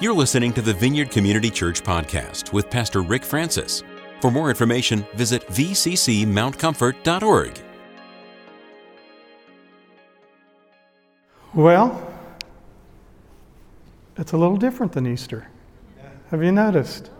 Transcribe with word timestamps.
You're 0.00 0.14
listening 0.14 0.54
to 0.54 0.62
the 0.62 0.72
Vineyard 0.72 1.10
Community 1.10 1.50
Church 1.50 1.82
podcast 1.82 2.54
with 2.54 2.70
Pastor 2.70 3.02
Rick 3.02 3.22
Francis. 3.22 3.82
For 4.22 4.30
more 4.30 4.48
information, 4.48 5.04
visit 5.12 5.46
vccmountcomfort.org. 5.48 7.60
Well, 11.52 12.14
it's 14.16 14.32
a 14.32 14.38
little 14.38 14.56
different 14.56 14.92
than 14.92 15.06
Easter. 15.06 15.48
Have 16.30 16.42
you 16.42 16.52
noticed? 16.52 17.10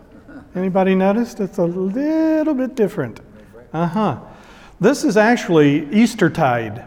Anybody 0.55 0.95
noticed? 0.95 1.39
It's 1.39 1.59
a 1.59 1.65
little 1.65 2.55
bit 2.55 2.73
different. 2.73 3.19
Uh 3.73 3.85
huh. 3.85 4.19
This 4.79 5.03
is 5.03 5.17
actually 5.17 5.87
Eastertide 5.93 6.83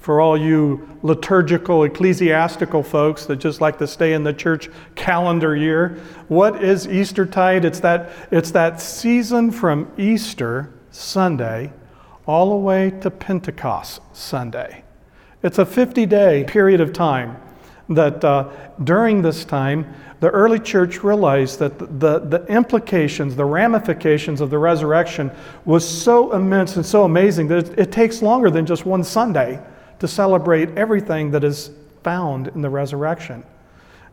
for 0.00 0.20
all 0.20 0.36
you 0.36 0.98
liturgical, 1.02 1.84
ecclesiastical 1.84 2.82
folks 2.82 3.26
that 3.26 3.36
just 3.36 3.60
like 3.60 3.78
to 3.78 3.86
stay 3.86 4.14
in 4.14 4.24
the 4.24 4.32
church 4.32 4.70
calendar 4.94 5.54
year. 5.54 6.00
What 6.28 6.64
is 6.64 6.88
Eastertide? 6.88 7.64
It's 7.64 7.80
that, 7.80 8.10
it's 8.30 8.50
that 8.52 8.80
season 8.80 9.50
from 9.50 9.92
Easter 9.98 10.72
Sunday 10.90 11.72
all 12.26 12.50
the 12.50 12.56
way 12.56 12.90
to 13.02 13.10
Pentecost 13.10 14.00
Sunday. 14.12 14.84
It's 15.42 15.58
a 15.58 15.66
50 15.66 16.06
day 16.06 16.44
period 16.44 16.80
of 16.80 16.92
time 16.92 17.36
that 17.90 18.24
uh, 18.24 18.48
during 18.82 19.20
this 19.20 19.44
time, 19.44 19.94
the 20.20 20.30
early 20.30 20.60
church 20.60 21.02
realized 21.02 21.58
that 21.58 21.78
the, 21.78 22.20
the 22.20 22.44
implications, 22.46 23.36
the 23.36 23.44
ramifications 23.44 24.40
of 24.40 24.50
the 24.50 24.58
resurrection 24.58 25.30
was 25.64 25.86
so 25.86 26.32
immense 26.32 26.76
and 26.76 26.86
so 26.86 27.04
amazing 27.04 27.48
that 27.48 27.70
it, 27.70 27.78
it 27.78 27.92
takes 27.92 28.22
longer 28.22 28.50
than 28.50 28.64
just 28.64 28.86
one 28.86 29.02
Sunday 29.02 29.60
to 30.00 30.08
celebrate 30.08 30.70
everything 30.76 31.30
that 31.30 31.44
is 31.44 31.70
found 32.02 32.48
in 32.48 32.62
the 32.62 32.70
resurrection. 32.70 33.44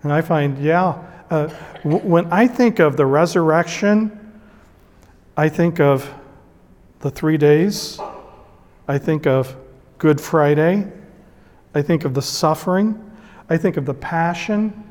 And 0.03 0.13
I 0.13 0.21
find, 0.21 0.57
yeah, 0.59 1.03
uh, 1.29 1.47
w- 1.83 2.05
when 2.05 2.31
I 2.31 2.47
think 2.47 2.79
of 2.79 2.97
the 2.97 3.05
resurrection, 3.05 4.41
I 5.35 5.49
think 5.49 5.79
of 5.79 6.09
the 6.99 7.09
three 7.09 7.37
days, 7.37 7.99
I 8.87 8.97
think 8.97 9.25
of 9.25 9.55
Good 9.97 10.21
Friday, 10.21 10.91
I 11.73 11.81
think 11.81 12.05
of 12.05 12.13
the 12.13 12.21
suffering, 12.21 13.11
I 13.49 13.57
think 13.57 13.77
of 13.77 13.85
the 13.85 13.93
passion, 13.93 14.83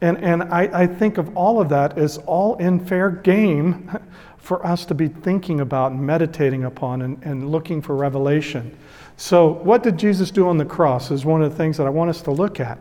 and, 0.00 0.18
and 0.18 0.42
I, 0.44 0.82
I 0.82 0.86
think 0.86 1.16
of 1.16 1.36
all 1.36 1.60
of 1.60 1.68
that 1.70 1.96
as 1.96 2.18
all 2.18 2.56
in 2.56 2.84
fair 2.84 3.10
game 3.10 3.90
for 4.38 4.64
us 4.66 4.84
to 4.86 4.94
be 4.94 5.08
thinking 5.08 5.60
about 5.60 5.92
and 5.92 6.00
meditating 6.00 6.64
upon 6.64 7.02
and, 7.02 7.22
and 7.22 7.50
looking 7.50 7.80
for 7.80 7.94
revelation. 7.96 8.76
So, 9.16 9.48
what 9.48 9.82
did 9.82 9.96
Jesus 9.96 10.30
do 10.30 10.48
on 10.48 10.58
the 10.58 10.64
cross 10.64 11.10
is 11.10 11.24
one 11.24 11.42
of 11.42 11.50
the 11.50 11.56
things 11.56 11.76
that 11.76 11.86
I 11.86 11.90
want 11.90 12.10
us 12.10 12.20
to 12.22 12.32
look 12.32 12.58
at. 12.58 12.78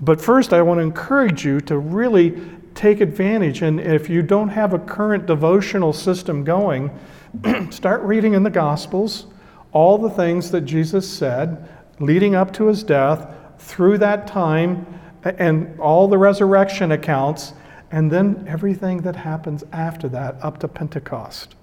But 0.00 0.20
first, 0.20 0.52
I 0.52 0.62
want 0.62 0.78
to 0.78 0.82
encourage 0.82 1.44
you 1.44 1.60
to 1.62 1.78
really 1.78 2.40
take 2.74 3.00
advantage. 3.00 3.62
And 3.62 3.80
if 3.80 4.08
you 4.08 4.22
don't 4.22 4.48
have 4.48 4.72
a 4.72 4.78
current 4.78 5.26
devotional 5.26 5.92
system 5.92 6.44
going, 6.44 6.90
start 7.70 8.02
reading 8.02 8.34
in 8.34 8.42
the 8.42 8.50
Gospels 8.50 9.26
all 9.72 9.98
the 9.98 10.10
things 10.10 10.50
that 10.50 10.62
Jesus 10.62 11.08
said 11.10 11.68
leading 11.98 12.34
up 12.34 12.52
to 12.52 12.66
his 12.66 12.82
death, 12.82 13.34
through 13.58 13.98
that 13.98 14.26
time, 14.26 14.86
and 15.24 15.78
all 15.80 16.08
the 16.08 16.18
resurrection 16.18 16.92
accounts, 16.92 17.54
and 17.90 18.10
then 18.10 18.44
everything 18.46 18.98
that 18.98 19.16
happens 19.16 19.64
after 19.72 20.08
that 20.08 20.36
up 20.42 20.58
to 20.58 20.68
Pentecost 20.68 21.54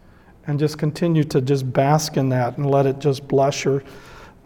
and 0.48 0.60
just 0.60 0.78
continue 0.78 1.24
to 1.24 1.42
just 1.42 1.72
bask 1.72 2.18
in 2.18 2.30
that 2.30 2.58
and 2.58 2.70
let 2.70 2.86
it 2.86 3.00
just 3.00 3.28
bless 3.28 3.64
your 3.64 3.84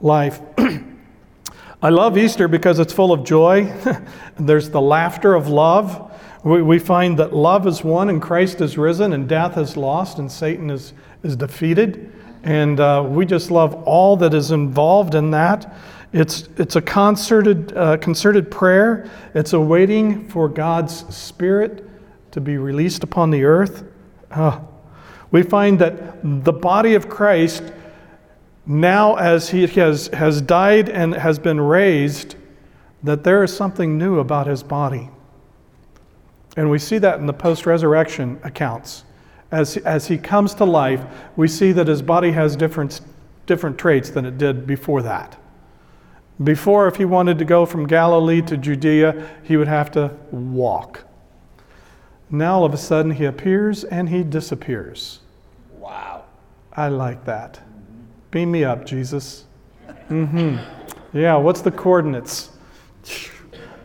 life. 0.02 0.42
I 1.82 1.90
love 1.90 2.18
Easter 2.18 2.48
because 2.48 2.80
it's 2.80 2.94
full 2.94 3.12
of 3.12 3.24
joy. 3.24 3.72
There's 4.40 4.70
the 4.70 4.82
laughter 4.82 5.36
of 5.36 5.48
love. 5.48 6.12
We, 6.44 6.62
we 6.62 6.80
find 6.80 7.18
that 7.20 7.36
love 7.36 7.68
is 7.68 7.84
won 7.84 8.10
and 8.10 8.22
Christ 8.22 8.62
is 8.62 8.78
risen 8.78 9.14
and 9.14 9.28
death 9.28 9.58
is 9.58 9.78
lost 9.78 10.18
and 10.18 10.32
Satan 10.32 10.70
is, 10.70 10.94
is 11.24 11.36
defeated. 11.36 12.12
And 12.44 12.80
uh, 12.80 13.06
we 13.08 13.26
just 13.26 13.52
love 13.52 13.74
all 13.84 14.16
that 14.18 14.34
is 14.34 14.52
involved 14.52 15.16
in 15.16 15.32
that. 15.32 15.76
It's, 16.14 16.48
it's 16.58 16.76
a 16.76 16.82
concerted, 16.82 17.76
uh, 17.76 17.98
concerted 17.98 18.50
prayer. 18.50 19.10
It's 19.34 19.54
a 19.54 19.60
waiting 19.60 20.28
for 20.30 20.48
God's 20.48 21.14
Spirit 21.16 21.88
to 22.32 22.40
be 22.40 22.58
released 22.58 23.04
upon 23.04 23.30
the 23.30 23.44
earth. 23.44 23.84
Uh, 24.32 24.60
we 25.32 25.44
find 25.44 25.80
that 25.80 26.44
the 26.46 26.54
body 26.54 26.94
of 26.94 27.10
Christ, 27.10 27.64
now 28.66 29.16
as 29.16 29.50
he 29.50 29.68
has, 29.68 30.08
has 30.08 30.42
died 30.42 30.90
and 30.90 31.14
has 31.14 31.38
been 31.40 31.60
raised, 31.60 32.36
that 33.04 33.24
there 33.24 33.44
is 33.44 33.56
something 33.56 33.98
new 33.98 34.20
about 34.20 34.48
his 34.48 34.64
body. 34.64 35.10
And 36.56 36.72
we 36.72 36.80
see 36.80 36.98
that 36.98 37.20
in 37.20 37.26
the 37.26 37.34
post 37.34 37.66
resurrection 37.66 38.40
accounts. 38.44 39.04
As, 39.52 39.78
as 39.78 40.08
he 40.08 40.18
comes 40.18 40.54
to 40.56 40.66
life, 40.66 41.06
we 41.36 41.48
see 41.48 41.72
that 41.72 41.88
his 41.88 42.02
body 42.02 42.32
has 42.32 42.56
different, 42.56 43.02
different 43.46 43.78
traits 43.78 44.10
than 44.10 44.26
it 44.26 44.38
did 44.38 44.66
before 44.66 45.02
that. 45.04 45.40
Before, 46.44 46.88
if 46.88 46.98
he 46.98 47.06
wanted 47.06 47.40
to 47.40 47.46
go 47.46 47.66
from 47.66 47.88
Galilee 47.88 48.42
to 48.44 48.58
Judea, 48.58 49.30
he 49.44 49.58
would 49.58 49.68
have 49.68 49.92
to 49.92 50.16
walk. 50.32 51.07
Now 52.30 52.56
all 52.56 52.66
of 52.66 52.74
a 52.74 52.78
sudden 52.78 53.12
he 53.12 53.26
appears 53.26 53.84
and 53.84 54.10
he 54.10 54.24
disappears. 54.24 55.20
Wow. 55.78 56.26
I 56.74 56.90
like 56.90 57.24
that. 57.26 57.54
Mm-hmm. 57.54 58.02
Beam 58.32 58.52
me 58.52 58.64
up, 58.64 58.86
Jesus. 58.86 59.46
Mm-hmm. 60.10 60.58
Yeah, 61.18 61.36
what's 61.36 61.62
the 61.62 61.72
coordinates? 61.72 62.52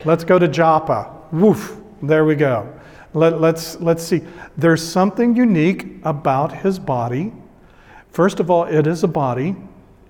Let's 0.05 0.25
go 0.25 0.39
to 0.39 0.49
Joppa. 0.49 1.11
Woof. 1.31 1.77
There 2.03 2.25
we 2.25 2.35
go. 2.35 2.73
Let, 3.15 3.41
let's, 3.41 3.81
let's 3.81 4.03
see. 4.03 4.23
There's 4.57 4.87
something 4.87 5.37
unique 5.37 6.01
about 6.03 6.53
his 6.53 6.79
body. 6.79 7.33
First 8.11 8.41
of 8.41 8.51
all, 8.51 8.65
it 8.65 8.87
is 8.87 9.05
a 9.05 9.09
body. 9.09 9.55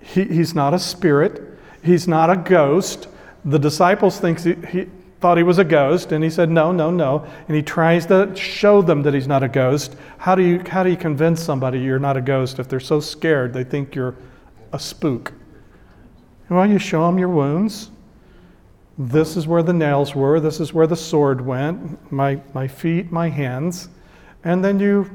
He, 0.01 0.25
he's 0.25 0.55
not 0.55 0.73
a 0.73 0.79
spirit. 0.79 1.59
He's 1.85 2.09
not 2.09 2.31
a 2.31 2.37
ghost. 2.37 3.09
The 3.45 3.59
disciples 3.59 4.19
think 4.19 4.41
he, 4.41 4.55
he, 4.55 4.87
thought 5.23 5.37
he 5.37 5.45
was 5.45 5.59
a 5.59 5.65
ghost, 5.65 6.11
and 6.11 6.23
he 6.23 6.29
said, 6.29 6.51
No, 6.51 6.73
no, 6.73 6.91
no. 6.91 7.25
And 7.47 7.57
he 7.57 7.63
tries 7.63 8.07
to 8.07 8.35
show 8.35 8.83
them 8.83 9.03
that 9.05 9.15
he's 9.15 9.29
not 9.29 9.45
a 9.45 9.49
ghost. 9.49 9.97
How 10.19 10.35
do 10.35 10.43
you, 10.43 10.63
how 10.69 10.83
do 10.83 10.91
you 10.91 10.97
convince 10.97 11.41
somebody 11.41 11.79
you're 11.79 12.01
not 12.01 12.17
a 12.17 12.21
ghost 12.21 12.59
if 12.59 12.69
they're 12.69 12.81
so 12.81 12.99
scared 12.99 13.55
they 13.55 13.63
think 13.63 13.95
you're 13.95 14.17
a 14.73 14.79
spook? 14.81 15.33
Well, 16.51 16.69
you 16.69 16.79
show 16.79 17.07
them 17.07 17.19
your 17.19 17.29
wounds. 17.29 17.91
This 18.99 19.37
is 19.37 19.47
where 19.47 19.63
the 19.63 19.73
nails 19.73 20.15
were. 20.15 20.41
This 20.41 20.61
is 20.61 20.75
where 20.75 20.89
the 20.89 20.97
sword 20.97 21.41
went. 21.41 22.13
My, 22.13 22.41
my 22.53 22.67
feet, 22.67 23.11
my 23.11 23.29
hands. 23.29 23.89
And 24.45 24.63
then 24.63 24.81
you 24.81 25.09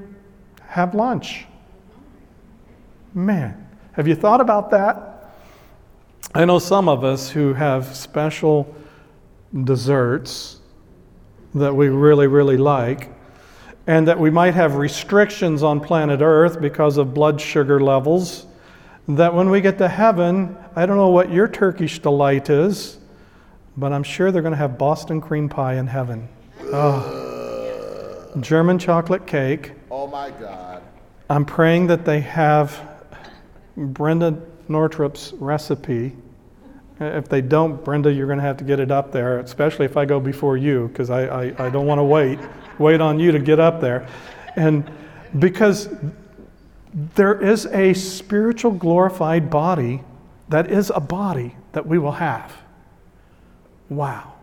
have 0.65 0.95
lunch. 0.95 1.45
Man, 3.13 3.67
have 3.91 4.07
you 4.07 4.15
thought 4.15 4.39
about 4.41 4.71
that? 4.71 5.33
I 6.33 6.45
know 6.45 6.59
some 6.59 6.87
of 6.87 7.03
us 7.03 7.29
who 7.29 7.53
have 7.53 7.95
special 7.95 8.73
desserts 9.63 10.59
that 11.53 11.73
we 11.73 11.89
really, 11.89 12.27
really 12.27 12.57
like, 12.57 13.09
and 13.87 14.07
that 14.07 14.19
we 14.19 14.29
might 14.29 14.53
have 14.53 14.75
restrictions 14.75 15.63
on 15.63 15.79
planet 15.79 16.21
Earth 16.21 16.59
because 16.59 16.97
of 16.97 17.13
blood 17.13 17.39
sugar 17.39 17.79
levels. 17.79 18.45
That 19.07 19.33
when 19.33 19.49
we 19.49 19.61
get 19.61 19.77
to 19.77 19.87
heaven, 19.87 20.57
I 20.75 20.85
don't 20.85 20.97
know 20.97 21.09
what 21.09 21.31
your 21.31 21.47
Turkish 21.47 21.99
delight 21.99 22.49
is, 22.49 22.97
but 23.77 23.93
I'm 23.93 24.03
sure 24.03 24.31
they're 24.31 24.41
going 24.41 24.51
to 24.51 24.57
have 24.57 24.77
Boston 24.77 25.21
cream 25.21 25.47
pie 25.47 25.75
in 25.75 25.87
heaven. 25.87 26.27
Oh. 26.73 28.29
German 28.41 28.77
chocolate 28.77 29.25
cake. 29.25 29.71
Oh 29.89 30.07
my 30.07 30.29
God. 30.31 30.83
I'm 31.29 31.45
praying 31.45 31.87
that 31.87 32.03
they 32.03 32.19
have 32.21 32.79
Brenda 33.77 34.41
Nortrup's 34.69 35.33
recipe 35.33 36.15
if 36.99 37.29
they 37.29 37.41
don't, 37.41 37.83
Brenda, 37.83 38.11
you're 38.11 38.27
going 38.27 38.39
to 38.39 38.45
have 38.45 38.57
to 38.57 38.63
get 38.63 38.79
it 38.79 38.91
up 38.91 39.11
there, 39.11 39.39
especially 39.39 39.85
if 39.85 39.97
I 39.97 40.05
go 40.05 40.19
before 40.19 40.57
you, 40.57 40.87
because 40.87 41.09
I, 41.09 41.25
I, 41.25 41.67
I 41.67 41.69
don't 41.69 41.85
want 41.85 41.99
to 41.99 42.03
wait, 42.03 42.39
wait 42.79 43.01
on 43.01 43.19
you 43.19 43.31
to 43.31 43.39
get 43.39 43.59
up 43.59 43.81
there. 43.81 44.07
And 44.55 44.89
because 45.37 45.89
there 47.15 47.39
is 47.39 47.67
a 47.67 47.93
spiritual 47.93 48.71
glorified 48.71 49.49
body 49.49 50.01
that 50.49 50.71
is 50.71 50.91
a 50.93 50.99
body 50.99 51.55
that 51.73 51.85
we 51.85 51.99
will 51.99 52.13
have. 52.13 52.55
Wow. 53.89 54.33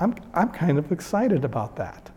I'm, 0.00 0.14
I'm 0.34 0.50
kind 0.50 0.78
of 0.78 0.90
excited 0.90 1.44
about 1.44 1.76
that. 1.76 2.10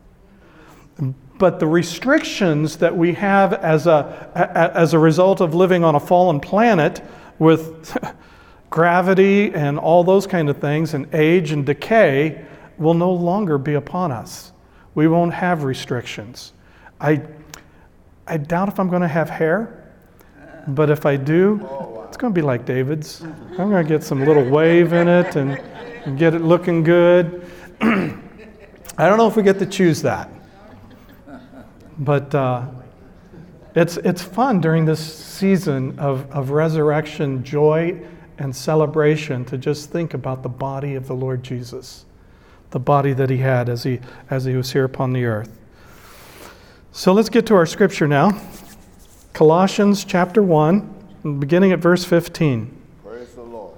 But 1.38 1.60
the 1.60 1.68
restrictions 1.68 2.78
that 2.78 2.96
we 2.96 3.14
have 3.14 3.54
as 3.54 3.88
a, 3.88 4.32
as 4.36 4.94
a 4.94 5.00
result 5.00 5.40
of 5.40 5.54
living 5.54 5.84
on 5.84 5.96
a 5.96 6.00
fallen 6.00 6.40
planet 6.40 7.02
with 7.38 7.96
gravity 8.70 9.54
and 9.54 9.80
all 9.80 10.04
those 10.04 10.28
kind 10.28 10.50
of 10.50 10.58
things, 10.58 10.94
and 10.94 11.14
age 11.14 11.52
and 11.52 11.66
decay 11.66 12.46
will 12.78 12.94
no 12.94 13.12
longer 13.12 13.58
be 13.58 13.74
upon 13.74 14.12
us. 14.12 14.52
We 14.96 15.08
won't 15.08 15.34
have 15.34 15.64
restrictions. 15.64 16.54
I, 17.00 17.22
I 18.28 18.38
doubt 18.38 18.70
if 18.70 18.80
I'm 18.80 18.90
going 18.90 19.02
to 19.02 19.08
have 19.08 19.30
hair, 19.30 19.94
but 20.68 20.90
if 20.90 21.06
I 21.06 21.16
do, 21.16 21.56
it's 22.08 22.18
going 22.18 22.34
to 22.34 22.36
be 22.36 22.46
like 22.46 22.66
David's. 22.66 23.22
I'm 23.22 23.70
going 23.70 23.84
to 23.84 23.88
get 23.88 24.04
some 24.04 24.26
little 24.26 24.44
wave 24.44 24.94
in 24.94 25.08
it 25.08 25.36
and, 25.36 25.52
and 26.06 26.18
get 26.18 26.34
it 26.34 26.42
looking 26.42 26.84
good. 26.84 27.46
I 27.82 29.08
don't 29.08 29.18
know 29.18 29.28
if 29.28 29.36
we 29.36 29.44
get 29.44 29.60
to 29.60 29.66
choose 29.66 30.02
that. 30.02 30.30
But 32.00 32.34
uh, 32.34 32.66
it's, 33.76 33.98
it's 33.98 34.22
fun 34.22 34.62
during 34.62 34.86
this 34.86 35.00
season 35.00 35.98
of, 36.00 36.30
of 36.32 36.50
resurrection 36.52 37.44
joy 37.44 38.02
and 38.40 38.56
celebration 38.56 39.46
to 39.46 39.58
just 39.58 39.92
think 39.92 40.14
about 40.14 40.42
the 40.42 40.50
body 40.50 40.96
of 40.96 41.08
the 41.08 41.14
Lord 41.14 41.44
Jesus, 41.44 42.06
the 42.72 42.80
body 42.80 43.14
that 43.14 43.30
he 43.30 43.38
had 43.38 43.70
as 43.70 43.84
he, 43.84 44.00
as 44.30 44.46
he 44.46 44.56
was 44.56 44.72
here 44.72 44.86
upon 44.86 45.14
the 45.14 45.26
earth. 45.26 45.56
So 46.92 47.14
let's 47.14 47.30
get 47.30 47.46
to 47.48 47.56
our 47.56 47.66
scripture 47.66 48.08
now. 48.08 48.42
Colossians 49.34 50.04
chapter 50.04 50.42
1, 50.42 51.38
beginning 51.40 51.72
at 51.72 51.80
verse 51.80 52.04
15. 52.04 52.76
Praise 53.06 53.34
the 53.36 53.44
Lord. 53.44 53.78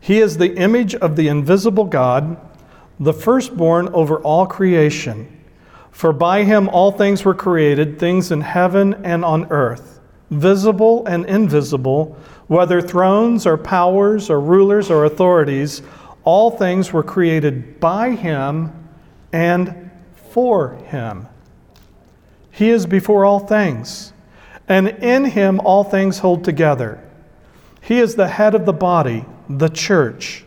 He 0.00 0.18
is 0.18 0.38
the 0.38 0.54
image 0.56 0.94
of 0.94 1.16
the 1.16 1.28
invisible 1.28 1.84
God, 1.84 2.36
the 2.98 3.12
firstborn 3.12 3.88
over 3.88 4.18
all 4.20 4.46
creation. 4.46 5.30
For 5.90 6.12
by 6.12 6.42
him 6.44 6.68
all 6.68 6.90
things 6.90 7.24
were 7.24 7.34
created, 7.34 7.98
things 7.98 8.32
in 8.32 8.40
heaven 8.40 8.94
and 9.04 9.24
on 9.24 9.46
earth, 9.52 10.00
visible 10.30 11.06
and 11.06 11.24
invisible, 11.26 12.18
whether 12.46 12.80
thrones 12.80 13.46
or 13.46 13.56
powers 13.56 14.30
or 14.30 14.40
rulers 14.40 14.90
or 14.90 15.04
authorities, 15.04 15.82
all 16.24 16.50
things 16.50 16.92
were 16.92 17.02
created 17.02 17.80
by 17.80 18.10
him 18.10 18.72
and 19.32 19.90
for 20.30 20.74
him. 20.86 21.28
He 22.50 22.70
is 22.70 22.86
before 22.86 23.24
all 23.24 23.40
things, 23.40 24.12
and 24.68 24.88
in 24.88 25.24
him 25.24 25.60
all 25.60 25.84
things 25.84 26.18
hold 26.18 26.44
together. 26.44 27.02
He 27.80 27.98
is 27.98 28.14
the 28.14 28.28
head 28.28 28.54
of 28.54 28.64
the 28.64 28.72
body, 28.72 29.24
the 29.48 29.68
church. 29.68 30.44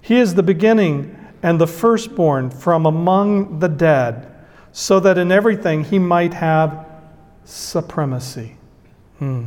He 0.00 0.18
is 0.18 0.34
the 0.34 0.42
beginning 0.42 1.16
and 1.42 1.60
the 1.60 1.66
firstborn 1.66 2.50
from 2.50 2.86
among 2.86 3.58
the 3.58 3.68
dead 3.68 4.30
so 4.72 5.00
that 5.00 5.18
in 5.18 5.32
everything 5.32 5.84
he 5.84 5.98
might 5.98 6.34
have 6.34 6.86
supremacy. 7.44 8.56
Hmm. 9.18 9.46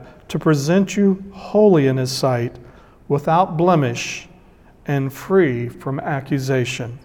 to 0.31 0.39
present 0.39 0.95
you 0.95 1.21
holy 1.33 1.87
in 1.87 1.97
his 1.97 2.11
sight, 2.11 2.57
without 3.09 3.57
blemish, 3.57 4.29
and 4.85 5.11
free 5.11 5.67
from 5.67 5.99
accusation. 5.99 6.97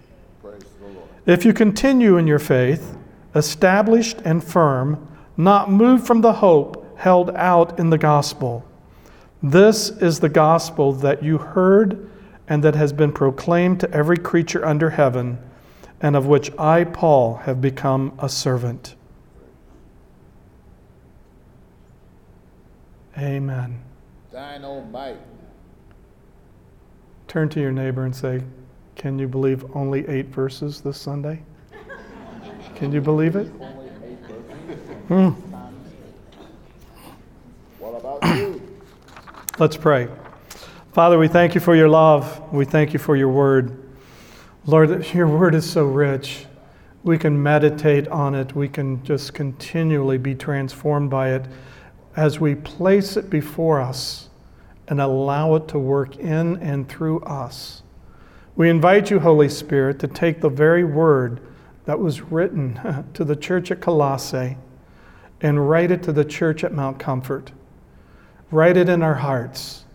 If 1.25 1.43
you 1.43 1.53
continue 1.53 2.15
in 2.15 2.25
your 2.25 2.39
faith, 2.39 2.97
established 3.35 4.19
and 4.23 4.41
firm, 4.41 5.05
not 5.35 5.69
moved 5.69 6.07
from 6.07 6.21
the 6.21 6.31
hope 6.31 6.97
held 6.97 7.29
out 7.31 7.77
in 7.77 7.89
the 7.89 7.97
gospel. 7.97 8.65
This 9.43 9.89
is 9.89 10.21
the 10.21 10.29
gospel 10.29 10.93
that 10.93 11.21
you 11.21 11.37
heard 11.37 12.09
and 12.47 12.63
that 12.63 12.75
has 12.75 12.93
been 12.93 13.11
proclaimed 13.11 13.81
to 13.81 13.91
every 13.91 14.17
creature 14.17 14.65
under 14.65 14.91
heaven 14.91 15.37
and 15.99 16.15
of 16.15 16.27
which 16.27 16.49
I, 16.57 16.85
Paul, 16.85 17.35
have 17.43 17.59
become 17.59 18.17
a 18.19 18.29
servant. 18.29 18.95
Amen. 23.17 23.81
Thine 24.31 24.63
own 24.63 24.91
might. 24.91 25.17
Turn 27.27 27.49
to 27.49 27.59
your 27.59 27.71
neighbor 27.71 28.05
and 28.05 28.15
say, 28.15 28.43
Can 28.95 29.17
you 29.17 29.27
believe 29.27 29.65
only 29.75 30.07
eight 30.07 30.27
verses 30.27 30.81
this 30.81 30.97
Sunday? 30.99 31.41
Can 32.75 32.91
you 32.91 33.01
believe 33.01 33.35
it? 33.35 33.47
Hmm. 35.07 35.29
What 37.79 37.95
about 37.95 38.37
you? 38.37 38.61
Let's 39.57 39.77
pray. 39.77 40.07
Father, 40.93 41.17
we 41.17 41.27
thank 41.27 41.55
you 41.55 41.61
for 41.61 41.75
your 41.75 41.89
love. 41.89 42.53
We 42.53 42.65
thank 42.65 42.93
you 42.93 42.99
for 42.99 43.15
your 43.15 43.29
word. 43.29 43.83
Lord, 44.67 45.07
your 45.13 45.27
word 45.27 45.55
is 45.55 45.67
so 45.67 45.85
rich. 45.85 46.45
We 47.03 47.17
can 47.17 47.41
meditate 47.41 48.07
on 48.09 48.35
it. 48.35 48.55
We 48.55 48.67
can 48.67 49.03
just 49.03 49.33
continually 49.33 50.19
be 50.19 50.35
transformed 50.35 51.09
by 51.09 51.31
it 51.33 51.45
as 52.17 52.39
we 52.39 52.55
place 52.55 53.15
it 53.15 53.29
before 53.29 53.79
us 53.79 54.27
and 54.87 54.99
allow 54.99 55.53
it 55.53 55.67
to 55.67 55.77
work 55.77 56.17
in 56.17 56.57
and 56.57 56.89
through 56.89 57.21
us. 57.21 57.83
We 58.55 58.69
invite 58.71 59.11
you, 59.11 59.19
Holy 59.19 59.49
Spirit, 59.49 59.99
to 59.99 60.07
take 60.07 60.41
the 60.41 60.49
very 60.49 60.83
word 60.83 61.39
that 61.85 61.99
was 61.99 62.21
written 62.21 63.05
to 63.13 63.23
the 63.23 63.35
church 63.35 63.69
at 63.69 63.81
Colossae 63.81 64.57
and 65.41 65.69
write 65.69 65.91
it 65.91 66.01
to 66.03 66.11
the 66.11 66.25
church 66.25 66.63
at 66.63 66.73
Mount 66.73 66.97
Comfort. 66.97 67.51
Write 68.49 68.77
it 68.77 68.89
in 68.89 69.03
our 69.03 69.15
hearts. 69.15 69.85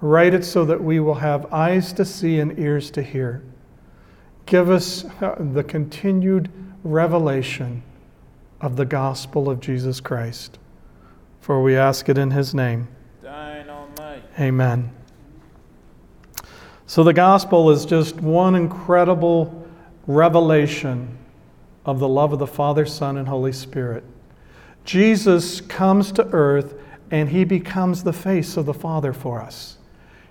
Write 0.00 0.34
it 0.34 0.44
so 0.44 0.64
that 0.64 0.82
we 0.82 0.98
will 0.98 1.14
have 1.14 1.52
eyes 1.52 1.92
to 1.92 2.04
see 2.04 2.40
and 2.40 2.58
ears 2.58 2.90
to 2.90 3.02
hear. 3.02 3.44
Give 4.46 4.68
us 4.68 5.04
uh, 5.20 5.36
the 5.38 5.62
continued 5.62 6.50
revelation 6.82 7.84
of 8.60 8.74
the 8.74 8.84
gospel 8.84 9.48
of 9.48 9.60
Jesus 9.60 10.00
Christ. 10.00 10.58
For 11.42 11.60
we 11.60 11.76
ask 11.76 12.08
it 12.08 12.18
in 12.18 12.30
his 12.30 12.54
name. 12.54 12.86
Amen. 14.38 14.92
So 16.86 17.02
the 17.02 17.12
gospel 17.12 17.70
is 17.70 17.84
just 17.84 18.20
one 18.20 18.54
incredible 18.54 19.66
revelation 20.06 21.18
of 21.84 21.98
the 21.98 22.06
love 22.06 22.32
of 22.32 22.38
the 22.38 22.46
Father, 22.46 22.86
Son, 22.86 23.16
and 23.16 23.26
Holy 23.26 23.50
Spirit. 23.50 24.04
Jesus 24.84 25.60
comes 25.60 26.12
to 26.12 26.28
earth 26.28 26.74
and 27.10 27.28
he 27.28 27.42
becomes 27.42 28.04
the 28.04 28.12
face 28.12 28.56
of 28.56 28.64
the 28.64 28.74
Father 28.74 29.12
for 29.12 29.42
us. 29.42 29.78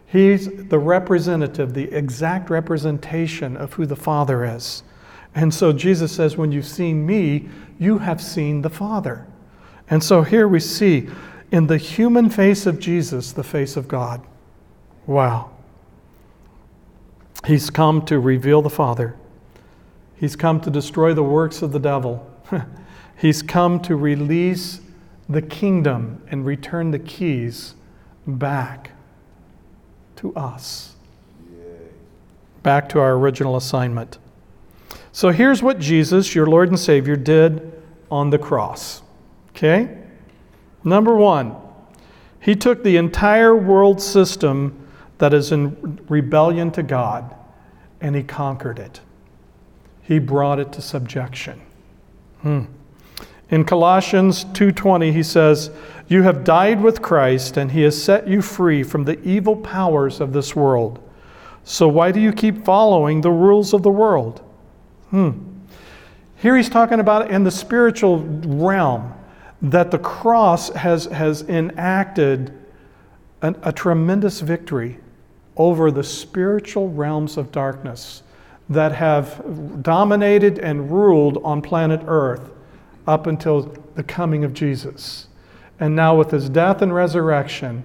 He's 0.05 0.47
the 0.69 0.79
representative, 0.79 1.73
the 1.73 1.91
exact 1.93 2.49
representation 2.49 3.57
of 3.57 3.73
who 3.73 3.85
the 3.85 3.97
Father 3.97 4.45
is. 4.45 4.83
And 5.35 5.53
so 5.53 5.73
Jesus 5.73 6.13
says, 6.13 6.37
When 6.37 6.53
you've 6.53 6.65
seen 6.65 7.05
me, 7.05 7.49
you 7.79 7.97
have 7.97 8.21
seen 8.21 8.61
the 8.61 8.69
Father. 8.69 9.27
And 9.91 10.01
so 10.01 10.23
here 10.23 10.47
we 10.47 10.61
see 10.61 11.09
in 11.51 11.67
the 11.67 11.77
human 11.77 12.29
face 12.29 12.65
of 12.65 12.79
Jesus 12.79 13.33
the 13.33 13.43
face 13.43 13.75
of 13.75 13.89
God. 13.89 14.25
Wow. 15.05 15.51
He's 17.45 17.69
come 17.69 18.03
to 18.05 18.17
reveal 18.17 18.61
the 18.61 18.69
Father, 18.69 19.15
He's 20.15 20.35
come 20.35 20.61
to 20.61 20.69
destroy 20.69 21.13
the 21.13 21.23
works 21.23 21.61
of 21.61 21.71
the 21.71 21.79
devil, 21.79 22.25
He's 23.17 23.41
come 23.41 23.81
to 23.81 23.95
release 23.95 24.79
the 25.27 25.41
kingdom 25.41 26.23
and 26.29 26.45
return 26.45 26.91
the 26.91 26.99
keys 26.99 27.75
back 28.25 28.91
to 30.17 30.33
us, 30.35 30.93
back 32.63 32.87
to 32.89 32.99
our 32.99 33.13
original 33.13 33.57
assignment. 33.57 34.19
So 35.11 35.31
here's 35.31 35.61
what 35.61 35.79
Jesus, 35.79 36.33
your 36.33 36.45
Lord 36.45 36.69
and 36.69 36.79
Savior, 36.79 37.17
did 37.17 37.81
on 38.09 38.29
the 38.29 38.37
cross. 38.37 39.01
Okay? 39.55 39.97
Number 40.83 41.15
one, 41.15 41.55
he 42.39 42.55
took 42.55 42.83
the 42.83 42.97
entire 42.97 43.55
world 43.55 44.01
system 44.01 44.87
that 45.19 45.33
is 45.33 45.51
in 45.51 45.99
rebellion 46.09 46.71
to 46.71 46.83
God 46.83 47.35
and 48.01 48.15
he 48.15 48.23
conquered 48.23 48.79
it. 48.79 48.99
He 50.01 50.17
brought 50.17 50.59
it 50.59 50.71
to 50.73 50.81
subjection. 50.81 51.61
Hmm. 52.41 52.63
In 53.51 53.63
Colossians 53.65 54.45
2:20 54.45 55.11
he 55.11 55.21
says, 55.21 55.69
"You 56.07 56.23
have 56.23 56.43
died 56.43 56.81
with 56.81 57.01
Christ 57.01 57.57
and 57.57 57.71
he 57.71 57.83
has 57.83 58.01
set 58.01 58.27
you 58.27 58.41
free 58.41 58.81
from 58.81 59.03
the 59.03 59.21
evil 59.21 59.55
powers 59.55 60.19
of 60.19 60.33
this 60.33 60.55
world. 60.55 60.99
So 61.63 61.87
why 61.87 62.11
do 62.11 62.19
you 62.19 62.31
keep 62.31 62.65
following 62.65 63.21
the 63.21 63.29
rules 63.29 63.73
of 63.73 63.83
the 63.83 63.91
world?" 63.91 64.41
Hmm. 65.11 65.31
Here 66.37 66.57
he's 66.57 66.69
talking 66.69 66.99
about 66.99 67.29
in 67.29 67.43
the 67.43 67.51
spiritual 67.51 68.25
realm 68.47 69.13
that 69.61 69.91
the 69.91 69.99
cross 69.99 70.69
has, 70.69 71.05
has 71.05 71.43
enacted 71.43 72.57
an, 73.41 73.55
a 73.63 73.71
tremendous 73.71 74.41
victory 74.41 74.99
over 75.57 75.91
the 75.91 76.03
spiritual 76.03 76.89
realms 76.89 77.37
of 77.37 77.51
darkness 77.51 78.23
that 78.69 78.93
have 78.93 79.83
dominated 79.83 80.57
and 80.59 80.91
ruled 80.91 81.37
on 81.43 81.61
planet 81.61 82.01
Earth 82.07 82.51
up 83.05 83.27
until 83.27 83.63
the 83.95 84.03
coming 84.03 84.43
of 84.43 84.53
Jesus. 84.53 85.27
And 85.79 85.95
now, 85.95 86.15
with 86.15 86.31
his 86.31 86.49
death 86.49 86.81
and 86.81 86.93
resurrection, 86.93 87.83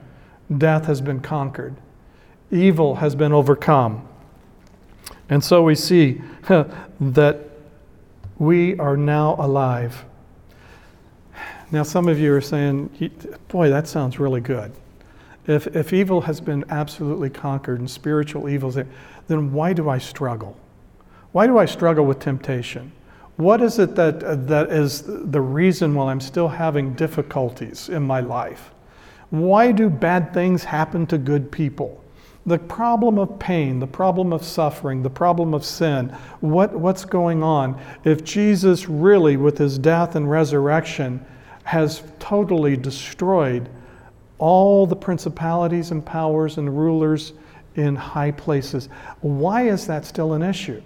death 0.56 0.84
has 0.86 1.00
been 1.00 1.20
conquered, 1.20 1.74
evil 2.50 2.96
has 2.96 3.14
been 3.14 3.32
overcome. 3.32 4.06
And 5.28 5.42
so 5.42 5.62
we 5.62 5.74
see 5.74 6.22
that 7.00 7.40
we 8.38 8.78
are 8.78 8.96
now 8.96 9.36
alive. 9.38 10.05
Now, 11.72 11.82
some 11.82 12.08
of 12.08 12.18
you 12.18 12.32
are 12.32 12.40
saying, 12.40 13.10
boy, 13.48 13.70
that 13.70 13.88
sounds 13.88 14.18
really 14.20 14.40
good. 14.40 14.72
If, 15.46 15.66
if 15.68 15.92
evil 15.92 16.20
has 16.22 16.40
been 16.40 16.64
absolutely 16.70 17.30
conquered 17.30 17.80
and 17.80 17.90
spiritual 17.90 18.48
evil 18.48 18.68
is 18.68 18.76
there, 18.76 18.88
then 19.28 19.52
why 19.52 19.72
do 19.72 19.88
I 19.88 19.98
struggle? 19.98 20.56
Why 21.32 21.46
do 21.46 21.58
I 21.58 21.66
struggle 21.66 22.04
with 22.04 22.18
temptation? 22.18 22.92
What 23.36 23.60
is 23.60 23.78
it 23.78 23.94
that, 23.96 24.46
that 24.48 24.70
is 24.70 25.02
the 25.06 25.40
reason 25.40 25.94
why 25.94 26.10
I'm 26.10 26.20
still 26.20 26.48
having 26.48 26.94
difficulties 26.94 27.88
in 27.88 28.02
my 28.02 28.20
life? 28.20 28.70
Why 29.30 29.72
do 29.72 29.90
bad 29.90 30.32
things 30.32 30.64
happen 30.64 31.06
to 31.08 31.18
good 31.18 31.50
people? 31.50 32.02
The 32.46 32.58
problem 32.58 33.18
of 33.18 33.38
pain, 33.40 33.80
the 33.80 33.88
problem 33.88 34.32
of 34.32 34.44
suffering, 34.44 35.02
the 35.02 35.10
problem 35.10 35.52
of 35.52 35.64
sin, 35.64 36.10
what, 36.40 36.72
what's 36.72 37.04
going 37.04 37.42
on? 37.42 37.80
If 38.04 38.22
Jesus 38.22 38.88
really, 38.88 39.36
with 39.36 39.58
his 39.58 39.78
death 39.78 40.14
and 40.14 40.30
resurrection, 40.30 41.24
has 41.66 42.04
totally 42.20 42.76
destroyed 42.76 43.68
all 44.38 44.86
the 44.86 44.94
principalities 44.94 45.90
and 45.90 46.06
powers 46.06 46.58
and 46.58 46.78
rulers 46.78 47.32
in 47.74 47.96
high 47.96 48.30
places, 48.30 48.88
why 49.20 49.62
is 49.66 49.84
that 49.88 50.04
still 50.04 50.34
an 50.34 50.42
issue? 50.42 50.80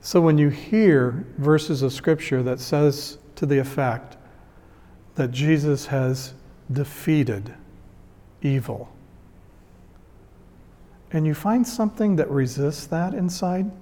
So 0.00 0.20
when 0.20 0.38
you 0.38 0.48
hear 0.48 1.26
verses 1.38 1.82
of 1.82 1.92
scripture 1.92 2.40
that 2.44 2.60
says 2.60 3.18
to 3.34 3.44
the 3.44 3.58
effect 3.58 4.16
that 5.16 5.32
Jesus 5.32 5.86
has 5.86 6.34
defeated 6.70 7.52
evil, 8.42 8.88
and 11.10 11.26
you 11.26 11.34
find 11.34 11.66
something 11.66 12.14
that 12.14 12.30
resists 12.30 12.86
that 12.86 13.12
inside, 13.12 13.72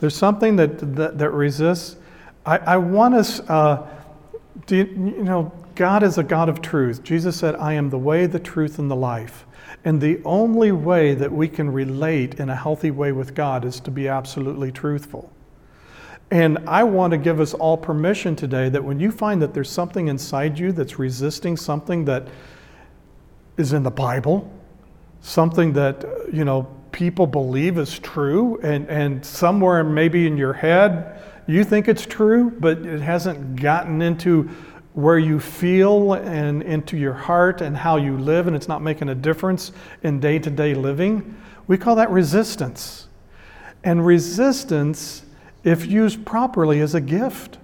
there's 0.00 0.16
something 0.16 0.56
that, 0.56 0.94
that, 0.96 1.18
that 1.18 1.30
resists. 1.30 1.96
I, 2.46 2.58
I 2.58 2.76
want 2.76 3.14
us, 3.14 3.40
uh, 3.48 3.86
you, 4.68 4.84
you 4.84 5.24
know, 5.24 5.52
God 5.74 6.02
is 6.02 6.18
a 6.18 6.22
God 6.22 6.48
of 6.48 6.60
truth. 6.60 7.02
Jesus 7.02 7.36
said, 7.36 7.54
I 7.56 7.74
am 7.74 7.90
the 7.90 7.98
way, 7.98 8.26
the 8.26 8.40
truth, 8.40 8.78
and 8.78 8.90
the 8.90 8.96
life. 8.96 9.46
And 9.84 10.00
the 10.00 10.20
only 10.24 10.72
way 10.72 11.14
that 11.14 11.30
we 11.30 11.48
can 11.48 11.70
relate 11.70 12.40
in 12.40 12.50
a 12.50 12.56
healthy 12.56 12.90
way 12.90 13.12
with 13.12 13.34
God 13.34 13.64
is 13.64 13.80
to 13.80 13.90
be 13.90 14.08
absolutely 14.08 14.72
truthful. 14.72 15.32
And 16.30 16.58
I 16.66 16.84
want 16.84 17.12
to 17.12 17.16
give 17.16 17.40
us 17.40 17.54
all 17.54 17.76
permission 17.76 18.36
today 18.36 18.68
that 18.68 18.84
when 18.84 19.00
you 19.00 19.10
find 19.10 19.40
that 19.40 19.54
there's 19.54 19.70
something 19.70 20.08
inside 20.08 20.58
you 20.58 20.72
that's 20.72 20.98
resisting 20.98 21.56
something 21.56 22.04
that 22.04 22.28
is 23.56 23.72
in 23.72 23.82
the 23.82 23.90
Bible, 23.90 24.50
something 25.20 25.72
that, 25.72 26.04
you 26.32 26.44
know, 26.44 26.68
people 26.92 27.26
believe 27.26 27.78
is 27.78 27.98
true, 27.98 28.58
and, 28.62 28.88
and 28.88 29.24
somewhere 29.24 29.84
maybe 29.84 30.26
in 30.26 30.36
your 30.36 30.52
head 30.52 31.18
you 31.48 31.64
think 31.64 31.88
it's 31.88 32.04
true, 32.04 32.50
but 32.60 32.78
it 32.84 33.00
hasn't 33.00 33.56
gotten 33.56 34.02
into 34.02 34.50
where 34.92 35.18
you 35.18 35.40
feel 35.40 36.12
and 36.12 36.62
into 36.62 36.96
your 36.96 37.14
heart 37.14 37.62
and 37.62 37.74
how 37.74 37.96
you 37.96 38.18
live, 38.18 38.46
and 38.46 38.54
it's 38.54 38.68
not 38.68 38.82
making 38.82 39.08
a 39.08 39.14
difference 39.14 39.72
in 40.02 40.20
day 40.20 40.38
to 40.38 40.50
day 40.50 40.74
living. 40.74 41.34
We 41.66 41.78
call 41.78 41.96
that 41.96 42.10
resistance. 42.10 43.08
And 43.82 44.04
resistance, 44.04 45.22
if 45.64 45.86
used 45.86 46.26
properly, 46.26 46.80
is 46.80 46.94
a 46.94 47.00
gift. 47.00 47.56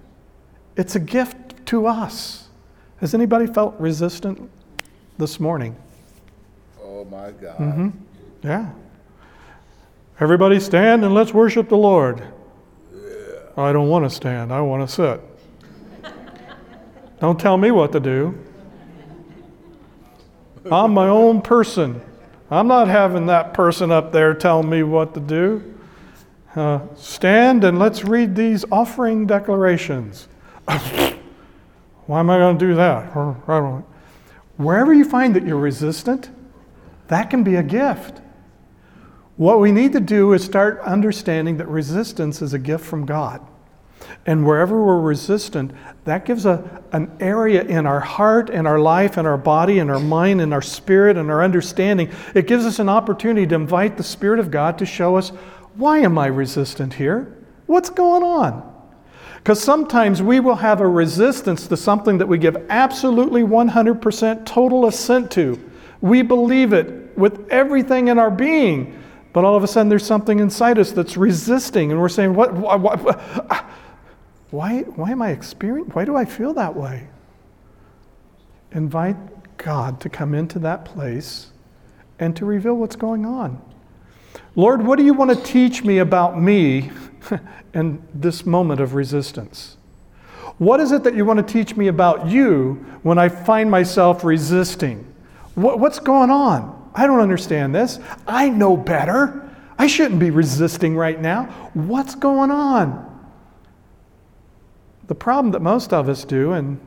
It's 0.76 0.96
a 0.96 1.00
gift 1.00 1.66
to 1.66 1.86
us. 1.86 2.48
Has 2.98 3.12
anybody 3.12 3.46
felt 3.46 3.78
resistant 3.78 4.50
this 5.18 5.38
morning? 5.38 5.76
Oh 6.82 7.04
my 7.04 7.32
God. 7.32 7.58
Mm-hmm. 7.58 7.88
Yeah. 8.42 8.70
Everybody 10.20 10.60
stand 10.60 11.04
and 11.04 11.12
let's 11.12 11.34
worship 11.34 11.68
the 11.68 11.76
Lord. 11.76 12.22
I 13.56 13.72
don't 13.72 13.88
want 13.88 14.04
to 14.04 14.10
stand, 14.10 14.52
I 14.52 14.60
want 14.60 14.88
to 14.88 14.94
sit. 14.94 15.20
Don't 17.20 17.38
tell 17.38 17.56
me 17.56 17.70
what 17.70 17.92
to 17.92 18.00
do. 18.00 18.38
I'm 20.70 20.92
my 20.92 21.08
own 21.08 21.42
person. 21.42 22.00
I'm 22.50 22.68
not 22.68 22.88
having 22.88 23.26
that 23.26 23.54
person 23.54 23.90
up 23.90 24.12
there 24.12 24.34
telling 24.34 24.68
me 24.68 24.82
what 24.82 25.14
to 25.14 25.20
do. 25.20 25.74
Uh, 26.54 26.80
stand 26.94 27.64
and 27.64 27.78
let's 27.78 28.04
read 28.04 28.36
these 28.36 28.64
offering 28.70 29.26
declarations. 29.26 30.28
Why 30.66 32.20
am 32.20 32.30
I 32.30 32.38
going 32.38 32.58
to 32.58 32.66
do 32.66 32.74
that? 32.74 33.04
Wherever 34.56 34.94
you 34.94 35.04
find 35.04 35.34
that 35.34 35.44
you're 35.44 35.58
resistant, 35.58 36.30
that 37.08 37.30
can 37.30 37.42
be 37.42 37.56
a 37.56 37.62
gift. 37.62 38.20
What 39.36 39.60
we 39.60 39.72
need 39.72 39.92
to 39.92 40.00
do 40.00 40.32
is 40.32 40.44
start 40.44 40.80
understanding 40.80 41.56
that 41.56 41.68
resistance 41.68 42.40
is 42.40 42.54
a 42.54 42.58
gift 42.58 42.84
from 42.84 43.04
God. 43.04 43.40
And 44.26 44.46
wherever 44.46 44.82
we're 44.82 45.00
resistant, 45.00 45.72
that 46.04 46.24
gives 46.24 46.46
a, 46.46 46.82
an 46.92 47.10
area 47.20 47.62
in 47.62 47.86
our 47.86 48.00
heart 48.00 48.48
and 48.48 48.66
our 48.66 48.78
life 48.78 49.16
and 49.16 49.26
our 49.26 49.36
body 49.36 49.78
and 49.80 49.90
our 49.90 49.98
mind 49.98 50.40
and 50.40 50.54
our 50.54 50.62
spirit 50.62 51.16
and 51.16 51.30
our 51.30 51.42
understanding. 51.42 52.10
It 52.34 52.46
gives 52.46 52.64
us 52.64 52.78
an 52.78 52.88
opportunity 52.88 53.46
to 53.46 53.54
invite 53.54 53.96
the 53.96 54.02
Spirit 54.02 54.38
of 54.40 54.50
God 54.50 54.78
to 54.78 54.86
show 54.86 55.16
us 55.16 55.30
why 55.74 55.98
am 55.98 56.16
I 56.18 56.26
resistant 56.26 56.94
here? 56.94 57.36
What's 57.66 57.90
going 57.90 58.22
on? 58.22 58.72
Because 59.36 59.62
sometimes 59.62 60.22
we 60.22 60.40
will 60.40 60.54
have 60.54 60.80
a 60.80 60.86
resistance 60.86 61.66
to 61.66 61.76
something 61.76 62.18
that 62.18 62.26
we 62.26 62.38
give 62.38 62.56
absolutely 62.70 63.42
100% 63.42 64.46
total 64.46 64.86
assent 64.86 65.30
to. 65.32 65.58
We 66.00 66.22
believe 66.22 66.72
it 66.72 67.16
with 67.18 67.48
everything 67.50 68.08
in 68.08 68.18
our 68.18 68.30
being, 68.30 68.98
but 69.34 69.44
all 69.44 69.56
of 69.56 69.62
a 69.62 69.66
sudden 69.66 69.90
there's 69.90 70.06
something 70.06 70.38
inside 70.38 70.78
us 70.78 70.92
that's 70.92 71.18
resisting, 71.18 71.90
and 71.90 72.00
we're 72.00 72.08
saying, 72.08 72.32
What? 72.32 72.54
what, 72.54 72.80
what 72.80 73.20
ah, 73.50 73.70
why, 74.54 74.82
why 74.82 75.10
am 75.10 75.20
I 75.20 75.30
experiencing, 75.30 75.92
why 75.94 76.04
do 76.04 76.14
I 76.14 76.24
feel 76.24 76.54
that 76.54 76.76
way? 76.76 77.08
Invite 78.70 79.16
God 79.58 80.00
to 80.02 80.08
come 80.08 80.32
into 80.32 80.60
that 80.60 80.84
place 80.84 81.50
and 82.20 82.36
to 82.36 82.44
reveal 82.44 82.74
what's 82.74 82.94
going 82.94 83.26
on. 83.26 83.60
Lord, 84.54 84.86
what 84.86 84.96
do 84.96 85.04
you 85.04 85.12
want 85.12 85.32
to 85.32 85.42
teach 85.42 85.82
me 85.82 85.98
about 85.98 86.40
me 86.40 86.92
in 87.74 88.00
this 88.14 88.46
moment 88.46 88.80
of 88.80 88.94
resistance? 88.94 89.76
What 90.58 90.78
is 90.78 90.92
it 90.92 91.02
that 91.02 91.16
you 91.16 91.24
want 91.24 91.44
to 91.44 91.52
teach 91.52 91.76
me 91.76 91.88
about 91.88 92.28
you 92.28 92.74
when 93.02 93.18
I 93.18 93.28
find 93.28 93.68
myself 93.68 94.22
resisting? 94.22 95.04
What, 95.56 95.80
what's 95.80 95.98
going 95.98 96.30
on? 96.30 96.83
I 96.94 97.06
don't 97.06 97.20
understand 97.20 97.74
this. 97.74 97.98
I 98.26 98.48
know 98.48 98.76
better. 98.76 99.50
I 99.78 99.86
shouldn't 99.86 100.20
be 100.20 100.30
resisting 100.30 100.96
right 100.96 101.20
now. 101.20 101.46
What's 101.74 102.14
going 102.14 102.50
on? 102.50 103.10
The 105.06 105.14
problem 105.14 105.52
that 105.52 105.60
most 105.60 105.92
of 105.92 106.08
us 106.08 106.24
do 106.24 106.52
in 106.52 106.80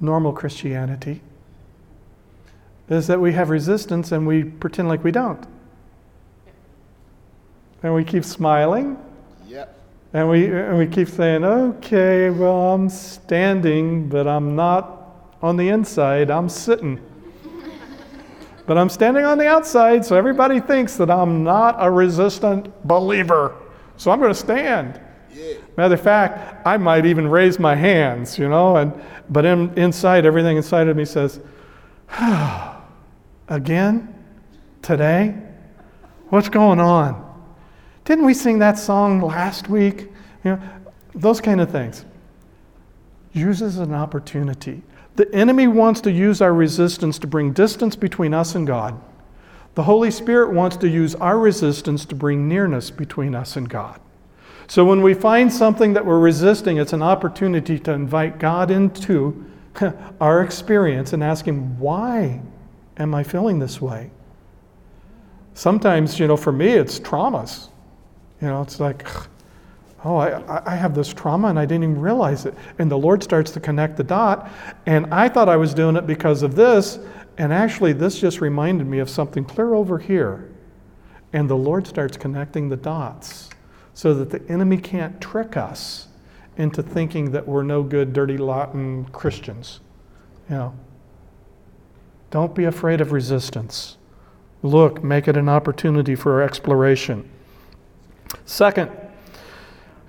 normal 0.00 0.32
Christianity 0.32 1.22
is 2.88 3.06
that 3.06 3.20
we 3.20 3.32
have 3.32 3.48
resistance 3.50 4.12
and 4.12 4.26
we 4.26 4.44
pretend 4.44 4.88
like 4.88 5.04
we 5.04 5.10
don't. 5.10 5.46
And 7.82 7.94
we 7.94 8.04
keep 8.04 8.24
smiling. 8.24 8.98
Yep. 9.46 9.78
And 10.12 10.28
we, 10.28 10.46
and 10.46 10.78
we 10.78 10.86
keep 10.86 11.08
saying, 11.08 11.44
okay, 11.44 12.30
well, 12.30 12.74
I'm 12.74 12.88
standing, 12.88 14.08
but 14.08 14.26
I'm 14.26 14.54
not 14.54 15.36
on 15.42 15.56
the 15.56 15.68
inside, 15.68 16.30
I'm 16.30 16.48
sitting. 16.48 17.00
But 18.66 18.78
I'm 18.78 18.88
standing 18.88 19.24
on 19.24 19.38
the 19.38 19.46
outside, 19.46 20.04
so 20.04 20.16
everybody 20.16 20.60
thinks 20.60 20.96
that 20.96 21.10
I'm 21.10 21.44
not 21.44 21.76
a 21.78 21.90
resistant 21.90 22.86
believer. 22.86 23.54
So 23.96 24.10
I'm 24.10 24.20
going 24.20 24.32
to 24.32 24.38
stand. 24.38 25.00
Matter 25.76 25.94
of 25.94 26.00
fact, 26.00 26.66
I 26.66 26.76
might 26.76 27.06
even 27.06 27.28
raise 27.28 27.58
my 27.58 27.74
hands, 27.74 28.38
you 28.38 28.48
know, 28.48 28.76
and 28.76 28.92
but 29.28 29.44
in, 29.44 29.76
inside, 29.78 30.26
everything 30.26 30.56
inside 30.56 30.88
of 30.88 30.96
me 30.96 31.04
says, 31.04 31.40
again, 33.48 34.14
today, 34.82 35.34
what's 36.28 36.48
going 36.48 36.80
on? 36.80 37.22
Didn't 38.04 38.24
we 38.24 38.34
sing 38.34 38.58
that 38.60 38.78
song 38.78 39.20
last 39.20 39.68
week? 39.68 40.08
You 40.44 40.52
know, 40.52 40.62
those 41.14 41.40
kind 41.40 41.60
of 41.60 41.70
things. 41.70 42.04
Use 43.32 43.62
as 43.62 43.78
an 43.78 43.94
opportunity. 43.94 44.82
The 45.16 45.32
enemy 45.34 45.68
wants 45.68 46.00
to 46.02 46.12
use 46.12 46.40
our 46.40 46.52
resistance 46.52 47.18
to 47.20 47.26
bring 47.26 47.52
distance 47.52 47.94
between 47.94 48.34
us 48.34 48.54
and 48.54 48.66
God. 48.66 49.00
The 49.74 49.84
Holy 49.84 50.10
Spirit 50.10 50.52
wants 50.52 50.76
to 50.78 50.88
use 50.88 51.14
our 51.16 51.38
resistance 51.38 52.04
to 52.06 52.14
bring 52.14 52.48
nearness 52.48 52.90
between 52.90 53.34
us 53.34 53.56
and 53.56 53.68
God. 53.68 54.00
So 54.66 54.84
when 54.84 55.02
we 55.02 55.14
find 55.14 55.52
something 55.52 55.92
that 55.92 56.06
we're 56.06 56.18
resisting, 56.18 56.78
it's 56.78 56.92
an 56.92 57.02
opportunity 57.02 57.78
to 57.80 57.92
invite 57.92 58.38
God 58.38 58.70
into 58.70 59.44
our 60.20 60.42
experience 60.42 61.12
and 61.12 61.22
ask 61.22 61.44
Him, 61.44 61.78
why 61.78 62.40
am 62.96 63.14
I 63.14 63.22
feeling 63.22 63.58
this 63.58 63.80
way? 63.80 64.10
Sometimes, 65.54 66.18
you 66.18 66.26
know, 66.26 66.36
for 66.36 66.52
me, 66.52 66.68
it's 66.68 66.98
traumas. 66.98 67.68
You 68.40 68.48
know, 68.48 68.62
it's 68.62 68.80
like, 68.80 69.06
oh, 70.04 70.16
I, 70.16 70.62
I 70.72 70.76
have 70.76 70.94
this 70.94 71.12
trauma 71.12 71.48
and 71.48 71.58
I 71.58 71.64
didn't 71.64 71.84
even 71.84 72.00
realize 72.00 72.46
it. 72.46 72.54
And 72.78 72.90
the 72.90 72.98
Lord 72.98 73.22
starts 73.22 73.50
to 73.52 73.60
connect 73.60 73.96
the 73.96 74.04
dot. 74.04 74.50
And 74.86 75.12
I 75.12 75.28
thought 75.28 75.48
I 75.48 75.56
was 75.56 75.74
doing 75.74 75.96
it 75.96 76.06
because 76.06 76.42
of 76.42 76.54
this. 76.54 76.98
And 77.38 77.52
actually, 77.52 77.92
this 77.92 78.20
just 78.20 78.40
reminded 78.40 78.86
me 78.86 78.98
of 78.98 79.10
something 79.10 79.44
clear 79.44 79.74
over 79.74 79.98
here. 79.98 80.50
And 81.32 81.48
the 81.48 81.56
Lord 81.56 81.86
starts 81.86 82.16
connecting 82.16 82.68
the 82.68 82.76
dots 82.76 83.50
so 83.94 84.14
that 84.14 84.30
the 84.30 84.42
enemy 84.52 84.76
can't 84.76 85.20
trick 85.20 85.56
us 85.56 86.08
into 86.56 86.82
thinking 86.82 87.30
that 87.32 87.46
we're 87.46 87.62
no 87.62 87.82
good, 87.82 88.12
dirty, 88.12 88.36
Latin 88.36 89.06
Christians. 89.06 89.80
You 90.48 90.56
know, 90.56 90.74
don't 92.30 92.54
be 92.54 92.64
afraid 92.64 93.00
of 93.00 93.12
resistance. 93.12 93.96
Look, 94.62 95.02
make 95.02 95.28
it 95.28 95.36
an 95.36 95.48
opportunity 95.48 96.14
for 96.14 96.42
exploration. 96.42 97.28
Second, 98.44 98.90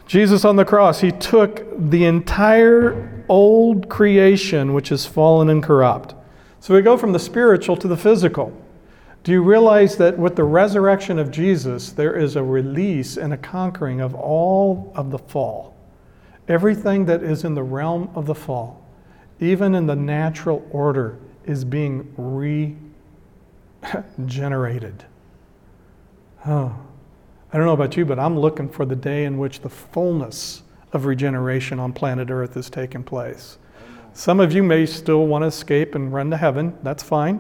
Jesus 0.08 0.46
on 0.46 0.56
the 0.56 0.66
cross, 0.66 1.02
he 1.02 1.12
took 1.12 1.66
the 1.78 2.06
entire 2.06 3.24
old 3.28 3.90
creation, 3.90 4.74
which 4.74 4.92
is 4.92 5.06
fallen 5.06 5.50
and 5.50 5.64
corrupt. 5.64 6.14
So 6.60 6.74
we 6.74 6.82
go 6.82 6.98
from 6.98 7.12
the 7.12 7.20
spiritual 7.20 7.78
to 7.78 7.88
the 7.88 7.98
physical. 7.98 8.54
Do 9.24 9.32
you 9.32 9.42
realize 9.42 9.98
that 9.98 10.20
with 10.20 10.36
the 10.36 10.44
resurrection 10.44 11.18
of 11.18 11.32
Jesus, 11.32 11.92
there 11.92 12.16
is 12.16 12.36
a 12.36 12.44
release 12.44 13.18
and 13.18 13.34
a 13.34 13.38
conquering 13.38 14.00
of 14.00 14.14
all 14.14 14.92
of 14.96 15.10
the 15.10 15.18
fall? 15.18 15.76
Everything 16.48 17.06
that 17.06 17.24
is 17.24 17.44
in 17.44 17.56
the 17.56 17.64
realm 17.64 18.12
of 18.14 18.28
the 18.28 18.36
fall, 18.36 18.86
even 19.40 19.74
in 19.74 19.88
the 19.88 19.96
natural 19.96 20.64
order, 20.72 21.18
is 21.46 21.66
being 21.66 22.14
regenerated. 23.82 25.06
Huh. 26.38 26.70
I 27.56 27.58
don't 27.58 27.68
know 27.68 27.74
about 27.74 27.96
you, 27.96 28.04
but 28.04 28.20
I'm 28.20 28.38
looking 28.38 28.68
for 28.68 28.86
the 28.86 28.98
day 28.98 29.24
in 29.24 29.38
which 29.38 29.62
the 29.62 29.70
fullness 29.70 30.64
of 30.92 31.06
regeneration 31.06 31.80
on 31.80 31.94
planet 31.94 32.30
Earth 32.30 32.58
is 32.58 32.70
taking 32.70 33.02
place. 33.02 33.60
Some 34.12 34.42
of 34.42 34.52
you 34.52 34.62
may 34.62 34.86
still 34.86 35.26
want 35.26 35.44
to 35.44 35.46
escape 35.46 35.96
and 35.96 36.12
run 36.12 36.30
to 36.32 36.36
heaven. 36.36 36.78
That's 36.84 37.02
fine. 37.02 37.40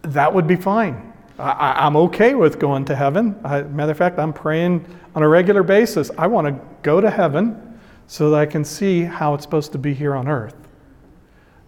That 0.00 0.32
would 0.32 0.46
be 0.46 0.56
fine. 0.56 1.12
I, 1.38 1.86
am 1.86 1.98
okay 1.98 2.32
with 2.32 2.58
going 2.58 2.86
to 2.86 2.96
heaven. 2.96 3.38
I, 3.44 3.60
matter 3.60 3.92
of 3.92 3.98
fact, 3.98 4.18
I'm 4.18 4.32
praying 4.32 4.86
on 5.14 5.22
a 5.22 5.28
regular 5.28 5.62
basis. 5.62 6.10
I 6.16 6.26
want 6.26 6.46
to 6.46 6.58
go 6.80 6.98
to 6.98 7.10
heaven 7.10 7.78
so 8.06 8.30
that 8.30 8.40
I 8.40 8.46
can 8.46 8.64
see 8.64 9.02
how 9.02 9.34
it's 9.34 9.44
supposed 9.44 9.72
to 9.72 9.78
be 9.78 9.92
here 9.92 10.14
on 10.14 10.28
earth. 10.28 10.56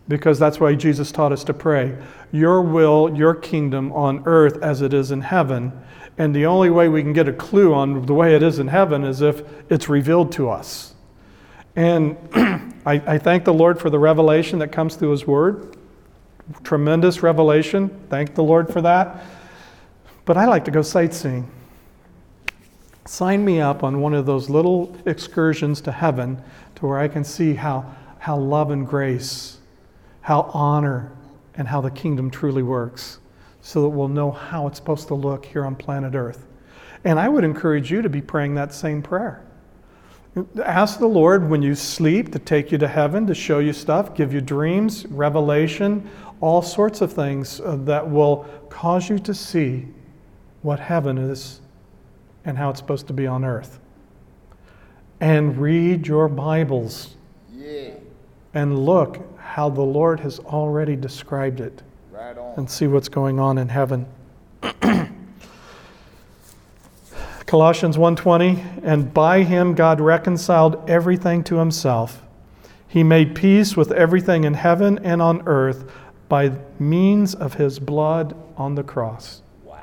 Because 0.08 0.38
that's 0.38 0.58
why 0.58 0.74
Jesus 0.74 1.12
taught 1.12 1.32
us 1.32 1.44
to 1.44 1.52
pray 1.52 1.98
Your 2.32 2.62
will, 2.62 3.14
your 3.14 3.34
kingdom 3.34 3.92
on 3.92 4.22
earth 4.24 4.56
as 4.62 4.80
it 4.80 4.94
is 4.94 5.10
in 5.10 5.20
heaven. 5.20 5.70
And 6.18 6.34
the 6.34 6.46
only 6.46 6.70
way 6.70 6.88
we 6.88 7.02
can 7.02 7.12
get 7.12 7.28
a 7.28 7.32
clue 7.32 7.72
on 7.72 8.04
the 8.04 8.14
way 8.14 8.34
it 8.34 8.42
is 8.42 8.58
in 8.58 8.68
heaven 8.68 9.04
is 9.04 9.22
if 9.22 9.42
it's 9.70 9.88
revealed 9.88 10.32
to 10.32 10.50
us. 10.50 10.94
And 11.74 12.16
I, 12.84 13.02
I, 13.06 13.18
thank 13.18 13.44
the 13.44 13.54
Lord 13.54 13.80
for 13.80 13.88
the 13.88 13.98
revelation 13.98 14.58
that 14.58 14.72
comes 14.72 14.94
through 14.96 15.12
His 15.12 15.26
Word. 15.26 15.76
Tremendous 16.64 17.22
revelation. 17.22 17.88
Thank 18.10 18.34
the 18.34 18.42
Lord 18.42 18.70
for 18.70 18.82
that. 18.82 19.24
But 20.26 20.36
I 20.36 20.44
like 20.44 20.66
to 20.66 20.70
go 20.70 20.82
sightseeing. 20.82 21.50
Sign 23.06 23.44
me 23.44 23.60
up 23.60 23.82
on 23.82 24.00
one 24.00 24.12
of 24.12 24.26
those 24.26 24.50
little 24.50 24.94
excursions 25.06 25.80
to 25.82 25.92
heaven 25.92 26.42
to 26.76 26.86
where 26.86 26.98
I 26.98 27.08
can 27.08 27.24
see 27.24 27.54
how, 27.54 27.94
how 28.18 28.36
love 28.36 28.70
and 28.70 28.86
grace, 28.86 29.58
how 30.20 30.42
honor, 30.52 31.10
and 31.54 31.68
how 31.68 31.80
the 31.80 31.90
kingdom 31.90 32.30
truly 32.30 32.62
works 32.62 33.18
so 33.62 33.82
that 33.82 33.88
we'll 33.88 34.08
know 34.08 34.30
how 34.30 34.66
it's 34.66 34.76
supposed 34.76 35.06
to 35.08 35.14
look 35.14 35.46
here 35.46 35.64
on 35.64 35.74
planet 35.74 36.14
Earth. 36.14 36.46
And 37.04 37.18
I 37.18 37.28
would 37.28 37.44
encourage 37.44 37.90
you 37.90 38.02
to 38.02 38.08
be 38.08 38.20
praying 38.20 38.56
that 38.56 38.74
same 38.74 39.00
prayer. 39.02 39.44
Ask 40.64 40.98
the 40.98 41.06
Lord 41.06 41.48
when 41.48 41.62
you 41.62 41.74
sleep 41.74 42.32
to 42.32 42.38
take 42.38 42.72
you 42.72 42.78
to 42.78 42.88
heaven, 42.88 43.26
to 43.26 43.34
show 43.34 43.60
you 43.60 43.72
stuff, 43.72 44.14
give 44.14 44.32
you 44.32 44.40
dreams, 44.40 45.06
revelation, 45.06 46.08
all 46.40 46.60
sorts 46.60 47.00
of 47.00 47.12
things 47.12 47.60
uh, 47.60 47.76
that 47.84 48.08
will 48.08 48.46
cause 48.68 49.08
you 49.08 49.18
to 49.20 49.34
see 49.34 49.86
what 50.62 50.80
heaven 50.80 51.18
is 51.18 51.60
and 52.44 52.58
how 52.58 52.70
it's 52.70 52.80
supposed 52.80 53.06
to 53.06 53.12
be 53.12 53.26
on 53.26 53.44
earth. 53.44 53.78
And 55.20 55.56
read 55.58 56.06
your 56.06 56.28
Bibles. 56.28 57.14
Yeah. 57.52 57.90
And 58.54 58.84
look 58.84 59.38
how 59.38 59.68
the 59.68 59.82
Lord 59.82 60.18
has 60.20 60.40
already 60.40 60.96
described 60.96 61.60
it 61.60 61.82
Right 62.22 62.56
and 62.56 62.70
see 62.70 62.86
what's 62.86 63.08
going 63.08 63.40
on 63.40 63.58
in 63.58 63.68
heaven. 63.68 64.06
Colossians 67.46 67.96
1:20 67.96 68.82
and 68.84 69.12
by 69.12 69.42
him 69.42 69.74
God 69.74 70.00
reconciled 70.00 70.88
everything 70.88 71.42
to 71.44 71.56
himself. 71.56 72.22
He 72.86 73.02
made 73.02 73.34
peace 73.34 73.76
with 73.76 73.90
everything 73.90 74.44
in 74.44 74.54
heaven 74.54 75.00
and 75.02 75.20
on 75.20 75.42
earth 75.46 75.90
by 76.28 76.52
means 76.78 77.34
of 77.34 77.54
his 77.54 77.80
blood 77.80 78.36
on 78.56 78.76
the 78.76 78.84
cross. 78.84 79.42
Wow. 79.64 79.80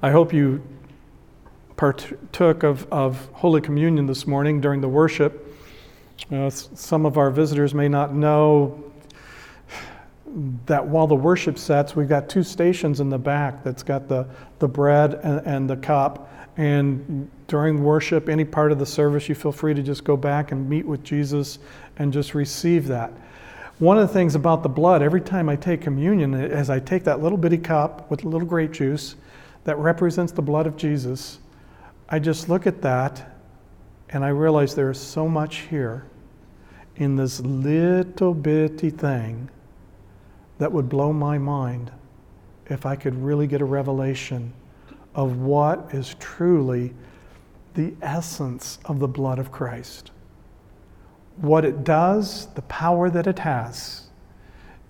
I 0.00 0.12
hope 0.12 0.32
you 0.32 0.62
partook 1.76 2.62
of, 2.62 2.90
of 2.90 3.28
Holy 3.34 3.60
Communion 3.60 4.06
this 4.06 4.26
morning 4.26 4.62
during 4.62 4.80
the 4.80 4.88
worship. 4.88 5.44
Uh, 6.32 6.48
some 6.48 7.04
of 7.04 7.18
our 7.18 7.30
visitors 7.30 7.74
may 7.74 7.88
not 7.88 8.14
know 8.14 8.87
that 10.66 10.86
while 10.86 11.06
the 11.06 11.14
worship 11.14 11.58
sets, 11.58 11.96
we've 11.96 12.08
got 12.08 12.28
two 12.28 12.42
stations 12.42 13.00
in 13.00 13.08
the 13.08 13.18
back 13.18 13.64
that's 13.64 13.82
got 13.82 14.08
the, 14.08 14.26
the 14.58 14.68
bread 14.68 15.14
and, 15.22 15.44
and 15.46 15.70
the 15.70 15.76
cup. 15.76 16.32
And 16.56 17.30
during 17.46 17.82
worship, 17.82 18.28
any 18.28 18.44
part 18.44 18.72
of 18.72 18.78
the 18.78 18.86
service, 18.86 19.28
you 19.28 19.34
feel 19.34 19.52
free 19.52 19.74
to 19.74 19.82
just 19.82 20.04
go 20.04 20.16
back 20.16 20.52
and 20.52 20.68
meet 20.68 20.86
with 20.86 21.02
Jesus 21.02 21.58
and 21.98 22.12
just 22.12 22.34
receive 22.34 22.86
that. 22.88 23.12
One 23.78 23.98
of 23.98 24.06
the 24.06 24.12
things 24.12 24.34
about 24.34 24.62
the 24.62 24.68
blood, 24.68 25.02
every 25.02 25.20
time 25.20 25.48
I 25.48 25.56
take 25.56 25.80
communion, 25.80 26.34
as 26.34 26.68
I 26.68 26.80
take 26.80 27.04
that 27.04 27.22
little 27.22 27.38
bitty 27.38 27.58
cup 27.58 28.10
with 28.10 28.24
a 28.24 28.28
little 28.28 28.46
grape 28.46 28.72
juice 28.72 29.16
that 29.64 29.76
represents 29.78 30.32
the 30.32 30.42
blood 30.42 30.66
of 30.66 30.76
Jesus, 30.76 31.38
I 32.08 32.18
just 32.18 32.48
look 32.48 32.66
at 32.66 32.82
that 32.82 33.36
and 34.10 34.24
I 34.24 34.28
realize 34.28 34.74
there 34.74 34.90
is 34.90 35.00
so 35.00 35.28
much 35.28 35.58
here 35.70 36.06
in 36.96 37.16
this 37.16 37.40
little 37.40 38.34
bitty 38.34 38.90
thing 38.90 39.50
that 40.58 40.70
would 40.72 40.88
blow 40.88 41.12
my 41.12 41.38
mind 41.38 41.90
if 42.66 42.84
I 42.84 42.96
could 42.96 43.14
really 43.22 43.46
get 43.46 43.60
a 43.60 43.64
revelation 43.64 44.52
of 45.14 45.38
what 45.38 45.88
is 45.92 46.14
truly 46.18 46.94
the 47.74 47.94
essence 48.02 48.78
of 48.84 48.98
the 48.98 49.08
blood 49.08 49.38
of 49.38 49.50
Christ. 49.50 50.10
What 51.36 51.64
it 51.64 51.84
does, 51.84 52.46
the 52.54 52.62
power 52.62 53.08
that 53.10 53.26
it 53.26 53.38
has. 53.38 54.08